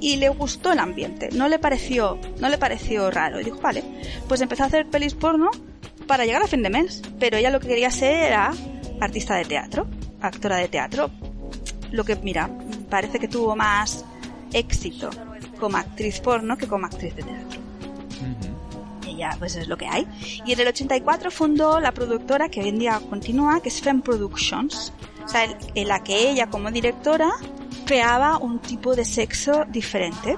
Y 0.00 0.16
le 0.16 0.28
gustó 0.30 0.72
el 0.72 0.80
ambiente, 0.80 1.28
no 1.32 1.48
le 1.48 1.58
pareció, 1.58 2.18
no 2.40 2.48
le 2.48 2.58
pareció 2.58 3.10
raro. 3.10 3.40
Y 3.40 3.44
dijo, 3.44 3.60
vale, 3.60 3.84
pues 4.26 4.40
empezó 4.40 4.64
a 4.64 4.66
hacer 4.66 4.86
pelis 4.88 5.14
porno 5.14 5.50
para 6.06 6.24
llegar 6.24 6.42
a 6.42 6.46
fin 6.46 6.62
de 6.62 6.70
mes. 6.70 7.02
Pero 7.18 7.36
ella 7.36 7.50
lo 7.50 7.60
que 7.60 7.68
quería 7.68 7.90
ser 7.90 8.14
era 8.14 8.52
artista 9.00 9.34
de 9.34 9.44
teatro, 9.44 9.86
actora 10.20 10.56
de 10.56 10.68
teatro. 10.68 11.10
Lo 11.90 12.04
que, 12.04 12.16
mira, 12.16 12.50
parece 12.88 13.18
que 13.18 13.28
tuvo 13.28 13.56
más 13.56 14.04
éxito 14.52 15.10
como 15.58 15.76
actriz 15.76 16.20
porno 16.20 16.56
que 16.56 16.66
como 16.66 16.86
actriz 16.86 17.14
de 17.14 17.22
teatro. 17.22 17.60
Ella, 19.06 19.36
pues 19.38 19.56
es 19.56 19.68
lo 19.68 19.76
que 19.76 19.86
hay. 19.86 20.06
Y 20.46 20.52
en 20.52 20.60
el 20.60 20.68
84 20.68 21.30
fundó 21.30 21.80
la 21.80 21.92
productora 21.92 22.48
que 22.48 22.60
hoy 22.60 22.68
en 22.68 22.78
día 22.78 23.00
continúa, 23.08 23.60
que 23.60 23.68
es 23.68 23.80
Femme 23.80 24.02
Productions. 24.02 24.92
O 25.24 25.28
sea, 25.28 25.44
en 25.74 25.88
la 25.88 26.02
que 26.02 26.30
ella 26.30 26.48
como 26.48 26.70
directora 26.70 27.30
creaba 27.84 28.38
un 28.38 28.58
tipo 28.58 28.96
de 28.96 29.04
sexo 29.04 29.64
diferente. 29.68 30.36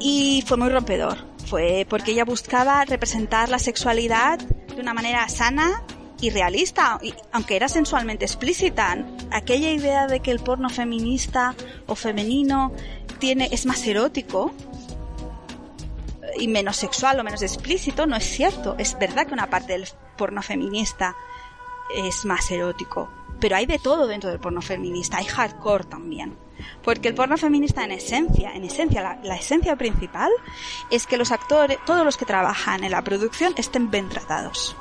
Y 0.00 0.44
fue 0.46 0.56
muy 0.56 0.68
rompedor 0.68 1.27
fue 1.48 1.86
porque 1.88 2.12
ella 2.12 2.24
buscaba 2.24 2.84
representar 2.84 3.48
la 3.48 3.58
sexualidad 3.58 4.38
de 4.38 4.80
una 4.80 4.94
manera 4.94 5.28
sana 5.28 5.82
y 6.20 6.30
realista, 6.30 6.98
aunque 7.32 7.56
era 7.56 7.68
sensualmente 7.68 8.24
explícita. 8.24 9.04
Aquella 9.30 9.70
idea 9.70 10.06
de 10.06 10.20
que 10.20 10.30
el 10.30 10.40
porno 10.40 10.68
feminista 10.68 11.54
o 11.86 11.94
femenino 11.94 12.72
tiene, 13.18 13.48
es 13.52 13.66
más 13.66 13.86
erótico 13.86 14.52
y 16.38 16.48
menos 16.48 16.76
sexual 16.76 17.18
o 17.18 17.24
menos 17.24 17.42
explícito 17.42 18.06
no 18.06 18.16
es 18.16 18.24
cierto. 18.24 18.74
Es 18.78 18.98
verdad 18.98 19.26
que 19.26 19.34
una 19.34 19.48
parte 19.48 19.72
del 19.72 19.88
porno 20.16 20.42
feminista 20.42 21.16
es 21.94 22.24
más 22.24 22.50
erótico, 22.50 23.08
pero 23.40 23.56
hay 23.56 23.66
de 23.66 23.78
todo 23.78 24.06
dentro 24.06 24.30
del 24.30 24.40
porno 24.40 24.62
feminista, 24.62 25.18
hay 25.18 25.26
hardcore 25.26 25.84
también. 25.84 26.36
Porque 26.82 27.08
el 27.08 27.14
porno 27.14 27.36
feminista 27.36 27.84
en 27.84 27.92
esencia, 27.92 28.52
en 28.52 28.64
esencia, 28.64 29.18
la, 29.22 29.36
esencia 29.36 29.76
principal 29.76 30.30
es 30.90 31.06
que 31.06 31.16
los 31.16 31.30
actores, 31.30 31.78
todos 31.86 32.04
los 32.04 32.16
que 32.16 32.24
trabajan 32.24 32.82
en 32.82 32.90
la 32.90 33.02
producción 33.02 33.54
estén 33.56 33.90
bien 33.90 34.08
tratados. 34.08 34.76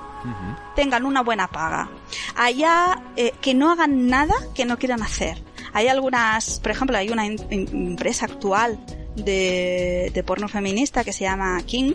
Tengan 0.75 1.05
una 1.05 1.21
buena 1.21 1.47
paga. 1.47 1.89
Allá, 2.35 3.01
eh, 3.15 3.33
que 3.39 3.53
no 3.53 3.71
hagan 3.71 4.07
nada 4.07 4.33
que 4.55 4.65
no 4.65 4.77
quieran 4.77 5.01
hacer. 5.01 5.41
Hay 5.73 5.87
algunas, 5.87 6.59
por 6.59 6.71
ejemplo, 6.71 6.97
hay 6.97 7.09
una 7.09 7.25
empresa 7.25 8.25
actual 8.25 8.79
de, 9.15 10.11
de 10.13 10.23
porno 10.23 10.47
feminista 10.47 11.03
que 11.03 11.13
se 11.13 11.23
llama 11.23 11.61
King, 11.63 11.93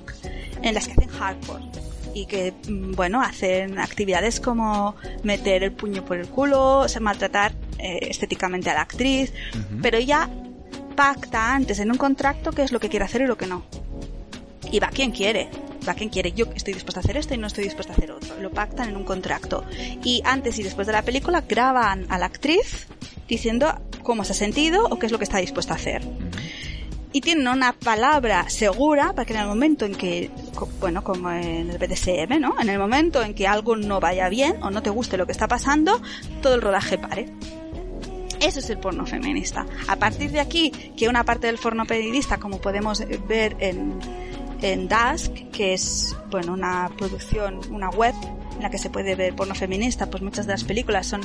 en 0.63 0.75
las 0.75 0.87
que 0.87 0.93
hacen 0.93 1.09
hardcore 1.09 1.72
y 2.15 2.27
que, 2.27 2.53
mm, 2.69 2.93
bueno, 2.93 3.23
hacen 3.23 3.79
actividades 3.79 4.41
como 4.41 4.97
meter 5.23 5.63
el 5.63 5.73
puño 5.73 6.05
por 6.05 6.19
el 6.19 6.29
culo, 6.29 6.87
maltratar 7.01 7.53
eh, 7.79 7.99
estéticamente 8.03 8.71
a 8.71 8.75
la 8.75 8.83
actriz, 8.83 9.33
pero 9.81 9.99
ella 9.99 10.29
pacta 10.95 11.55
antes 11.55 11.79
en 11.79 11.91
un 11.91 11.97
contrato 11.97 12.53
qué 12.53 12.63
es 12.63 12.73
lo 12.73 12.81
que 12.81 12.89
quiere 12.89 13.05
hacer 13.05 13.23
y 13.23 13.27
lo 13.27 13.37
que 13.37 13.47
no. 13.47 13.65
Y 14.71 14.79
va 14.79 14.89
quien 14.89 15.11
quiere, 15.11 15.49
va 15.87 15.95
quien 15.95 16.09
quiere. 16.09 16.33
Yo 16.33 16.47
estoy 16.55 16.75
dispuesta 16.75 17.01
a 17.01 17.03
hacer 17.03 17.17
esto 17.17 17.35
y 17.35 17.39
no 17.39 17.47
estoy 17.47 17.65
dispuesta 17.65 17.93
a 17.93 17.97
hacer 17.97 18.13
otro. 18.13 18.37
Lo 18.41 18.51
pactan 18.51 18.89
en 18.89 18.97
un 18.97 19.05
contrato. 19.05 19.65
Y 20.03 20.23
antes 20.25 20.59
y 20.59 20.63
después 20.63 20.87
de 20.87 20.93
la 20.93 21.03
película 21.03 21.43
graban 21.43 22.07
a 22.09 22.19
la 22.19 22.27
actriz 22.27 22.87
diciendo 23.29 23.75
cómo 24.03 24.25
se 24.25 24.33
ha 24.33 24.37
sentido 24.37 24.87
o 24.87 24.99
qué 24.99 25.07
es 25.07 25.13
lo 25.13 25.19
que 25.19 25.25
está 25.25 25.39
dispuesta 25.39 25.75
a 25.75 25.77
hacer 25.77 26.03
y 27.13 27.21
tienen 27.21 27.47
una 27.47 27.73
palabra 27.73 28.49
segura 28.49 29.13
para 29.13 29.25
que 29.25 29.35
en 29.35 29.41
el 29.41 29.47
momento 29.47 29.85
en 29.85 29.95
que, 29.95 30.31
bueno, 30.81 31.05
como 31.05 31.31
en 31.31 31.71
el 31.71 31.79
BDSM, 31.79 32.41
¿no? 32.41 32.59
En 32.59 32.69
el 32.69 32.79
momento 32.79 33.23
en 33.23 33.35
que 33.35 33.47
algo 33.47 33.77
no 33.77 34.01
vaya 34.01 34.29
bien 34.29 34.63
o 34.63 34.71
no 34.71 34.83
te 34.83 34.91
guste 34.91 35.17
lo 35.17 35.27
que 35.27 35.33
está 35.33 35.47
pasando, 35.47 36.01
todo 36.41 36.55
el 36.55 36.63
rodaje 36.63 36.99
pare. 36.99 37.29
Eso 38.41 38.59
es 38.59 38.71
el 38.71 38.79
porno 38.79 39.07
feminista. 39.07 39.67
A 39.87 39.97
partir 39.97 40.33
de 40.33 40.41
aquí, 40.41 40.71
que 40.97 41.09
una 41.09 41.25
parte 41.25 41.47
del 41.47 41.59
porno 41.59 41.85
periodista, 41.85 42.39
como 42.39 42.61
podemos 42.61 43.05
ver 43.29 43.57
en, 43.61 44.01
en 44.63 44.89
Dusk, 44.89 45.33
que 45.53 45.75
es, 45.75 46.17
bueno, 46.31 46.55
una 46.55 46.91
producción, 46.97 47.61
una 47.71 47.91
web 47.91 48.15
en 48.57 48.63
la 48.63 48.71
que 48.71 48.79
se 48.79 48.91
puede 48.91 49.15
ver 49.15 49.37
porno 49.37 49.55
feminista, 49.55 50.11
pues 50.11 50.23
muchas 50.23 50.47
de 50.47 50.55
las 50.55 50.65
películas 50.65 51.07
son, 51.07 51.21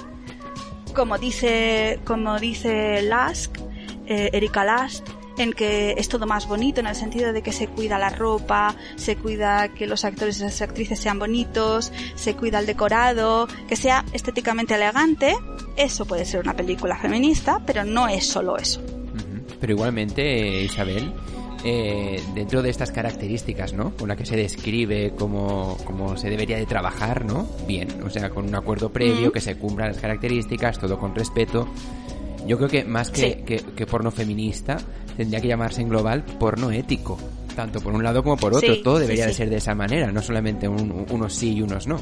como 0.93 1.17
dice, 1.17 1.99
como 2.05 2.39
dice 2.39 3.01
Lask, 3.01 3.57
eh, 4.05 4.29
Erika 4.33 4.63
Last, 4.63 5.07
en 5.37 5.53
que 5.53 5.95
es 5.97 6.09
todo 6.09 6.25
más 6.25 6.47
bonito 6.47 6.79
en 6.79 6.87
el 6.87 6.95
sentido 6.95 7.33
de 7.33 7.41
que 7.41 7.51
se 7.51 7.67
cuida 7.67 7.97
la 7.97 8.09
ropa, 8.09 8.75
se 8.95 9.15
cuida 9.15 9.69
que 9.69 9.87
los 9.87 10.05
actores 10.05 10.39
y 10.39 10.43
las 10.43 10.61
actrices 10.61 10.99
sean 10.99 11.19
bonitos, 11.19 11.91
se 12.15 12.35
cuida 12.35 12.59
el 12.59 12.65
decorado, 12.65 13.47
que 13.67 13.75
sea 13.75 14.05
estéticamente 14.13 14.75
elegante. 14.75 15.35
Eso 15.75 16.05
puede 16.05 16.25
ser 16.25 16.41
una 16.41 16.55
película 16.55 16.97
feminista, 16.97 17.61
pero 17.65 17.83
no 17.83 18.07
es 18.07 18.25
solo 18.25 18.57
eso. 18.57 18.81
Pero 19.59 19.73
igualmente, 19.73 20.63
Isabel, 20.63 21.13
eh, 21.63 22.21
dentro 22.35 22.61
de 22.61 22.69
estas 22.69 22.91
características, 22.91 23.73
¿no? 23.73 23.91
Con 23.95 24.07
la 24.07 24.15
que 24.15 24.25
se 24.25 24.35
describe 24.35 25.13
cómo, 25.17 25.77
se 26.15 26.29
debería 26.29 26.57
de 26.57 26.65
trabajar, 26.65 27.25
¿no? 27.25 27.47
Bien, 27.67 28.03
o 28.03 28.09
sea, 28.09 28.29
con 28.29 28.47
un 28.47 28.55
acuerdo 28.55 28.89
previo, 28.89 29.31
que 29.31 29.41
se 29.41 29.57
cumplan 29.57 29.89
las 29.89 29.97
características, 29.97 30.79
todo 30.79 30.99
con 30.99 31.15
respeto. 31.15 31.67
Yo 32.45 32.57
creo 32.57 32.69
que 32.69 32.83
más 32.83 33.09
que, 33.09 33.43
que, 33.43 33.85
porno 33.85 34.11
feminista, 34.11 34.77
tendría 35.15 35.41
que 35.41 35.47
llamarse 35.47 35.81
en 35.81 35.89
global 35.89 36.23
porno 36.23 36.71
ético. 36.71 37.17
Tanto 37.55 37.81
por 37.81 37.93
un 37.93 38.03
lado 38.03 38.23
como 38.23 38.37
por 38.37 38.53
otro. 38.53 38.81
Todo 38.83 38.99
debería 38.99 39.25
de 39.25 39.33
ser 39.33 39.49
de 39.49 39.57
esa 39.57 39.73
manera, 39.73 40.11
no 40.11 40.21
solamente 40.21 40.67
unos 40.67 41.33
sí 41.33 41.53
y 41.53 41.61
unos 41.61 41.87
no. 41.87 41.99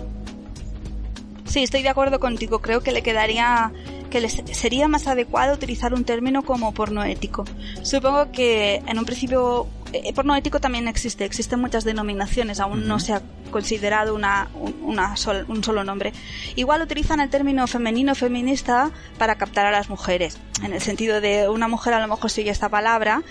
Sí, 1.46 1.64
estoy 1.64 1.84
de 1.84 1.90
acuerdo 1.90 2.20
contigo. 2.20 2.60
Creo 2.60 2.82
que 2.82 2.92
le 2.92 3.02
quedaría 3.02 3.72
que 4.10 4.20
les 4.20 4.42
sería 4.52 4.88
más 4.88 5.08
adecuado 5.08 5.54
utilizar 5.54 5.94
un 5.94 6.04
término 6.04 6.44
como 6.44 6.74
porno 6.74 7.04
ético. 7.04 7.46
Supongo 7.82 8.32
que 8.32 8.82
en 8.88 9.00
un 9.00 9.06
principio 9.06 9.68
eh, 10.04 10.14
porno 10.14 10.36
ético 10.36 10.60
también 10.60 10.88
existe, 10.88 11.26
existen 11.26 11.60
muchas 11.60 11.84
denominaciones, 11.84 12.60
aún 12.60 12.88
no 12.88 13.00
se 13.00 13.14
ha 13.14 13.22
considerado 13.52 14.16
una, 14.16 14.50
una 14.82 15.16
un 15.48 15.64
solo 15.64 15.84
nombre. 15.84 16.14
Igual 16.56 16.82
utilizan 16.82 17.20
el 17.20 17.30
término 17.30 17.68
femenino 17.68 18.16
feminista 18.16 18.92
para 19.18 19.36
captar 19.36 19.66
a 19.66 19.72
las 19.72 19.90
mujeres, 19.90 20.40
en 20.64 20.74
el 20.74 20.82
sentido 20.82 21.22
de 21.22 21.50
una 21.50 21.68
mujer 21.68 21.94
a 21.94 22.00
lo 22.00 22.08
mejor 22.08 22.30
sigue 22.30 22.52
esta 22.52 22.70
palabra, 22.70 23.22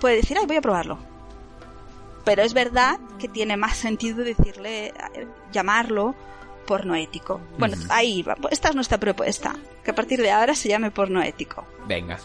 puede 0.00 0.16
decir, 0.16 0.36
ay, 0.38 0.46
voy 0.46 0.56
a 0.56 0.62
probarlo. 0.62 0.98
Pero 2.24 2.42
es 2.42 2.52
verdad 2.52 2.98
que 3.18 3.28
tiene 3.28 3.56
más 3.56 3.76
sentido 3.76 4.24
decirle, 4.24 4.88
eh, 4.88 5.26
llamarlo 5.52 6.14
porno 6.66 6.94
ético. 6.94 7.40
Bueno, 7.58 7.76
ahí 7.88 8.22
va. 8.22 8.36
Esta 8.50 8.68
es 8.68 8.74
nuestra 8.74 8.98
propuesta, 8.98 9.56
que 9.82 9.90
a 9.90 9.94
partir 9.94 10.20
de 10.20 10.30
ahora 10.30 10.54
se 10.54 10.68
llame 10.68 10.90
porno 10.90 11.22
ético. 11.22 11.66
Venga. 11.86 12.18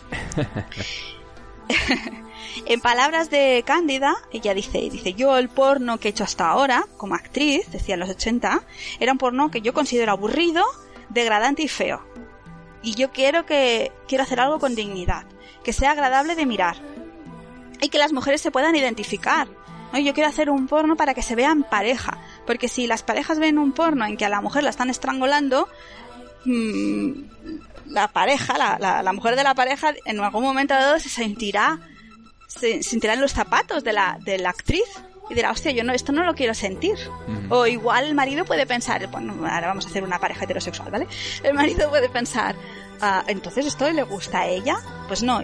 en 2.66 2.82
palabras 2.82 3.30
de 3.30 3.64
Cándida, 3.66 4.16
ella 4.32 4.54
dice, 4.54 4.90
dice, 4.90 5.14
yo 5.14 5.38
el 5.38 5.50
porno 5.50 6.00
que 6.00 6.08
he 6.08 6.12
hecho 6.12 6.24
hasta 6.24 6.50
ahora, 6.50 6.86
como 6.98 7.16
actriz, 7.16 7.70
decía 7.72 7.96
en 7.96 8.02
los 8.02 8.10
80, 8.10 8.64
era 9.00 9.12
un 9.12 9.18
porno 9.18 9.52
que 9.52 9.62
yo 9.62 9.74
considero 9.74 10.12
aburrido, 10.12 10.64
degradante 11.10 11.64
y 11.64 11.68
feo. 11.68 12.06
Y 12.82 12.94
yo 12.94 13.12
quiero 13.12 13.46
que, 13.46 13.92
quiero 14.08 14.24
hacer 14.24 14.40
algo 14.40 14.60
con 14.60 14.76
dignidad, 14.76 15.26
que 15.64 15.74
sea 15.74 15.92
agradable 15.92 16.36
de 16.36 16.46
mirar. 16.46 16.78
Y 17.82 17.90
que 17.90 17.98
las 17.98 18.14
mujeres 18.14 18.42
se 18.42 18.52
puedan 18.52 18.76
identificar. 18.76 19.48
Yo 19.94 20.14
quiero 20.14 20.30
hacer 20.30 20.50
un 20.50 20.68
porno 20.68 20.96
para 20.96 21.14
que 21.14 21.22
se 21.22 21.36
vean 21.36 21.64
pareja. 21.64 22.20
Porque 22.46 22.68
si 22.68 22.86
las 22.88 23.04
parejas 23.04 23.40
ven 23.40 23.58
un 23.58 23.72
porno 23.72 24.06
en 24.06 24.18
que 24.18 24.26
a 24.26 24.30
la 24.30 24.42
mujer 24.42 24.64
la 24.64 24.70
están 24.70 24.90
estrangulando, 24.90 25.68
mmm, 26.46 27.12
la 27.88 28.08
pareja, 28.10 28.58
la, 28.58 29.02
la, 29.02 29.14
mujer 29.14 29.36
de 29.36 29.44
la 29.44 29.56
pareja, 29.56 29.94
en 30.06 30.20
algún 30.20 30.44
momento 30.44 30.74
dado 30.74 31.00
se 31.00 31.10
sentirá, 31.10 31.80
se 32.60 32.84
sentirá 32.84 33.14
en 33.14 33.22
los 33.22 33.34
zapatos 33.34 33.84
de 33.84 33.94
la, 33.94 34.18
de 34.22 34.38
la 34.38 34.50
actriz 34.50 34.86
y 35.30 35.34
dirá, 35.34 35.52
hostia, 35.52 35.72
yo 35.72 35.84
no, 35.84 35.94
esto 35.94 36.12
no 36.12 36.24
lo 36.24 36.36
quiero 36.36 36.54
sentir. 36.54 36.96
O 37.50 37.66
igual 37.66 38.06
el 38.06 38.16
marido 38.16 38.46
puede 38.46 38.66
pensar, 38.66 39.08
bueno, 39.08 39.34
ahora 39.48 39.68
vamos 39.68 39.86
a 39.86 39.90
hacer 39.90 40.04
una 40.04 40.20
pareja 40.20 40.46
heterosexual, 40.46 40.92
¿vale? 40.92 41.08
El 41.44 41.54
marido 41.56 41.90
puede 41.90 42.10
pensar, 42.10 42.56
ah, 43.02 43.24
entonces 43.28 43.66
esto 43.66 43.92
le 43.92 44.04
gusta 44.04 44.42
a 44.42 44.48
ella. 44.48 44.78
Pues 45.08 45.24
no, 45.24 45.42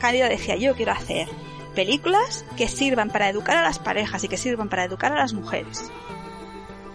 Cándida 0.00 0.28
decía, 0.28 0.56
yo 0.56 0.74
quiero 0.74 0.92
hacer 0.92 1.28
películas 1.74 2.44
que 2.56 2.68
sirvan 2.68 3.10
para 3.10 3.28
educar 3.28 3.56
a 3.56 3.62
las 3.62 3.78
parejas 3.78 4.24
y 4.24 4.28
que 4.28 4.36
sirvan 4.36 4.68
para 4.68 4.84
educar 4.84 5.12
a 5.12 5.16
las 5.16 5.34
mujeres. 5.34 5.90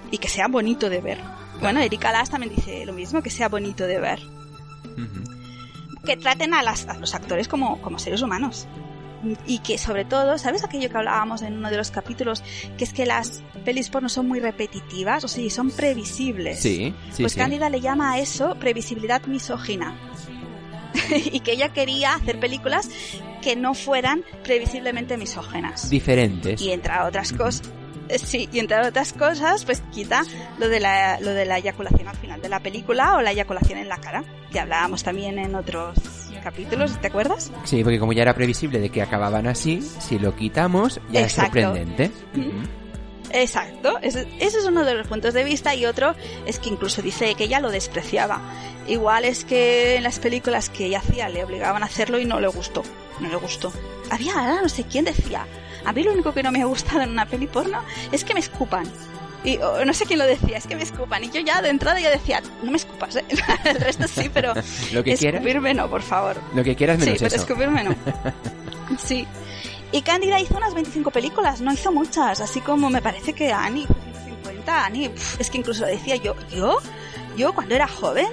Y 0.09 0.17
que 0.17 0.27
sea 0.27 0.47
bonito 0.47 0.89
de 0.89 1.01
ver. 1.01 1.19
Bueno, 1.61 1.79
Erika 1.79 2.11
Las 2.11 2.29
también 2.29 2.55
dice 2.55 2.85
lo 2.85 2.93
mismo, 2.93 3.21
que 3.21 3.29
sea 3.29 3.47
bonito 3.47 3.85
de 3.85 3.99
ver. 3.99 4.19
Que 6.03 6.17
traten 6.17 6.53
a, 6.53 6.63
los 6.63 7.15
actores 7.15 7.47
como, 7.47 7.79
seres 7.99 8.21
humanos 8.21 8.67
y 9.45 9.59
que 9.59 9.77
sobre 9.77 10.05
todo, 10.05 10.37
¿sabes 10.37 10.63
aquello 10.63 10.89
que 10.89 10.97
hablábamos 10.97 11.41
en 11.41 11.57
uno 11.57 11.69
de 11.69 11.77
los 11.77 11.91
capítulos? 11.91 12.43
Que 12.77 12.83
es 12.83 12.93
que 12.93 13.05
las 13.05 13.43
pelis 13.65 13.89
porno 13.89 14.09
son 14.09 14.27
muy 14.27 14.39
repetitivas, 14.39 15.23
o 15.23 15.27
sea, 15.27 15.49
son 15.49 15.71
previsibles. 15.71 16.59
Sí, 16.59 16.93
Pues 17.17 17.35
Cándida 17.35 17.69
le 17.69 17.81
llama 17.81 18.13
a 18.13 18.19
eso 18.19 18.55
previsibilidad 18.55 19.23
misógina. 19.25 19.95
y 21.31 21.39
que 21.39 21.53
ella 21.53 21.69
quería 21.69 22.13
hacer 22.13 22.39
películas 22.39 22.89
que 23.41 23.55
no 23.55 23.73
fueran 23.73 24.23
previsiblemente 24.43 25.17
misógenas. 25.17 25.89
Diferentes. 25.89 26.61
Y 26.61 26.71
entre 26.71 26.93
otras 26.99 27.33
cosas, 27.33 27.69
sí, 28.23 28.47
y 28.51 28.59
entre 28.59 28.79
otras 28.87 29.13
cosas, 29.13 29.65
pues 29.65 29.81
quita 29.91 30.23
lo 30.59 30.69
de 30.69 30.79
la, 30.79 31.19
lo 31.19 31.31
de 31.31 31.45
la 31.45 31.57
eyaculación 31.57 32.07
al 32.07 32.15
final 32.15 32.41
de 32.41 32.49
la 32.49 32.59
película 32.59 33.15
o 33.15 33.21
la 33.21 33.31
eyaculación 33.31 33.79
en 33.79 33.89
la 33.89 33.97
cara, 33.97 34.23
que 34.51 34.59
hablábamos 34.59 35.03
también 35.03 35.39
en 35.39 35.55
otros 35.55 36.22
capítulos, 36.43 36.99
¿te 36.99 37.07
acuerdas? 37.07 37.51
Sí, 37.63 37.83
porque 37.83 37.99
como 37.99 38.13
ya 38.13 38.23
era 38.23 38.33
previsible 38.35 38.79
de 38.79 38.89
que 38.89 39.01
acababan 39.01 39.47
así, 39.47 39.81
si 39.81 40.19
lo 40.19 40.35
quitamos 40.35 40.99
ya 41.09 41.21
es 41.21 41.33
sorprendente. 41.33 42.11
Exacto, 43.31 43.97
ese, 44.01 44.27
ese, 44.39 44.59
es 44.59 44.65
uno 44.65 44.85
de 44.85 44.93
los 44.93 45.07
puntos 45.07 45.33
de 45.33 45.43
vista 45.43 45.73
y 45.73 45.85
otro 45.85 46.13
es 46.45 46.59
que 46.59 46.69
incluso 46.69 47.01
dice 47.01 47.33
que 47.33 47.45
ella 47.45 47.59
lo 47.59 47.71
despreciaba. 47.71 48.41
Igual 48.87 49.25
es 49.25 49.43
que 49.43 49.95
en 49.95 50.03
las 50.03 50.19
películas 50.19 50.69
que 50.69 50.85
ella 50.85 50.99
hacía 50.99 51.29
le 51.29 51.43
obligaban 51.43 51.81
a 51.81 51.87
hacerlo 51.87 52.19
y 52.19 52.25
no 52.25 52.39
le 52.39 52.47
gustó, 52.47 52.83
no 53.19 53.29
le 53.29 53.37
gustó. 53.37 53.73
Había, 54.11 54.61
no 54.61 54.69
sé 54.69 54.83
quién 54.83 55.05
decía, 55.05 55.47
a 55.85 55.93
mí 55.93 56.03
lo 56.03 56.13
único 56.13 56.33
que 56.33 56.43
no 56.43 56.51
me 56.51 56.61
ha 56.61 56.65
gustado 56.65 57.01
en 57.01 57.09
una 57.09 57.25
peli 57.25 57.47
porno 57.47 57.81
es 58.11 58.23
que 58.23 58.33
me 58.33 58.39
escupan. 58.39 58.85
Y 59.43 59.57
no 59.57 59.93
sé 59.93 60.05
quién 60.05 60.19
lo 60.19 60.25
decía, 60.25 60.57
es 60.57 60.67
que 60.67 60.75
me 60.75 60.83
escupan. 60.83 61.23
Y 61.23 61.29
yo 61.29 61.41
ya 61.41 61.61
de 61.61 61.69
entrada 61.69 61.99
ya 61.99 62.09
decía, 62.09 62.41
no 62.61 62.71
me 62.71 62.77
escupas, 62.77 63.17
¿eh? 63.17 63.25
El 63.65 63.75
resto 63.75 64.07
sí, 64.07 64.29
pero 64.33 64.53
lo 64.93 65.03
que 65.03 65.13
escupirme 65.13 65.73
no, 65.73 65.89
por 65.89 66.01
favor. 66.01 66.37
Lo 66.53 66.63
que 66.63 66.75
quieras 66.75 66.97
menos 66.99 67.17
sí, 67.17 67.25
pero 67.25 67.35
escupirme 67.35 67.83
no. 67.83 67.95
sí. 68.97 69.27
Y 69.91 70.01
Cándida 70.01 70.39
hizo 70.39 70.57
unas 70.57 70.73
25 70.73 71.11
películas, 71.11 71.61
no 71.61 71.71
hizo 71.71 71.91
muchas, 71.91 72.39
así 72.39 72.61
como 72.61 72.89
me 72.89 73.01
parece 73.01 73.33
que 73.33 73.51
Annie, 73.51 73.85
50, 74.25 74.85
Annie, 74.85 75.11
es 75.37 75.49
que 75.51 75.57
incluso 75.59 75.85
decía 75.85 76.15
yo, 76.15 76.35
yo, 76.49 76.79
yo 77.37 77.53
cuando 77.53 77.75
era 77.75 77.87
joven, 77.87 78.27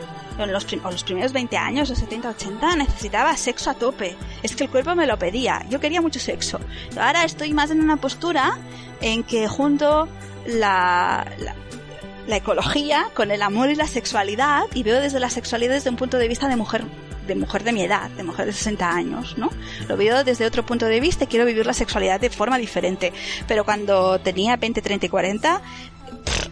en 0.45 0.53
los, 0.53 0.67
los 0.71 1.05
primeros 1.05 1.33
20 1.33 1.57
años, 1.57 1.89
los 1.89 1.99
70, 1.99 2.31
80, 2.31 2.77
necesitaba 2.77 3.37
sexo 3.37 3.71
a 3.71 3.75
tope. 3.75 4.17
Es 4.43 4.57
que 4.57 4.65
el 4.65 4.71
cuerpo 4.71 4.95
me 4.95 5.07
lo 5.07 5.19
pedía. 5.19 5.65
Yo 5.69 5.81
quería 5.81 6.01
mucho 6.01 6.21
sexo. 6.21 6.61
Ahora 6.99 7.25
estoy 7.25 7.53
más 7.53 7.71
en 7.71 7.81
una 7.81 7.97
postura 7.97 8.59
en 9.01 9.23
que 9.23 9.49
junto 9.49 10.09
la, 10.47 11.27
la, 11.39 12.37
ecología 12.37 13.09
con 13.15 13.31
el 13.31 13.43
amor 13.43 13.71
y 13.71 13.75
la 13.75 13.87
sexualidad 13.87 14.65
y 14.73 14.83
veo 14.85 15.01
desde 15.01 15.19
la 15.19 15.31
sexualidad 15.31 15.75
desde 15.75 15.91
un 15.91 15.97
punto 15.97 16.17
de 16.17 16.29
vista 16.29 16.49
de 16.49 16.57
mujer 16.57 16.85
de 17.27 17.35
mujer 17.37 17.63
de 17.63 17.73
mi 17.73 17.83
edad, 17.83 18.11
de 18.11 18.25
mujer 18.25 18.47
de 18.47 18.53
60 18.53 18.91
años, 18.91 19.39
¿no? 19.39 19.51
Lo 19.89 19.97
veo 19.97 20.25
desde 20.25 20.47
otro 20.47 20.67
punto 20.67 20.87
de 20.87 20.99
vista 20.99 21.25
y 21.25 21.27
quiero 21.29 21.47
vivir 21.47 21.65
la 21.65 21.73
sexualidad 21.73 22.21
de 22.21 22.29
forma 22.29 22.59
diferente. 22.59 23.13
Pero 23.47 23.65
cuando 23.65 24.19
tenía 24.19 24.57
20, 24.57 24.83
30 24.83 25.07
y 25.07 25.09
40, 25.09 25.63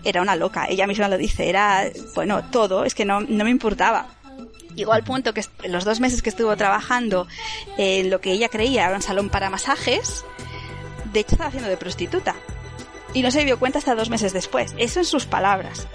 era 0.04 0.22
una 0.22 0.36
loca, 0.36 0.66
ella 0.68 0.86
misma 0.86 1.08
lo 1.08 1.18
dice, 1.18 1.48
era, 1.48 1.84
bueno, 2.14 2.44
todo, 2.50 2.84
es 2.84 2.94
que 2.94 3.04
no, 3.04 3.20
no 3.20 3.44
me 3.44 3.50
importaba. 3.50 4.06
Llegó 4.74 4.92
al 4.92 5.02
punto 5.02 5.34
que 5.34 5.44
en 5.62 5.72
los 5.72 5.84
dos 5.84 5.98
meses 5.98 6.22
que 6.22 6.28
estuvo 6.28 6.56
trabajando 6.56 7.26
en 7.76 8.10
lo 8.10 8.20
que 8.20 8.32
ella 8.32 8.48
creía 8.48 8.86
era 8.86 8.94
un 8.94 9.02
salón 9.02 9.28
para 9.28 9.50
masajes, 9.50 10.24
de 11.12 11.20
hecho 11.20 11.32
estaba 11.32 11.48
haciendo 11.48 11.68
de 11.68 11.76
prostituta. 11.76 12.36
Y 13.14 13.22
no 13.22 13.30
se 13.30 13.44
dio 13.44 13.58
cuenta 13.58 13.78
hasta 13.78 13.94
dos 13.94 14.10
meses 14.10 14.32
después. 14.32 14.74
Eso 14.76 15.00
en 15.00 15.06
sus 15.06 15.24
palabras 15.24 15.88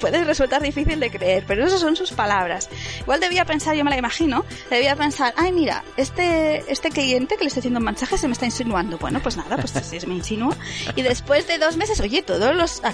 puede 0.00 0.24
resultar 0.24 0.62
difícil 0.62 0.98
de 0.98 1.10
creer, 1.10 1.44
pero 1.46 1.64
esas 1.64 1.80
son 1.80 1.94
sus 1.94 2.10
palabras. 2.12 2.68
Igual 3.00 3.20
debía 3.20 3.44
pensar, 3.44 3.76
yo 3.76 3.84
me 3.84 3.90
la 3.90 3.98
imagino, 3.98 4.44
debía 4.70 4.96
pensar, 4.96 5.34
ay 5.36 5.52
mira, 5.52 5.84
este, 5.96 6.64
este 6.70 6.90
cliente 6.90 7.36
que 7.36 7.44
le 7.44 7.48
está 7.48 7.60
haciendo 7.60 7.78
un 7.78 7.84
mensaje 7.84 8.18
se 8.18 8.26
me 8.26 8.32
está 8.32 8.46
insinuando. 8.46 8.98
Bueno, 8.98 9.20
pues 9.20 9.36
nada, 9.36 9.56
pues 9.56 9.72
si 9.72 10.06
me 10.06 10.14
insinúa. 10.14 10.56
Y 10.96 11.02
después 11.02 11.46
de 11.46 11.58
dos 11.58 11.76
meses, 11.76 12.00
oye, 12.00 12.22
todos 12.22 12.56
los... 12.56 12.82
A, 12.84 12.92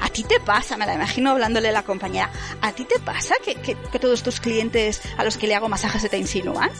a, 0.00 0.08
ti 0.08 0.22
te 0.22 0.38
pasa, 0.38 0.76
me 0.76 0.86
la 0.86 0.94
imagino 0.94 1.30
hablándole 1.30 1.70
a 1.70 1.72
la 1.72 1.82
compañera, 1.82 2.30
¿a 2.60 2.72
ti 2.72 2.84
te 2.84 3.00
pasa 3.00 3.34
que, 3.44 3.56
que, 3.56 3.76
que 3.90 3.98
todos 3.98 4.22
tus 4.22 4.38
clientes 4.38 5.02
a 5.16 5.24
los 5.24 5.36
que 5.36 5.48
le 5.48 5.54
hago 5.54 5.68
masajes 5.68 6.02
se 6.02 6.08
te 6.08 6.18
insinúan? 6.18 6.70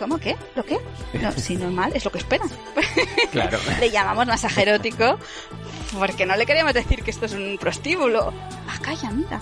¿Cómo? 0.00 0.18
¿Qué? 0.18 0.34
¿Lo 0.56 0.64
qué? 0.64 0.78
No, 1.20 1.30
si 1.32 1.56
normal, 1.56 1.92
es 1.94 2.06
lo 2.06 2.10
que 2.10 2.18
esperan. 2.18 2.48
Claro. 3.32 3.58
Le 3.80 3.90
llamamos 3.90 4.26
masaje 4.26 4.62
erótico 4.62 5.18
porque 5.98 6.26
no 6.26 6.36
le 6.36 6.46
queremos 6.46 6.74
decir 6.74 7.02
que 7.02 7.10
esto 7.10 7.26
es 7.26 7.32
un 7.32 7.58
prostíbulo. 7.58 8.32
Ah, 8.68 8.78
calla, 8.82 9.10
mira. 9.10 9.40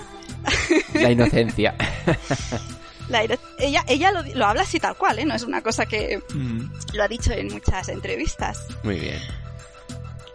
La 0.95 1.11
inocencia. 1.11 1.75
La, 3.09 3.23
ella 3.59 3.85
ella 3.89 4.13
lo, 4.13 4.23
lo, 4.35 4.47
habla 4.47 4.63
así 4.63 4.79
tal 4.79 4.95
cual, 4.95 5.19
¿eh? 5.19 5.25
No 5.25 5.35
es 5.35 5.43
una 5.43 5.63
cosa 5.63 5.87
que 5.87 6.23
mm. 6.35 6.61
lo 6.93 7.03
ha 7.03 7.09
dicho 7.09 7.33
en 7.33 7.49
muchas 7.49 7.89
entrevistas. 7.89 8.67
Muy 8.83 8.99
bien. 8.99 9.19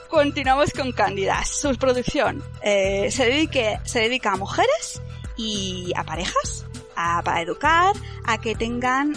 Continuamos 0.09 0.72
con 0.74 0.91
Cándida. 0.91 1.43
Su 1.45 1.76
producción 1.76 2.43
eh, 2.61 3.09
se, 3.11 3.26
dedique, 3.26 3.80
se 3.84 3.99
dedica 3.99 4.34
a 4.34 4.38
mujeres 4.38 5.01
y 5.38 5.91
a 5.95 6.03
parejas, 6.03 6.66
a, 6.95 7.22
para 7.24 7.41
educar, 7.41 7.95
a 8.26 8.39
que 8.39 8.55
tengan 8.55 9.14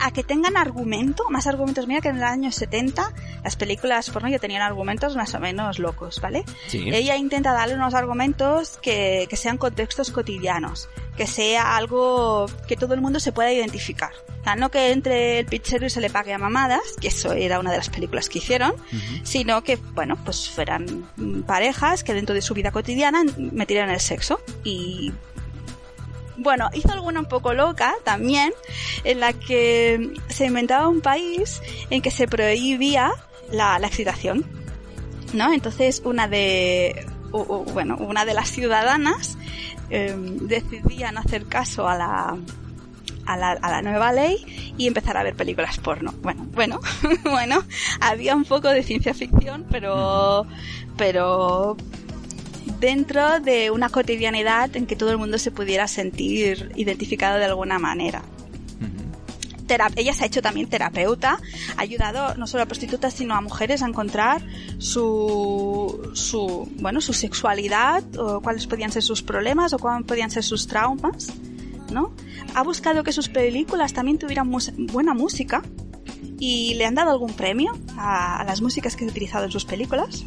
a 0.00 0.10
que 0.10 0.22
tengan 0.22 0.56
argumento, 0.56 1.24
más 1.30 1.46
argumentos. 1.46 1.86
Mira 1.86 2.00
que 2.00 2.08
en 2.08 2.16
el 2.16 2.24
año 2.24 2.52
70 2.52 3.12
las 3.42 3.56
películas 3.56 4.10
porno 4.10 4.28
ya 4.28 4.38
tenían 4.38 4.62
argumentos 4.62 5.16
más 5.16 5.34
o 5.34 5.40
menos 5.40 5.78
locos, 5.78 6.20
¿vale? 6.20 6.44
Sí. 6.68 6.88
Ella 6.92 7.16
intenta 7.16 7.52
darle 7.52 7.74
unos 7.74 7.94
argumentos 7.94 8.78
que, 8.82 9.26
que 9.28 9.36
sean 9.36 9.58
contextos 9.58 10.10
cotidianos, 10.10 10.88
que 11.16 11.26
sea 11.26 11.76
algo 11.76 12.46
que 12.68 12.76
todo 12.76 12.94
el 12.94 13.00
mundo 13.00 13.20
se 13.20 13.32
pueda 13.32 13.52
identificar. 13.52 14.12
O 14.40 14.44
sea, 14.44 14.54
no 14.54 14.70
que 14.70 14.92
entre 14.92 15.40
el 15.40 15.46
pichero 15.46 15.86
y 15.86 15.90
se 15.90 16.00
le 16.00 16.08
pague 16.08 16.32
a 16.32 16.38
mamadas, 16.38 16.82
que 17.00 17.08
eso 17.08 17.32
era 17.32 17.58
una 17.58 17.72
de 17.72 17.78
las 17.78 17.88
películas 17.90 18.28
que 18.28 18.38
hicieron, 18.38 18.70
uh 18.70 18.74
-huh. 18.74 19.20
sino 19.24 19.64
que, 19.64 19.76
bueno, 19.76 20.16
pues 20.24 20.48
fueran 20.48 21.08
parejas 21.46 22.04
que 22.04 22.14
dentro 22.14 22.34
de 22.34 22.42
su 22.42 22.54
vida 22.54 22.70
cotidiana 22.70 23.24
metieran 23.36 23.90
el 23.90 23.98
sexo 24.00 24.40
y 24.62 25.12
bueno, 26.38 26.68
hizo 26.74 26.92
alguna 26.92 27.20
un 27.20 27.26
poco 27.26 27.54
loca 27.54 27.94
también, 28.04 28.52
en 29.04 29.20
la 29.20 29.32
que 29.32 30.14
se 30.28 30.46
inventaba 30.46 30.88
un 30.88 31.00
país 31.00 31.62
en 31.90 32.02
que 32.02 32.10
se 32.10 32.26
prohibía 32.28 33.12
la, 33.50 33.78
excitación, 33.78 34.44
¿no? 35.32 35.52
Entonces 35.52 36.02
una 36.04 36.28
de, 36.28 37.06
bueno, 37.72 37.96
una 37.96 38.24
de 38.24 38.34
las 38.34 38.50
ciudadanas 38.50 39.38
eh, 39.90 40.14
decidía 40.16 41.12
no 41.12 41.20
hacer 41.20 41.46
caso 41.46 41.88
a 41.88 41.96
la, 41.96 42.36
a 43.26 43.36
la, 43.36 43.50
a 43.52 43.70
la, 43.70 43.82
nueva 43.82 44.12
ley 44.12 44.74
y 44.76 44.86
empezar 44.86 45.16
a 45.16 45.22
ver 45.22 45.34
películas 45.34 45.78
porno. 45.78 46.12
Bueno, 46.22 46.46
bueno, 46.52 46.80
bueno, 47.24 47.62
había 48.00 48.34
un 48.34 48.44
poco 48.44 48.68
de 48.68 48.82
ciencia 48.82 49.14
ficción, 49.14 49.66
pero, 49.70 50.46
pero 50.96 51.76
dentro 52.80 53.40
de 53.40 53.70
una 53.70 53.88
cotidianidad 53.88 54.76
en 54.76 54.86
que 54.86 54.96
todo 54.96 55.10
el 55.10 55.18
mundo 55.18 55.38
se 55.38 55.50
pudiera 55.50 55.88
sentir 55.88 56.72
identificado 56.76 57.38
de 57.38 57.44
alguna 57.44 57.78
manera. 57.78 58.22
Ella 59.96 60.14
se 60.14 60.22
ha 60.22 60.26
hecho 60.26 60.42
también 60.42 60.68
terapeuta, 60.68 61.40
ha 61.76 61.80
ayudado 61.80 62.34
no 62.36 62.46
solo 62.46 62.62
a 62.62 62.66
prostitutas 62.66 63.14
sino 63.14 63.34
a 63.34 63.40
mujeres 63.40 63.82
a 63.82 63.86
encontrar 63.86 64.40
su, 64.78 66.12
su 66.14 66.68
bueno 66.76 67.00
su 67.00 67.12
sexualidad 67.12 68.04
o 68.16 68.40
cuáles 68.40 68.66
podían 68.68 68.92
ser 68.92 69.02
sus 69.02 69.22
problemas 69.22 69.72
o 69.72 69.78
cuáles 69.78 70.06
podían 70.06 70.30
ser 70.30 70.44
sus 70.44 70.68
traumas, 70.68 71.32
¿no? 71.90 72.12
Ha 72.54 72.62
buscado 72.62 73.02
que 73.02 73.12
sus 73.12 73.28
películas 73.28 73.92
también 73.92 74.18
tuvieran 74.18 74.50
buena 74.92 75.14
música 75.14 75.62
y 76.38 76.74
le 76.74 76.86
han 76.86 76.94
dado 76.94 77.10
algún 77.10 77.34
premio 77.34 77.72
a, 77.96 78.40
a 78.40 78.44
las 78.44 78.60
músicas 78.60 78.94
que 78.94 79.04
ha 79.04 79.08
utilizado 79.08 79.46
en 79.46 79.50
sus 79.50 79.64
películas. 79.64 80.24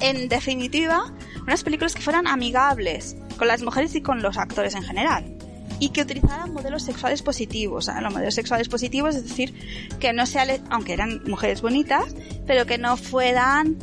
En 0.00 0.28
definitiva, 0.28 1.12
unas 1.42 1.64
películas 1.64 1.94
que 1.94 2.02
fueran 2.02 2.26
amigables 2.26 3.16
con 3.36 3.48
las 3.48 3.62
mujeres 3.62 3.94
y 3.94 4.00
con 4.00 4.22
los 4.22 4.36
actores 4.36 4.74
en 4.74 4.82
general. 4.82 5.36
Y 5.80 5.90
que 5.90 6.02
utilizaran 6.02 6.52
modelos 6.52 6.82
sexuales 6.82 7.22
positivos. 7.22 7.88
¿eh? 7.88 7.92
Los 8.00 8.12
modelos 8.12 8.34
sexuales 8.34 8.68
positivos, 8.68 9.14
es 9.14 9.22
decir, 9.22 9.54
que 10.00 10.12
no 10.12 10.26
sean, 10.26 10.48
aunque 10.70 10.92
eran 10.92 11.22
mujeres 11.24 11.62
bonitas, 11.62 12.14
pero 12.46 12.66
que 12.66 12.78
no 12.78 12.96
fueran 12.96 13.76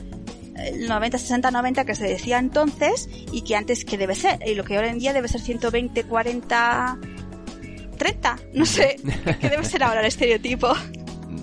el 0.56 0.88
90, 0.88 1.18
60, 1.18 1.52
90 1.52 1.86
que 1.86 1.96
se 1.96 2.06
decía 2.06 2.40
entonces 2.40 3.10
y 3.32 3.42
que 3.42 3.56
antes 3.56 3.86
que 3.86 3.98
debe 3.98 4.16
ser. 4.16 4.40
Y 4.46 4.56
lo 4.56 4.64
que 4.64 4.76
ahora 4.76 4.90
en 4.90 5.00
día 5.00 5.14
debe 5.14 5.28
ser 5.28 5.42
120, 5.42 6.04
40, 6.04 6.98
30. 7.98 8.40
No 8.54 8.66
sé. 8.66 8.98
¿Qué 9.40 9.50
debe 9.50 9.64
ser 9.64 9.84
ahora 9.84 10.02
el 10.02 10.08
estereotipo? 10.08 10.74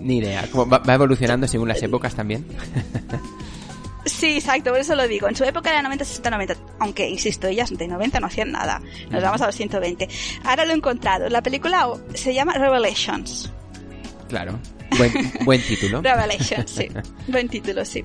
Ni 0.01 0.19
idea. 0.19 0.47
Va 0.55 0.95
evolucionando 0.95 1.47
según 1.49 1.69
las 1.69 1.83
épocas 1.83 2.15
también. 2.15 2.45
Sí, 4.05 4.37
exacto, 4.37 4.71
por 4.71 4.81
eso 4.81 4.95
lo 4.95 5.07
digo. 5.07 5.29
En 5.29 5.37
su 5.37 5.45
época 5.45 5.71
era 5.71 5.83
90, 5.83 6.05
60, 6.05 6.31
90. 6.31 6.57
Aunque, 6.81 7.09
insisto, 7.09 7.47
ellas 7.47 7.71
de 7.77 7.87
90 7.87 8.21
no 8.21 8.27
hacían 8.27 8.51
nada. 8.51 8.81
Nos 9.11 9.23
vamos 9.23 9.41
a 9.41 9.47
los 9.47 9.55
120. 9.55 10.09
Ahora 10.45 10.65
lo 10.65 10.73
he 10.73 10.77
encontrado. 10.77 11.29
La 11.29 11.43
película 11.43 11.89
se 12.15 12.35
llama 12.35 12.55
Revelations. 12.55 13.51
Claro. 14.29 14.59
Buen, 14.99 15.33
buen 15.45 15.63
título. 15.63 16.03
Revelations, 16.03 16.71
sí. 16.71 16.89
buen 17.29 17.49
título, 17.49 17.85
sí. 17.85 18.05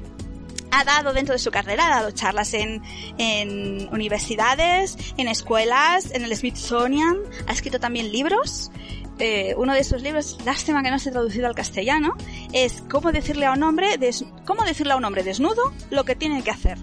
Ha 0.72 0.84
dado 0.84 1.14
dentro 1.14 1.34
de 1.34 1.40
su 1.40 1.50
carrera, 1.50 1.88
ha 1.88 1.90
dado 2.02 2.12
charlas 2.12 2.54
en, 2.54 2.84
en 3.18 3.90
universidades, 3.92 4.98
en 5.18 5.28
escuelas, 5.30 6.12
en 6.12 6.24
el 6.24 6.36
Smithsonian, 6.36 7.18
ha 7.48 7.54
escrito 7.54 7.80
también 7.80 8.12
libros 8.12 8.70
eh, 9.20 9.56
uno 9.58 9.74
de 9.74 9.84
sus 9.84 10.02
libros, 10.02 10.38
lástima 10.46 10.84
que 10.84 10.92
no 10.92 11.00
se 11.00 11.10
ha 11.10 11.12
traducido 11.12 11.48
al 11.48 11.56
castellano, 11.56 12.16
es 12.54 12.84
cómo 12.90 13.12
decirle 13.12 13.46
a 13.46 13.52
un 13.54 13.64
hombre, 13.64 13.98
des, 13.98 14.24
cómo 14.46 14.64
decirle 14.64 14.94
a 14.94 14.98
un 14.98 15.06
hombre 15.06 15.24
desnudo 15.24 15.74
lo 15.90 16.04
que 16.04 16.16
tiene 16.16 16.44
que 16.44 16.52
hacer. 16.52 16.78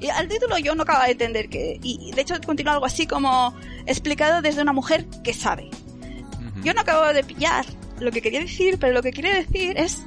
Y 0.00 0.08
al 0.08 0.28
título 0.28 0.58
yo 0.58 0.74
no 0.74 0.82
acabo 0.84 1.04
de 1.04 1.12
entender 1.12 1.48
que, 1.48 1.78
y 1.82 2.10
de 2.12 2.22
hecho 2.22 2.34
continúa 2.44 2.72
algo 2.72 2.86
así 2.86 3.06
como 3.06 3.54
explicado 3.86 4.40
desde 4.40 4.62
una 4.62 4.72
mujer 4.72 5.06
que 5.22 5.34
sabe. 5.34 5.64
Uh 5.64 6.44
-huh. 6.44 6.62
Yo 6.64 6.74
no 6.74 6.80
acabo 6.80 7.12
de 7.12 7.22
pillar 7.22 7.66
lo 8.00 8.10
que 8.10 8.22
quería 8.22 8.40
decir, 8.40 8.78
pero 8.78 8.94
lo 8.94 9.02
que 9.02 9.12
quiere 9.12 9.34
decir 9.34 9.76
es 9.76 10.02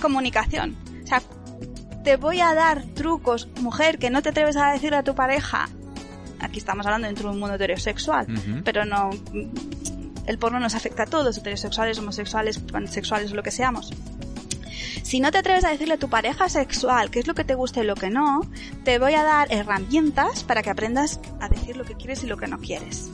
comunicación. 0.00 0.76
O 1.04 1.06
sea, 1.06 1.22
te 2.04 2.16
voy 2.16 2.40
a 2.40 2.54
dar 2.54 2.84
trucos, 2.94 3.48
mujer, 3.60 3.98
que 3.98 4.10
no 4.10 4.22
te 4.22 4.30
atreves 4.30 4.56
a 4.56 4.72
decirle 4.72 4.96
a 4.96 5.02
tu 5.02 5.14
pareja. 5.14 5.68
Aquí 6.40 6.58
estamos 6.58 6.84
hablando 6.86 7.06
dentro 7.06 7.28
de 7.28 7.34
un 7.34 7.40
mundo 7.40 7.54
heterosexual, 7.54 8.26
uh 8.28 8.32
-huh. 8.32 8.62
pero 8.64 8.84
no 8.84 9.10
el 10.26 10.38
porno 10.38 10.60
nos 10.60 10.74
afecta 10.74 11.04
a 11.04 11.06
todos, 11.06 11.36
heterosexuales, 11.38 11.98
homosexuales, 11.98 12.58
pansexuales, 12.58 13.32
lo 13.32 13.42
que 13.42 13.50
seamos. 13.50 13.92
Si 15.02 15.20
no 15.20 15.30
te 15.30 15.38
atreves 15.38 15.64
a 15.64 15.70
decirle 15.70 15.94
a 15.94 15.98
tu 15.98 16.08
pareja 16.08 16.48
sexual 16.48 17.10
qué 17.10 17.18
es 17.20 17.26
lo 17.26 17.34
que 17.34 17.44
te 17.44 17.54
gusta 17.54 17.82
y 17.82 17.86
lo 17.86 17.94
que 17.94 18.10
no, 18.10 18.40
te 18.84 18.98
voy 18.98 19.14
a 19.14 19.22
dar 19.22 19.52
herramientas 19.52 20.44
para 20.44 20.62
que 20.62 20.70
aprendas 20.70 21.20
a 21.40 21.48
decir 21.48 21.76
lo 21.76 21.84
que 21.84 21.94
quieres 21.94 22.24
y 22.24 22.26
lo 22.26 22.36
que 22.36 22.46
no 22.46 22.58
quieres. 22.58 23.10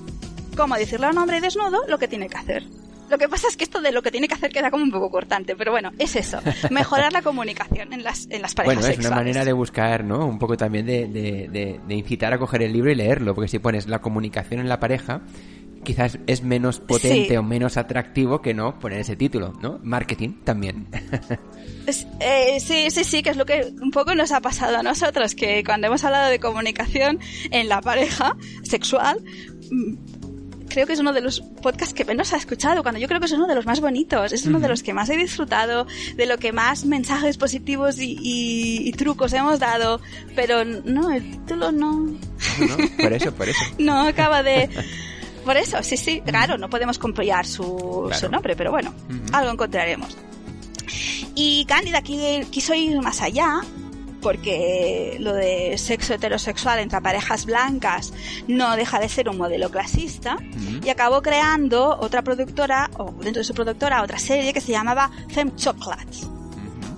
Cómo 0.56 0.76
decirle 0.76 1.06
a 1.06 1.10
un 1.10 1.18
hombre 1.18 1.40
desnudo 1.40 1.80
lo 1.88 1.98
que 1.98 2.06
tiene 2.08 2.28
que 2.28 2.36
hacer. 2.36 2.64
Lo 3.08 3.18
que 3.18 3.28
pasa 3.28 3.48
es 3.48 3.56
que 3.56 3.64
esto 3.64 3.80
de 3.80 3.90
lo 3.90 4.02
que 4.02 4.12
tiene 4.12 4.28
que 4.28 4.34
hacer 4.34 4.52
queda 4.52 4.70
como 4.70 4.84
un 4.84 4.92
poco 4.92 5.10
cortante, 5.10 5.56
pero 5.56 5.72
bueno, 5.72 5.90
es 5.98 6.14
eso, 6.14 6.38
mejorar 6.70 7.12
la 7.12 7.22
comunicación 7.22 7.92
en 7.92 8.04
las, 8.04 8.28
en 8.30 8.40
las 8.40 8.54
parejas 8.54 8.76
Bueno, 8.76 8.80
es 8.82 8.86
sexuales. 8.94 9.06
una 9.10 9.16
manera 9.16 9.44
de 9.44 9.52
buscar, 9.52 10.04
¿no? 10.04 10.26
Un 10.26 10.38
poco 10.38 10.56
también 10.56 10.86
de, 10.86 11.08
de, 11.08 11.48
de, 11.50 11.80
de 11.84 11.94
incitar 11.94 12.32
a 12.32 12.38
coger 12.38 12.62
el 12.62 12.72
libro 12.72 12.88
y 12.88 12.94
leerlo, 12.94 13.34
porque 13.34 13.48
si 13.48 13.58
pones 13.58 13.88
la 13.88 13.98
comunicación 14.00 14.60
en 14.60 14.68
la 14.68 14.78
pareja, 14.78 15.22
quizás 15.84 16.18
es 16.26 16.42
menos 16.42 16.80
potente 16.80 17.28
sí. 17.28 17.36
o 17.36 17.42
menos 17.42 17.76
atractivo 17.76 18.42
que 18.42 18.54
no 18.54 18.78
poner 18.78 19.00
ese 19.00 19.16
título, 19.16 19.52
¿no? 19.60 19.78
Marketing 19.82 20.42
también. 20.44 20.88
eh, 22.20 22.58
sí, 22.60 22.90
sí, 22.90 23.04
sí, 23.04 23.22
que 23.22 23.30
es 23.30 23.36
lo 23.36 23.46
que 23.46 23.72
un 23.80 23.90
poco 23.90 24.14
nos 24.14 24.32
ha 24.32 24.40
pasado 24.40 24.78
a 24.78 24.82
nosotros, 24.82 25.34
que 25.34 25.64
cuando 25.64 25.86
hemos 25.86 26.04
hablado 26.04 26.30
de 26.30 26.38
comunicación 26.38 27.18
en 27.50 27.68
la 27.68 27.80
pareja 27.80 28.36
sexual, 28.62 29.22
creo 30.70 30.86
que 30.86 30.94
es 30.94 31.00
uno 31.00 31.12
de 31.12 31.20
los 31.20 31.40
podcasts 31.40 31.92
que 31.92 32.04
menos 32.04 32.32
ha 32.32 32.36
escuchado, 32.36 32.82
cuando 32.82 32.98
yo 33.00 33.08
creo 33.08 33.20
que 33.20 33.26
es 33.26 33.32
uno 33.32 33.46
de 33.46 33.54
los 33.54 33.66
más 33.66 33.80
bonitos, 33.80 34.32
es 34.32 34.46
uno 34.46 34.56
uh 34.56 34.60
-huh. 34.60 34.62
de 34.62 34.68
los 34.68 34.82
que 34.82 34.94
más 34.94 35.10
he 35.10 35.16
disfrutado, 35.16 35.86
de 36.16 36.26
lo 36.26 36.38
que 36.38 36.52
más 36.52 36.86
mensajes 36.86 37.36
positivos 37.36 37.98
y, 37.98 38.16
y, 38.20 38.88
y 38.88 38.92
trucos 38.92 39.32
hemos 39.32 39.58
dado, 39.58 40.00
pero 40.34 40.64
no, 40.64 41.10
el 41.10 41.30
título 41.30 41.72
no. 41.72 41.92
no, 41.92 42.16
no 42.68 42.76
por 42.98 43.12
eso, 43.12 43.34
por 43.34 43.48
eso. 43.48 43.60
no 43.78 44.00
acaba 44.00 44.42
de... 44.42 44.70
Por 45.44 45.56
eso, 45.56 45.82
sí, 45.82 45.96
sí, 45.96 46.20
claro, 46.20 46.58
no 46.58 46.68
podemos 46.68 46.98
compilar 46.98 47.46
su, 47.46 48.04
claro. 48.06 48.20
su 48.20 48.28
nombre, 48.28 48.56
pero 48.56 48.70
bueno, 48.70 48.94
uh 49.08 49.12
-huh. 49.12 49.34
algo 49.34 49.50
encontraremos. 49.52 50.16
Y 51.34 51.64
Cándida 51.66 52.02
quiso 52.02 52.74
ir 52.74 53.00
más 53.00 53.22
allá 53.22 53.62
porque 54.20 55.16
lo 55.18 55.32
de 55.32 55.76
sexo 55.78 56.14
heterosexual 56.14 56.78
entre 56.78 57.00
parejas 57.00 57.46
blancas 57.46 58.12
no 58.46 58.76
deja 58.76 59.00
de 59.00 59.08
ser 59.08 59.28
un 59.28 59.38
modelo 59.38 59.70
clasista, 59.70 60.36
y 60.84 60.88
acabó 60.88 61.22
creando 61.22 61.96
otra 61.98 62.22
productora, 62.22 62.90
o 62.98 63.12
dentro 63.12 63.40
de 63.40 63.44
su 63.44 63.54
productora, 63.54 64.02
otra 64.02 64.18
serie 64.18 64.52
que 64.52 64.60
se 64.60 64.72
llamaba 64.72 65.10
Femme 65.28 65.54
Chocolate, 65.56 66.18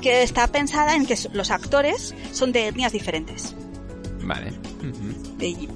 que 0.01 0.23
está 0.23 0.47
pensada 0.49 0.95
en 0.95 1.07
que 1.07 1.17
los 1.33 1.51
actores 1.51 2.15
son 2.33 2.53
de 2.53 2.69
etnias 2.69 2.93
diferentes. 2.93 3.55
Vale. 4.23 4.53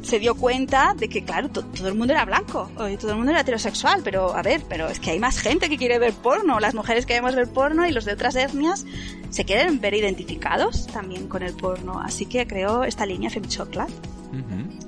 Se 0.02 0.18
dio 0.18 0.34
cuenta 0.34 0.94
de 0.96 1.08
que, 1.08 1.24
claro, 1.24 1.48
todo 1.48 1.88
el 1.88 1.94
mundo 1.94 2.12
era 2.12 2.24
blanco, 2.24 2.70
y 2.90 2.96
todo 2.96 3.12
el 3.12 3.16
mundo 3.16 3.32
era 3.32 3.40
heterosexual, 3.40 4.00
pero 4.04 4.34
a 4.34 4.42
ver, 4.42 4.62
pero 4.68 4.88
es 4.88 5.00
que 5.00 5.10
hay 5.10 5.18
más 5.18 5.38
gente 5.38 5.68
que 5.68 5.76
quiere 5.76 5.98
ver 5.98 6.12
porno. 6.12 6.60
Las 6.60 6.74
mujeres 6.74 7.06
queremos 7.06 7.34
ver 7.34 7.48
porno 7.48 7.86
y 7.86 7.92
los 7.92 8.04
de 8.04 8.12
otras 8.12 8.36
etnias 8.36 8.84
se 9.30 9.44
quieren 9.44 9.80
ver 9.80 9.94
identificados 9.94 10.86
también 10.86 11.28
con 11.28 11.42
el 11.42 11.54
porno. 11.54 12.00
Así 12.00 12.26
que 12.26 12.46
creó 12.46 12.84
esta 12.84 13.06
línea 13.06 13.30
Femme 13.30 13.48
Chocolate. 13.48 13.92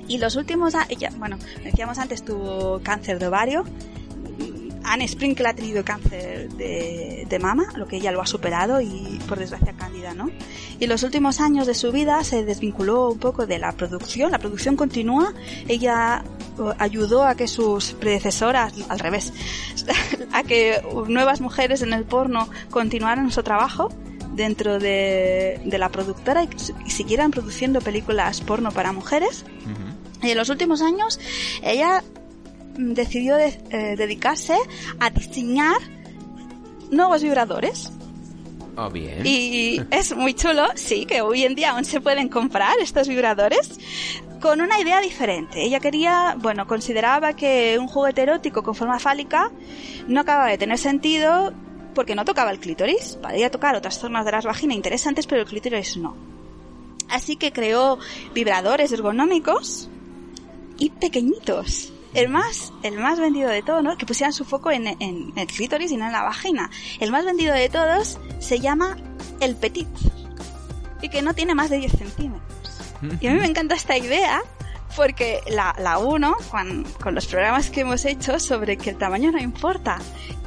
Y 0.08 0.18
los 0.18 0.36
últimos, 0.36 0.74
ella, 0.88 1.10
bueno, 1.16 1.38
decíamos 1.64 1.98
antes, 1.98 2.24
tuvo 2.24 2.80
cáncer 2.82 3.18
de 3.18 3.28
ovario 3.28 3.64
Anne 4.88 5.06
Sprinkle 5.06 5.48
ha 5.48 5.54
tenido 5.54 5.84
cáncer 5.84 6.48
de, 6.50 7.38
mama, 7.40 7.66
lo 7.76 7.86
que 7.86 7.96
ella 7.96 8.10
lo 8.10 8.20
ha 8.20 8.26
superado 8.26 8.80
y 8.80 9.20
por 9.28 9.38
desgracia 9.38 9.74
cándida, 9.74 10.14
¿no? 10.14 10.30
Y 10.80 10.84
en 10.84 10.90
los 10.90 11.02
últimos 11.02 11.40
años 11.40 11.66
de 11.66 11.74
su 11.74 11.92
vida 11.92 12.24
se 12.24 12.44
desvinculó 12.44 13.10
un 13.10 13.18
poco 13.18 13.46
de 13.46 13.58
la 13.58 13.72
producción, 13.72 14.32
la 14.32 14.38
producción 14.38 14.76
continúa, 14.76 15.32
ella 15.68 16.24
ayudó 16.78 17.24
a 17.24 17.34
que 17.34 17.46
sus 17.46 17.92
predecesoras, 17.92 18.74
al 18.88 18.98
revés, 18.98 19.32
a 20.32 20.42
que 20.42 20.82
nuevas 21.06 21.40
mujeres 21.40 21.82
en 21.82 21.92
el 21.92 22.04
porno 22.04 22.48
continuaran 22.70 23.30
su 23.30 23.42
trabajo 23.42 23.90
dentro 24.34 24.78
de, 24.78 25.60
la 25.66 25.90
productora 25.90 26.44
y, 26.44 26.90
siguieran 26.90 27.30
produciendo 27.30 27.80
películas 27.80 28.40
porno 28.40 28.72
para 28.72 28.92
mujeres. 28.92 29.44
Y 30.22 30.30
en 30.30 30.36
los 30.36 30.48
últimos 30.48 30.82
años 30.82 31.20
ella 31.62 32.02
decidió 32.78 33.36
eh, 33.38 33.58
dedicarse 33.96 34.56
a 35.00 35.10
diseñar 35.10 35.76
nuevos 36.90 37.22
vibradores. 37.22 37.92
Oh, 38.76 38.88
bien. 38.88 39.26
Y 39.26 39.80
es 39.90 40.14
muy 40.14 40.34
chulo, 40.34 40.66
sí, 40.76 41.04
que 41.04 41.20
hoy 41.20 41.44
en 41.44 41.56
día 41.56 41.72
aún 41.72 41.84
se 41.84 42.00
pueden 42.00 42.28
comprar 42.28 42.78
estos 42.80 43.08
vibradores 43.08 43.78
con 44.40 44.60
una 44.60 44.80
idea 44.80 45.00
diferente. 45.00 45.64
Ella 45.64 45.80
quería, 45.80 46.36
bueno, 46.38 46.68
consideraba 46.68 47.32
que 47.32 47.76
un 47.80 47.88
juguete 47.88 48.22
erótico 48.22 48.62
con 48.62 48.76
forma 48.76 49.00
fálica 49.00 49.50
no 50.06 50.20
acababa 50.20 50.48
de 50.48 50.58
tener 50.58 50.78
sentido 50.78 51.52
porque 51.92 52.14
no 52.14 52.24
tocaba 52.24 52.52
el 52.52 52.60
clítoris. 52.60 53.18
Podía 53.20 53.50
tocar 53.50 53.74
otras 53.74 53.98
zonas 53.98 54.24
de 54.24 54.30
las 54.30 54.44
vaginas 54.44 54.76
interesantes, 54.76 55.26
pero 55.26 55.42
el 55.42 55.48
clítoris 55.48 55.96
no. 55.96 56.14
Así 57.10 57.34
que 57.34 57.50
creó 57.50 57.98
vibradores 58.32 58.92
ergonómicos 58.92 59.90
y 60.78 60.90
pequeñitos 60.90 61.92
el 62.18 62.28
más, 62.28 62.72
el 62.82 62.98
más 62.98 63.18
vendido 63.18 63.48
de 63.48 63.62
todos, 63.62 63.82
¿no? 63.82 63.96
Que 63.96 64.06
pusieran 64.06 64.32
su 64.32 64.44
foco 64.44 64.70
en, 64.70 64.86
el 64.86 65.46
clítoris 65.46 65.90
y 65.92 65.96
no 65.96 66.06
en 66.06 66.12
la 66.12 66.22
vagina. 66.22 66.70
El 67.00 67.10
más 67.10 67.24
vendido 67.24 67.54
de 67.54 67.68
todos 67.68 68.18
se 68.38 68.60
llama 68.60 68.96
el 69.40 69.56
petit. 69.56 69.88
Y 71.00 71.08
que 71.08 71.22
no 71.22 71.34
tiene 71.34 71.54
más 71.54 71.70
de 71.70 71.78
10 71.78 71.92
centímetros. 71.92 72.48
Y 73.20 73.28
a 73.28 73.32
mí 73.32 73.38
me 73.38 73.46
encanta 73.46 73.76
esta 73.76 73.96
idea 73.96 74.42
porque 74.96 75.40
la, 75.48 75.74
la 75.78 75.98
uno, 75.98 76.36
con, 76.50 76.84
con, 77.00 77.14
los 77.14 77.26
programas 77.26 77.70
que 77.70 77.82
hemos 77.82 78.04
hecho 78.04 78.40
sobre 78.40 78.76
que 78.76 78.90
el 78.90 78.98
tamaño 78.98 79.30
no 79.30 79.38
importa, 79.38 79.98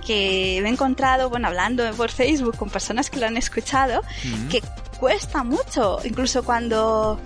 que 0.06 0.60
me 0.62 0.68
he 0.68 0.72
encontrado, 0.74 1.30
bueno, 1.30 1.48
hablando 1.48 1.90
por 1.94 2.12
Facebook 2.12 2.58
con 2.58 2.70
personas 2.70 3.10
que 3.10 3.20
lo 3.20 3.28
han 3.28 3.38
escuchado, 3.38 4.02
que 4.50 4.62
cuesta 5.00 5.44
mucho, 5.44 6.00
incluso 6.04 6.44
cuando 6.44 7.20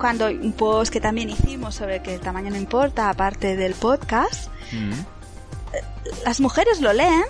cuando 0.00 0.26
un 0.26 0.52
post 0.52 0.92
que 0.92 1.00
también 1.00 1.30
hicimos 1.30 1.74
sobre 1.76 2.02
que 2.02 2.14
el 2.14 2.20
tamaño 2.20 2.50
no 2.50 2.56
importa, 2.56 3.10
aparte 3.10 3.54
del 3.54 3.74
podcast, 3.74 4.50
mm. 4.72 4.92
eh, 4.92 5.82
las 6.24 6.40
mujeres 6.40 6.80
lo 6.80 6.92
leen 6.92 7.24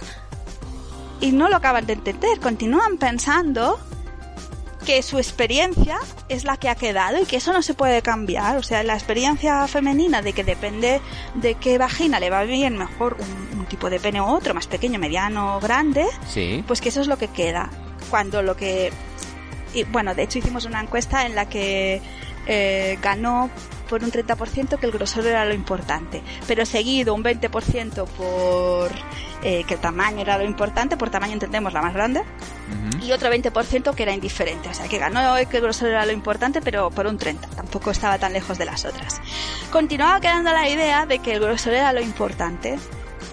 y 1.21 1.33
no 1.33 1.49
lo 1.49 1.57
acaban 1.57 1.85
de 1.87 1.95
entender, 1.95 2.41
continúan 2.41 2.97
pensando 2.97 3.79
que 4.87 5.03
su 5.03 5.19
experiencia 5.19 5.99
es 6.29 6.45
la 6.45 6.57
que 6.57 6.69
ha 6.69 6.75
quedado 6.75 7.21
y 7.21 7.27
que 7.27 7.37
eso 7.37 7.53
no 7.53 7.61
se 7.61 7.75
puede 7.75 8.01
cambiar. 8.01 8.57
O 8.57 8.63
sea, 8.63 8.83
la 8.83 8.95
experiencia 8.95 9.67
femenina 9.67 10.23
de 10.23 10.33
que 10.33 10.43
depende 10.43 11.01
de 11.35 11.55
qué 11.57 11.77
vagina 11.77 12.19
le 12.19 12.31
va 12.31 12.45
bien 12.45 12.79
mejor 12.79 13.17
un, 13.19 13.67
tipo 13.67 13.89
de 13.89 14.01
pene 14.01 14.21
u 14.21 14.25
otro, 14.25 14.53
más 14.53 14.67
pequeño, 14.67 14.99
mediano, 14.99 15.61
grande, 15.61 16.05
sí. 16.27 16.65
pues 16.67 16.81
que 16.81 16.89
eso 16.89 17.01
es 17.01 17.07
lo 17.07 17.19
que 17.19 17.29
queda. 17.29 17.71
Cuando 18.11 18.43
lo 18.43 18.57
que... 18.57 18.91
Y 19.75 19.85
bueno, 19.85 20.13
de 20.13 20.25
hecho 20.25 20.41
hicimos 20.41 20.65
una 20.65 20.81
encuesta 20.81 21.25
en 21.25 21.37
la 21.37 21.49
que 21.49 22.03
eh, 22.53 22.99
ganó 23.01 23.49
por 23.89 24.03
un 24.03 24.11
30% 24.11 24.77
que 24.77 24.87
el 24.87 24.91
grosor 24.91 25.25
era 25.25 25.45
lo 25.45 25.55
importante, 25.55 26.21
pero 26.49 26.67
seguido 26.67 27.15
un 27.15 27.23
20% 27.23 28.09
por 28.09 28.91
eh, 29.45 29.63
que 29.63 29.75
el 29.75 29.81
tamaño 29.81 30.23
era 30.23 30.37
lo 30.37 30.45
importante, 30.45 30.97
por 30.97 31.11
tamaño 31.11 31.35
entendemos 31.35 31.73
la 31.73 31.81
más 31.81 31.95
grande, 31.95 32.25
y 33.05 33.13
otro 33.13 33.31
20% 33.31 33.95
que 33.95 34.03
era 34.03 34.13
indiferente, 34.13 34.69
o 34.69 34.75
sea 34.75 34.89
que 34.89 34.99
ganó 34.99 35.37
que 35.49 35.59
el 35.59 35.63
grosor 35.63 35.91
era 35.91 36.05
lo 36.05 36.11
importante, 36.11 36.61
pero 36.61 36.91
por 36.91 37.07
un 37.07 37.21
30%, 37.21 37.39
tampoco 37.55 37.93
estaba 37.93 38.19
tan 38.19 38.33
lejos 38.33 38.59
de 38.59 38.65
las 38.65 38.85
otras. 38.85 39.21
Continuaba 39.71 40.21
quedando 40.21 40.51
la 40.51 40.69
idea 40.69 41.07
de 41.07 41.21
que 41.21 41.35
el 41.35 41.41
grosor 41.41 41.75
era 41.75 41.93
lo 41.93 42.01
importante, 42.01 42.81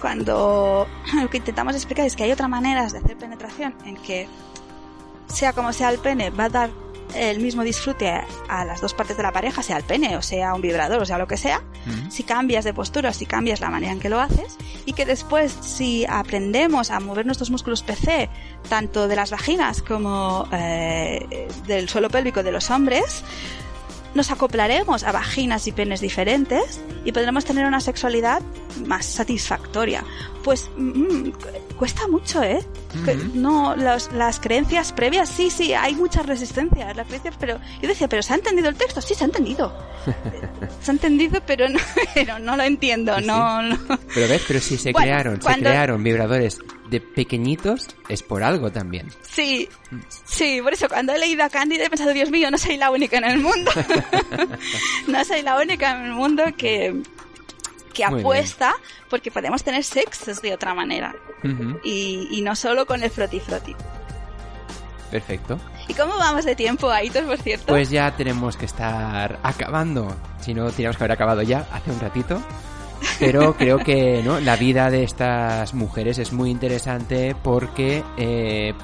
cuando 0.00 0.86
lo 1.20 1.28
que 1.28 1.38
intentamos 1.38 1.74
explicar 1.74 2.06
es 2.06 2.14
que 2.14 2.22
hay 2.22 2.30
otras 2.30 2.48
maneras 2.48 2.92
de 2.92 2.98
hacer 2.98 3.16
penetración 3.16 3.74
en 3.84 3.96
que 3.96 4.28
sea 5.26 5.52
como 5.52 5.72
sea 5.72 5.90
el 5.90 5.98
pene, 5.98 6.30
va 6.30 6.44
a 6.44 6.48
dar 6.48 6.70
el 7.14 7.40
mismo 7.40 7.62
disfrute 7.62 8.12
a 8.48 8.64
las 8.64 8.80
dos 8.80 8.94
partes 8.94 9.16
de 9.16 9.22
la 9.22 9.32
pareja, 9.32 9.62
sea 9.62 9.76
el 9.76 9.84
pene 9.84 10.16
o 10.16 10.22
sea 10.22 10.54
un 10.54 10.60
vibrador 10.60 11.02
o 11.02 11.06
sea 11.06 11.18
lo 11.18 11.26
que 11.26 11.36
sea, 11.36 11.62
si 12.10 12.22
cambias 12.22 12.64
de 12.64 12.74
postura, 12.74 13.12
si 13.12 13.26
cambias 13.26 13.60
la 13.60 13.70
manera 13.70 13.92
en 13.92 14.00
que 14.00 14.08
lo 14.08 14.20
haces 14.20 14.56
y 14.84 14.92
que 14.92 15.06
después 15.06 15.56
si 15.60 16.06
aprendemos 16.06 16.90
a 16.90 17.00
mover 17.00 17.26
nuestros 17.26 17.50
músculos 17.50 17.82
PC, 17.82 18.28
tanto 18.68 19.08
de 19.08 19.16
las 19.16 19.30
vaginas 19.30 19.82
como 19.82 20.48
eh, 20.52 21.48
del 21.66 21.88
suelo 21.88 22.10
pélvico 22.10 22.42
de 22.42 22.52
los 22.52 22.70
hombres, 22.70 23.24
nos 24.14 24.30
acoplaremos 24.30 25.04
a 25.04 25.12
vaginas 25.12 25.66
y 25.66 25.72
penes 25.72 26.00
diferentes 26.00 26.80
y 27.04 27.12
podremos 27.12 27.44
tener 27.44 27.66
una 27.66 27.80
sexualidad 27.80 28.42
más 28.86 29.06
satisfactoria. 29.06 30.04
Pues 30.42 30.70
mm, 30.76 31.30
cuesta 31.78 32.06
mucho, 32.08 32.42
¿eh? 32.42 32.60
No, 33.34 33.76
las 33.76 34.40
creencias 34.40 34.92
previas, 34.92 35.28
sí, 35.28 35.50
sí, 35.50 35.72
hay 35.72 35.94
muchas 35.94 36.26
resistencias, 36.26 36.96
las 36.96 37.06
creencias, 37.06 37.36
pero 37.38 37.58
yo 37.80 37.88
decía, 37.88 38.08
pero 38.08 38.22
¿se 38.22 38.32
ha 38.32 38.36
entendido 38.36 38.68
el 38.68 38.74
texto? 38.74 39.00
Sí, 39.00 39.14
se 39.14 39.24
ha 39.24 39.26
entendido. 39.26 39.72
se 40.82 40.90
ha 40.90 40.94
entendido, 40.94 41.40
pero 41.46 41.68
no, 41.68 41.78
pero 42.14 42.38
no 42.38 42.56
lo 42.56 42.64
entiendo, 42.64 43.20
no, 43.20 43.62
no. 43.62 43.78
Pero 44.14 44.28
ves, 44.28 44.42
pero 44.46 44.60
si 44.60 44.76
se 44.76 44.92
crearon, 44.92 45.40
se 45.40 45.54
crearon 45.54 46.02
vibradores 46.02 46.58
de 46.90 47.00
pequeñitos, 47.00 47.88
es 48.08 48.22
por 48.22 48.42
algo 48.42 48.72
también. 48.72 49.08
Sí, 49.22 49.68
sí, 50.24 50.60
por 50.62 50.72
eso 50.72 50.88
cuando 50.88 51.12
he 51.12 51.18
leído 51.18 51.44
a 51.44 51.50
Cándida 51.50 51.84
he 51.84 51.90
pensado, 51.90 52.12
Dios 52.12 52.30
mío, 52.30 52.50
no 52.50 52.58
soy 52.58 52.76
la 52.76 52.90
única 52.90 53.18
en 53.18 53.24
el 53.24 53.38
mundo. 53.38 53.70
no 55.06 55.24
soy 55.24 55.42
la 55.42 55.56
única 55.58 55.98
en 55.98 56.06
el 56.06 56.12
mundo 56.12 56.44
que, 56.56 57.02
que 57.98 58.04
apuesta 58.04 58.74
porque 59.10 59.30
podemos 59.30 59.62
tener 59.64 59.82
sexos 59.82 60.40
de 60.40 60.54
otra 60.54 60.72
manera. 60.74 61.14
y, 61.82 62.28
y, 62.30 62.42
no 62.42 62.54
solo 62.54 62.86
con 62.86 63.02
el 63.02 63.10
froti 63.10 63.40
froti. 63.40 63.74
Perfecto. 65.10 65.58
¿Y 65.88 65.94
cómo 65.94 66.16
vamos 66.18 66.44
de 66.44 66.54
tiempo, 66.54 66.90
Aitor, 66.90 67.24
por 67.26 67.38
cierto? 67.38 67.66
Pues 67.66 67.90
ya 67.90 68.14
tenemos 68.14 68.56
que 68.56 68.66
estar 68.66 69.38
acabando. 69.42 70.14
Si 70.40 70.54
no, 70.54 70.70
teníamos 70.70 70.96
que 70.96 71.04
haber 71.04 71.12
acabado 71.12 71.42
ya 71.42 71.66
hace 71.72 71.90
un 71.90 72.00
ratito. 72.00 72.40
Pero 73.18 73.54
creo 73.58 73.78
que 73.78 74.22
¿no? 74.22 74.38
la 74.40 74.56
vida 74.56 74.90
de 74.90 75.02
estas 75.02 75.74
mujeres 75.74 76.18
es 76.18 76.32
muy 76.32 76.50
interesante 76.50 77.34
porque 77.42 78.04
eh, 78.16 78.74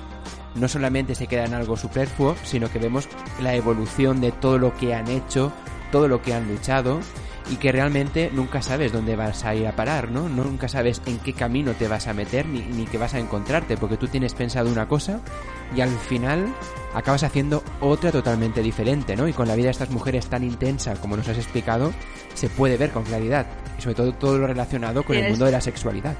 no 0.54 0.68
solamente 0.68 1.14
se 1.14 1.26
queda 1.26 1.44
en 1.44 1.54
algo 1.54 1.76
superfluo, 1.76 2.36
sino 2.42 2.70
que 2.70 2.78
vemos 2.78 3.08
la 3.40 3.54
evolución 3.54 4.20
de 4.20 4.32
todo 4.32 4.58
lo 4.58 4.74
que 4.74 4.94
han 4.94 5.08
hecho, 5.08 5.52
todo 5.92 6.08
lo 6.08 6.22
que 6.22 6.34
han 6.34 6.48
luchado 6.48 7.00
y 7.50 7.56
que 7.56 7.72
realmente 7.72 8.30
nunca 8.32 8.62
sabes 8.62 8.92
dónde 8.92 9.16
vas 9.16 9.44
a 9.44 9.54
ir 9.54 9.66
a 9.66 9.76
parar, 9.76 10.10
¿no? 10.10 10.28
Nunca 10.28 10.68
sabes 10.68 11.02
en 11.06 11.18
qué 11.18 11.32
camino 11.34 11.72
te 11.72 11.88
vas 11.88 12.06
a 12.06 12.14
meter 12.14 12.46
ni, 12.46 12.60
ni 12.60 12.86
qué 12.86 12.98
vas 12.98 13.14
a 13.14 13.18
encontrarte, 13.18 13.76
porque 13.76 13.96
tú 13.96 14.08
tienes 14.08 14.34
pensado 14.34 14.70
una 14.70 14.88
cosa 14.88 15.20
y 15.76 15.80
al 15.80 15.90
final 15.90 16.54
acabas 16.94 17.22
haciendo 17.22 17.62
otra 17.80 18.10
totalmente 18.12 18.62
diferente, 18.62 19.16
¿no? 19.16 19.28
Y 19.28 19.32
con 19.32 19.48
la 19.48 19.56
vida 19.56 19.66
de 19.66 19.72
estas 19.72 19.90
mujeres 19.90 20.26
tan 20.26 20.44
intensa 20.44 20.94
como 20.94 21.16
nos 21.16 21.28
has 21.28 21.36
explicado, 21.36 21.92
se 22.34 22.48
puede 22.48 22.76
ver 22.76 22.90
con 22.90 23.04
claridad, 23.04 23.46
y 23.78 23.82
sobre 23.82 23.94
todo 23.94 24.12
todo 24.12 24.38
lo 24.38 24.46
relacionado 24.46 25.02
con 25.02 25.16
el 25.16 25.30
mundo 25.30 25.44
de 25.44 25.52
la 25.52 25.60
sexualidad. 25.60 26.16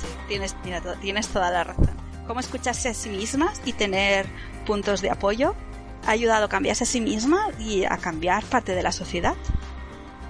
Sí, 0.00 0.06
tienes, 0.28 0.56
tienes 1.00 1.28
toda 1.28 1.50
la 1.50 1.64
razón. 1.64 1.96
Cómo 2.26 2.40
escucharse 2.40 2.88
a 2.88 2.94
sí 2.94 3.10
mismas 3.10 3.60
y 3.64 3.72
tener 3.72 4.26
puntos 4.64 5.02
de 5.02 5.10
apoyo 5.10 5.54
ha 6.06 6.10
ayudado 6.10 6.46
a 6.46 6.48
cambiarse 6.48 6.84
a 6.84 6.86
sí 6.86 7.00
misma 7.00 7.48
y 7.58 7.84
a 7.84 7.96
cambiar 7.98 8.44
parte 8.44 8.74
de 8.74 8.82
la 8.82 8.92
sociedad. 8.92 9.34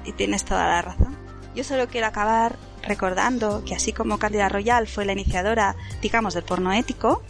Y 0.05 0.13
tienes 0.13 0.45
toda 0.45 0.67
la 0.67 0.83
razón. 0.83 1.17
Yo 1.55 1.65
solo 1.65 1.87
quiero 1.87 2.07
acabar 2.07 2.57
recordando 2.83 3.65
que 3.65 3.75
así 3.75 3.93
como 3.93 4.19
Cándida 4.19 4.49
Royal 4.49 4.89
fue 4.89 5.05
la 5.05 5.13
iniciadora, 5.13 5.77
digamos, 6.01 6.35
del 6.35 6.45
porno 6.45 6.73
ético, 6.73 7.23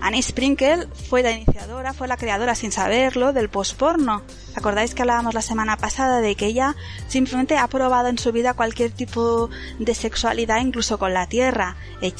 Annie 0.00 0.22
Sprinkle 0.22 0.88
fue 1.08 1.22
la 1.22 1.32
iniciadora, 1.32 1.92
fue 1.92 2.08
la 2.08 2.16
creadora 2.16 2.54
sin 2.54 2.72
saberlo 2.72 3.32
del 3.32 3.50
posporno. 3.50 4.22
¿Acordáis 4.54 4.94
que 4.94 5.02
hablábamos 5.02 5.34
la 5.34 5.42
semana 5.42 5.76
pasada 5.76 6.20
de 6.20 6.34
que 6.34 6.46
ella 6.46 6.74
simplemente 7.06 7.58
ha 7.58 7.68
probado 7.68 8.08
en 8.08 8.18
su 8.18 8.32
vida 8.32 8.54
cualquier 8.54 8.90
tipo 8.92 9.50
de 9.78 9.94
sexualidad, 9.94 10.60
incluso 10.60 10.98
con 10.98 11.12
la 11.12 11.26
tierra? 11.26 11.76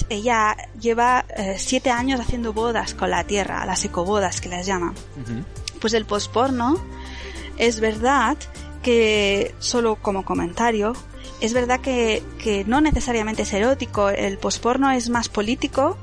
Ella 0.09 0.57
lleva 0.79 1.25
eh, 1.37 1.57
siete 1.59 1.91
años 1.91 2.21
haciendo 2.21 2.53
bodas 2.53 2.95
con 2.95 3.11
la 3.11 3.25
tierra, 3.25 3.65
las 3.65 3.85
ecobodas 3.85 4.41
que 4.41 4.51
las 4.51 4.67
llaman. 4.67 4.95
Pues 5.81 5.95
el 5.95 6.05
posporno 6.05 6.77
es 7.57 7.81
verdad 7.81 8.37
que, 8.83 9.55
solo 9.59 9.97
como 9.97 10.25
comentario, 10.25 10.95
es 11.41 11.55
verdad 11.55 11.81
que, 11.81 12.23
que 12.43 12.65
no 12.67 12.81
necesariamente 12.81 13.43
es 13.43 13.53
erótico, 13.53 14.11
el 14.11 14.37
posporno 14.39 14.91
es 14.91 15.09
más 15.09 15.29
político, 15.29 15.97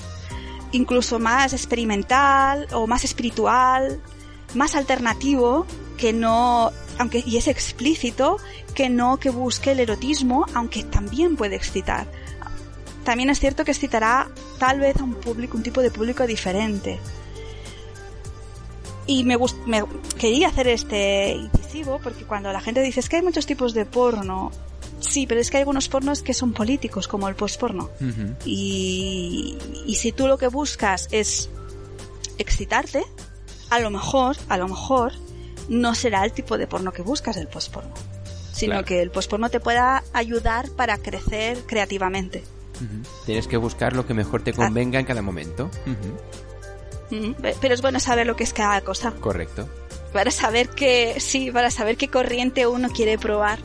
incluso 0.72 1.20
más 1.20 1.54
experimental 1.54 2.68
o 2.74 2.88
más 2.88 3.04
espiritual, 3.04 4.02
más 4.54 4.76
alternativo 4.76 5.66
que 5.98 6.14
no, 6.14 6.72
aunque 7.00 7.24
y 7.26 7.38
es 7.38 7.48
explícito, 7.48 8.38
que 8.76 8.90
no 8.90 9.18
que 9.18 9.30
busque 9.30 9.72
el 9.72 9.80
erotismo, 9.80 10.46
aunque 10.54 10.84
también 10.84 11.36
puede 11.36 11.56
excitar. 11.56 12.08
También 13.04 13.30
es 13.30 13.40
cierto 13.40 13.64
que 13.64 13.72
excitará 13.72 14.28
tal 14.60 14.80
vez 14.80 14.98
a 14.98 15.04
un 15.04 15.16
público, 15.16 15.58
un 15.58 15.64
tipo 15.64 15.82
de 15.82 15.92
público 15.92 16.28
diferente. 16.28 17.00
Y 19.06 19.24
me, 19.24 19.38
me 19.66 19.84
quería 20.20 20.50
hacer 20.50 20.68
este 20.68 21.32
incisivo 21.32 22.00
porque 22.04 22.26
cuando 22.26 22.52
la 22.52 22.60
gente 22.60 22.82
dice 22.82 23.00
es 23.00 23.08
que 23.08 23.16
hay 23.16 23.22
muchos 23.22 23.46
tipos 23.46 23.74
de 23.74 23.86
porno, 23.86 24.52
Sí, 25.00 25.28
pero 25.28 25.40
es 25.40 25.50
que 25.52 25.58
hay 25.58 25.62
algunos 25.62 25.90
pornos 25.90 26.22
que 26.22 26.34
son 26.34 26.54
políticos, 26.54 27.08
como 27.08 27.28
el 27.28 27.36
postporno. 27.36 27.90
y, 28.46 29.58
y 29.86 29.96
si 29.96 30.12
tú 30.12 30.28
lo 30.28 30.38
que 30.38 30.48
buscas 30.48 31.08
es 31.12 31.50
excitarte, 32.38 33.04
a 33.70 33.80
lo 33.80 33.90
mejor, 33.90 34.36
a 34.50 34.58
lo 34.58 34.68
mejor, 34.68 35.14
no 35.70 35.96
será 35.96 36.24
el 36.24 36.32
tipo 36.32 36.58
de 36.58 36.68
porno 36.68 36.92
que 36.92 37.02
buscas 37.02 37.38
el 37.38 37.48
postporno. 37.48 37.94
Sino 38.52 38.84
que 38.84 39.02
el 39.04 39.12
postporno 39.12 39.50
te 39.50 39.60
pueda 39.60 40.04
ayudar 40.14 40.70
para 40.72 40.98
crecer 40.98 41.60
creativamente. 41.68 42.44
Tienes 43.26 43.48
que 43.48 43.58
buscar 43.58 43.96
lo 43.96 44.08
que 44.08 44.14
mejor 44.14 44.44
te 44.44 44.54
convenga 44.54 45.00
en 45.00 45.06
cada 45.06 45.22
momento. 45.22 45.70
Pero 47.10 47.74
es 47.74 47.82
bueno 47.82 48.00
saber 48.00 48.26
lo 48.26 48.36
que 48.36 48.44
es 48.44 48.54
cada 48.54 48.82
cosa. 48.82 49.12
Correcto. 49.20 49.70
Para 50.12 50.32
saber 50.32 50.70
qué, 50.70 51.18
sí, 51.20 51.52
para 51.52 51.70
saber 51.70 51.98
qué 51.98 52.08
corriente 52.08 52.66
uno 52.66 52.90
quiere 52.90 53.20
probar 53.20 53.60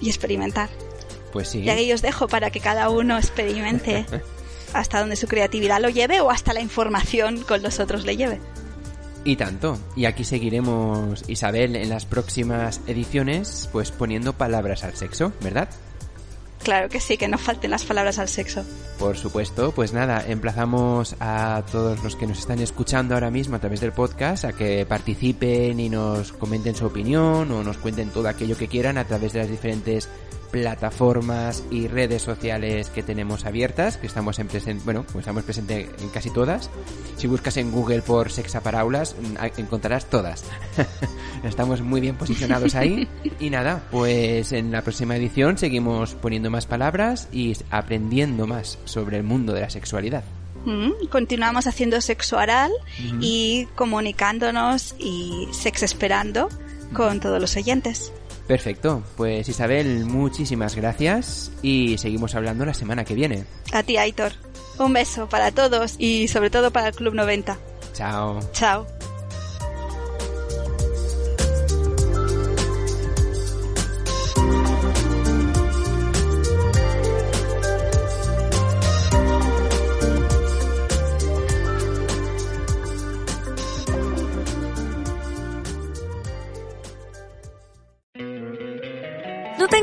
y 0.00 0.08
experimentar. 0.08 0.70
Pues 1.32 1.48
sí. 1.48 1.60
Y 1.60 1.70
ahí 1.70 1.92
os 1.92 2.02
dejo 2.02 2.28
para 2.28 2.50
que 2.50 2.60
cada 2.60 2.90
uno 2.90 3.16
experimente 3.18 4.06
hasta 4.72 5.00
donde 5.00 5.16
su 5.16 5.28
creatividad 5.28 5.80
lo 5.80 5.88
lleve 5.88 6.20
o 6.20 6.30
hasta 6.30 6.52
la 6.52 6.60
información 6.60 7.42
con 7.42 7.62
los 7.62 7.80
otros 7.80 8.04
le 8.04 8.16
lleve. 8.16 8.40
Y 9.24 9.36
tanto. 9.36 9.78
Y 9.96 10.06
aquí 10.06 10.24
seguiremos, 10.24 11.24
Isabel, 11.28 11.76
en 11.76 11.90
las 11.90 12.06
próximas 12.06 12.80
ediciones, 12.86 13.68
pues 13.70 13.90
poniendo 13.90 14.32
palabras 14.32 14.82
al 14.82 14.96
sexo, 14.96 15.32
¿verdad? 15.42 15.68
Claro 16.62 16.88
que 16.88 17.00
sí, 17.00 17.16
que 17.16 17.26
no 17.26 17.38
falten 17.38 17.70
las 17.70 17.84
palabras 17.84 18.18
al 18.18 18.28
sexo. 18.28 18.64
Por 18.98 19.16
supuesto, 19.16 19.72
pues 19.72 19.94
nada, 19.94 20.22
emplazamos 20.26 21.16
a 21.18 21.62
todos 21.72 22.04
los 22.04 22.16
que 22.16 22.26
nos 22.26 22.38
están 22.38 22.60
escuchando 22.60 23.14
ahora 23.14 23.30
mismo 23.30 23.56
a 23.56 23.58
través 23.58 23.80
del 23.80 23.92
podcast 23.92 24.44
a 24.44 24.52
que 24.52 24.84
participen 24.84 25.80
y 25.80 25.88
nos 25.88 26.32
comenten 26.32 26.74
su 26.74 26.84
opinión 26.84 27.50
o 27.50 27.64
nos 27.64 27.78
cuenten 27.78 28.10
todo 28.10 28.28
aquello 28.28 28.58
que 28.58 28.68
quieran 28.68 28.98
a 28.98 29.04
través 29.04 29.32
de 29.32 29.38
las 29.38 29.48
diferentes 29.48 30.08
plataformas 30.50 31.62
y 31.70 31.88
redes 31.88 32.22
sociales 32.22 32.90
que 32.90 33.02
tenemos 33.02 33.46
abiertas, 33.46 33.96
que 33.96 34.06
estamos 34.06 34.38
en 34.38 34.48
presente, 34.48 34.82
bueno, 34.84 35.04
pues 35.04 35.22
estamos 35.22 35.44
presentes 35.44 35.88
en 36.00 36.08
casi 36.08 36.30
todas. 36.30 36.70
Si 37.16 37.26
buscas 37.26 37.56
en 37.56 37.70
Google 37.70 38.02
por 38.02 38.30
Sexaparaulas, 38.30 39.14
mm, 39.14 39.60
encontrarás 39.60 40.06
todas. 40.06 40.44
estamos 41.44 41.80
muy 41.80 42.00
bien 42.00 42.16
posicionados 42.16 42.74
ahí. 42.74 43.08
Y 43.40 43.48
nada, 43.48 43.82
pues 43.90 44.52
en 44.52 44.70
la 44.70 44.82
próxima 44.82 45.16
edición 45.16 45.56
seguimos 45.56 46.14
poniendo 46.14 46.50
más 46.50 46.66
palabras 46.66 47.28
y 47.32 47.56
aprendiendo 47.70 48.46
más 48.46 48.78
sobre 48.84 49.16
el 49.16 49.22
mundo 49.22 49.54
de 49.54 49.62
la 49.62 49.70
sexualidad. 49.70 50.24
Mm, 50.64 51.06
continuamos 51.10 51.66
haciendo 51.66 52.00
sexo 52.00 52.36
oral 52.36 52.70
y 53.20 53.66
comunicándonos 53.76 54.94
y 54.98 55.48
sex 55.52 55.82
esperando 55.82 56.48
con 56.92 57.20
todos 57.20 57.40
los 57.40 57.56
oyentes. 57.56 58.12
Perfecto, 58.50 59.04
pues 59.16 59.48
Isabel, 59.48 60.06
muchísimas 60.06 60.74
gracias 60.74 61.52
y 61.62 61.96
seguimos 61.98 62.34
hablando 62.34 62.64
la 62.64 62.74
semana 62.74 63.04
que 63.04 63.14
viene. 63.14 63.44
A 63.72 63.84
ti, 63.84 63.96
Aitor. 63.96 64.32
Un 64.76 64.92
beso 64.92 65.28
para 65.28 65.52
todos 65.52 65.94
y 66.00 66.26
sobre 66.26 66.50
todo 66.50 66.72
para 66.72 66.88
el 66.88 66.94
Club 66.96 67.14
90. 67.14 67.56
Chao. 67.92 68.40
Chao. 68.52 68.88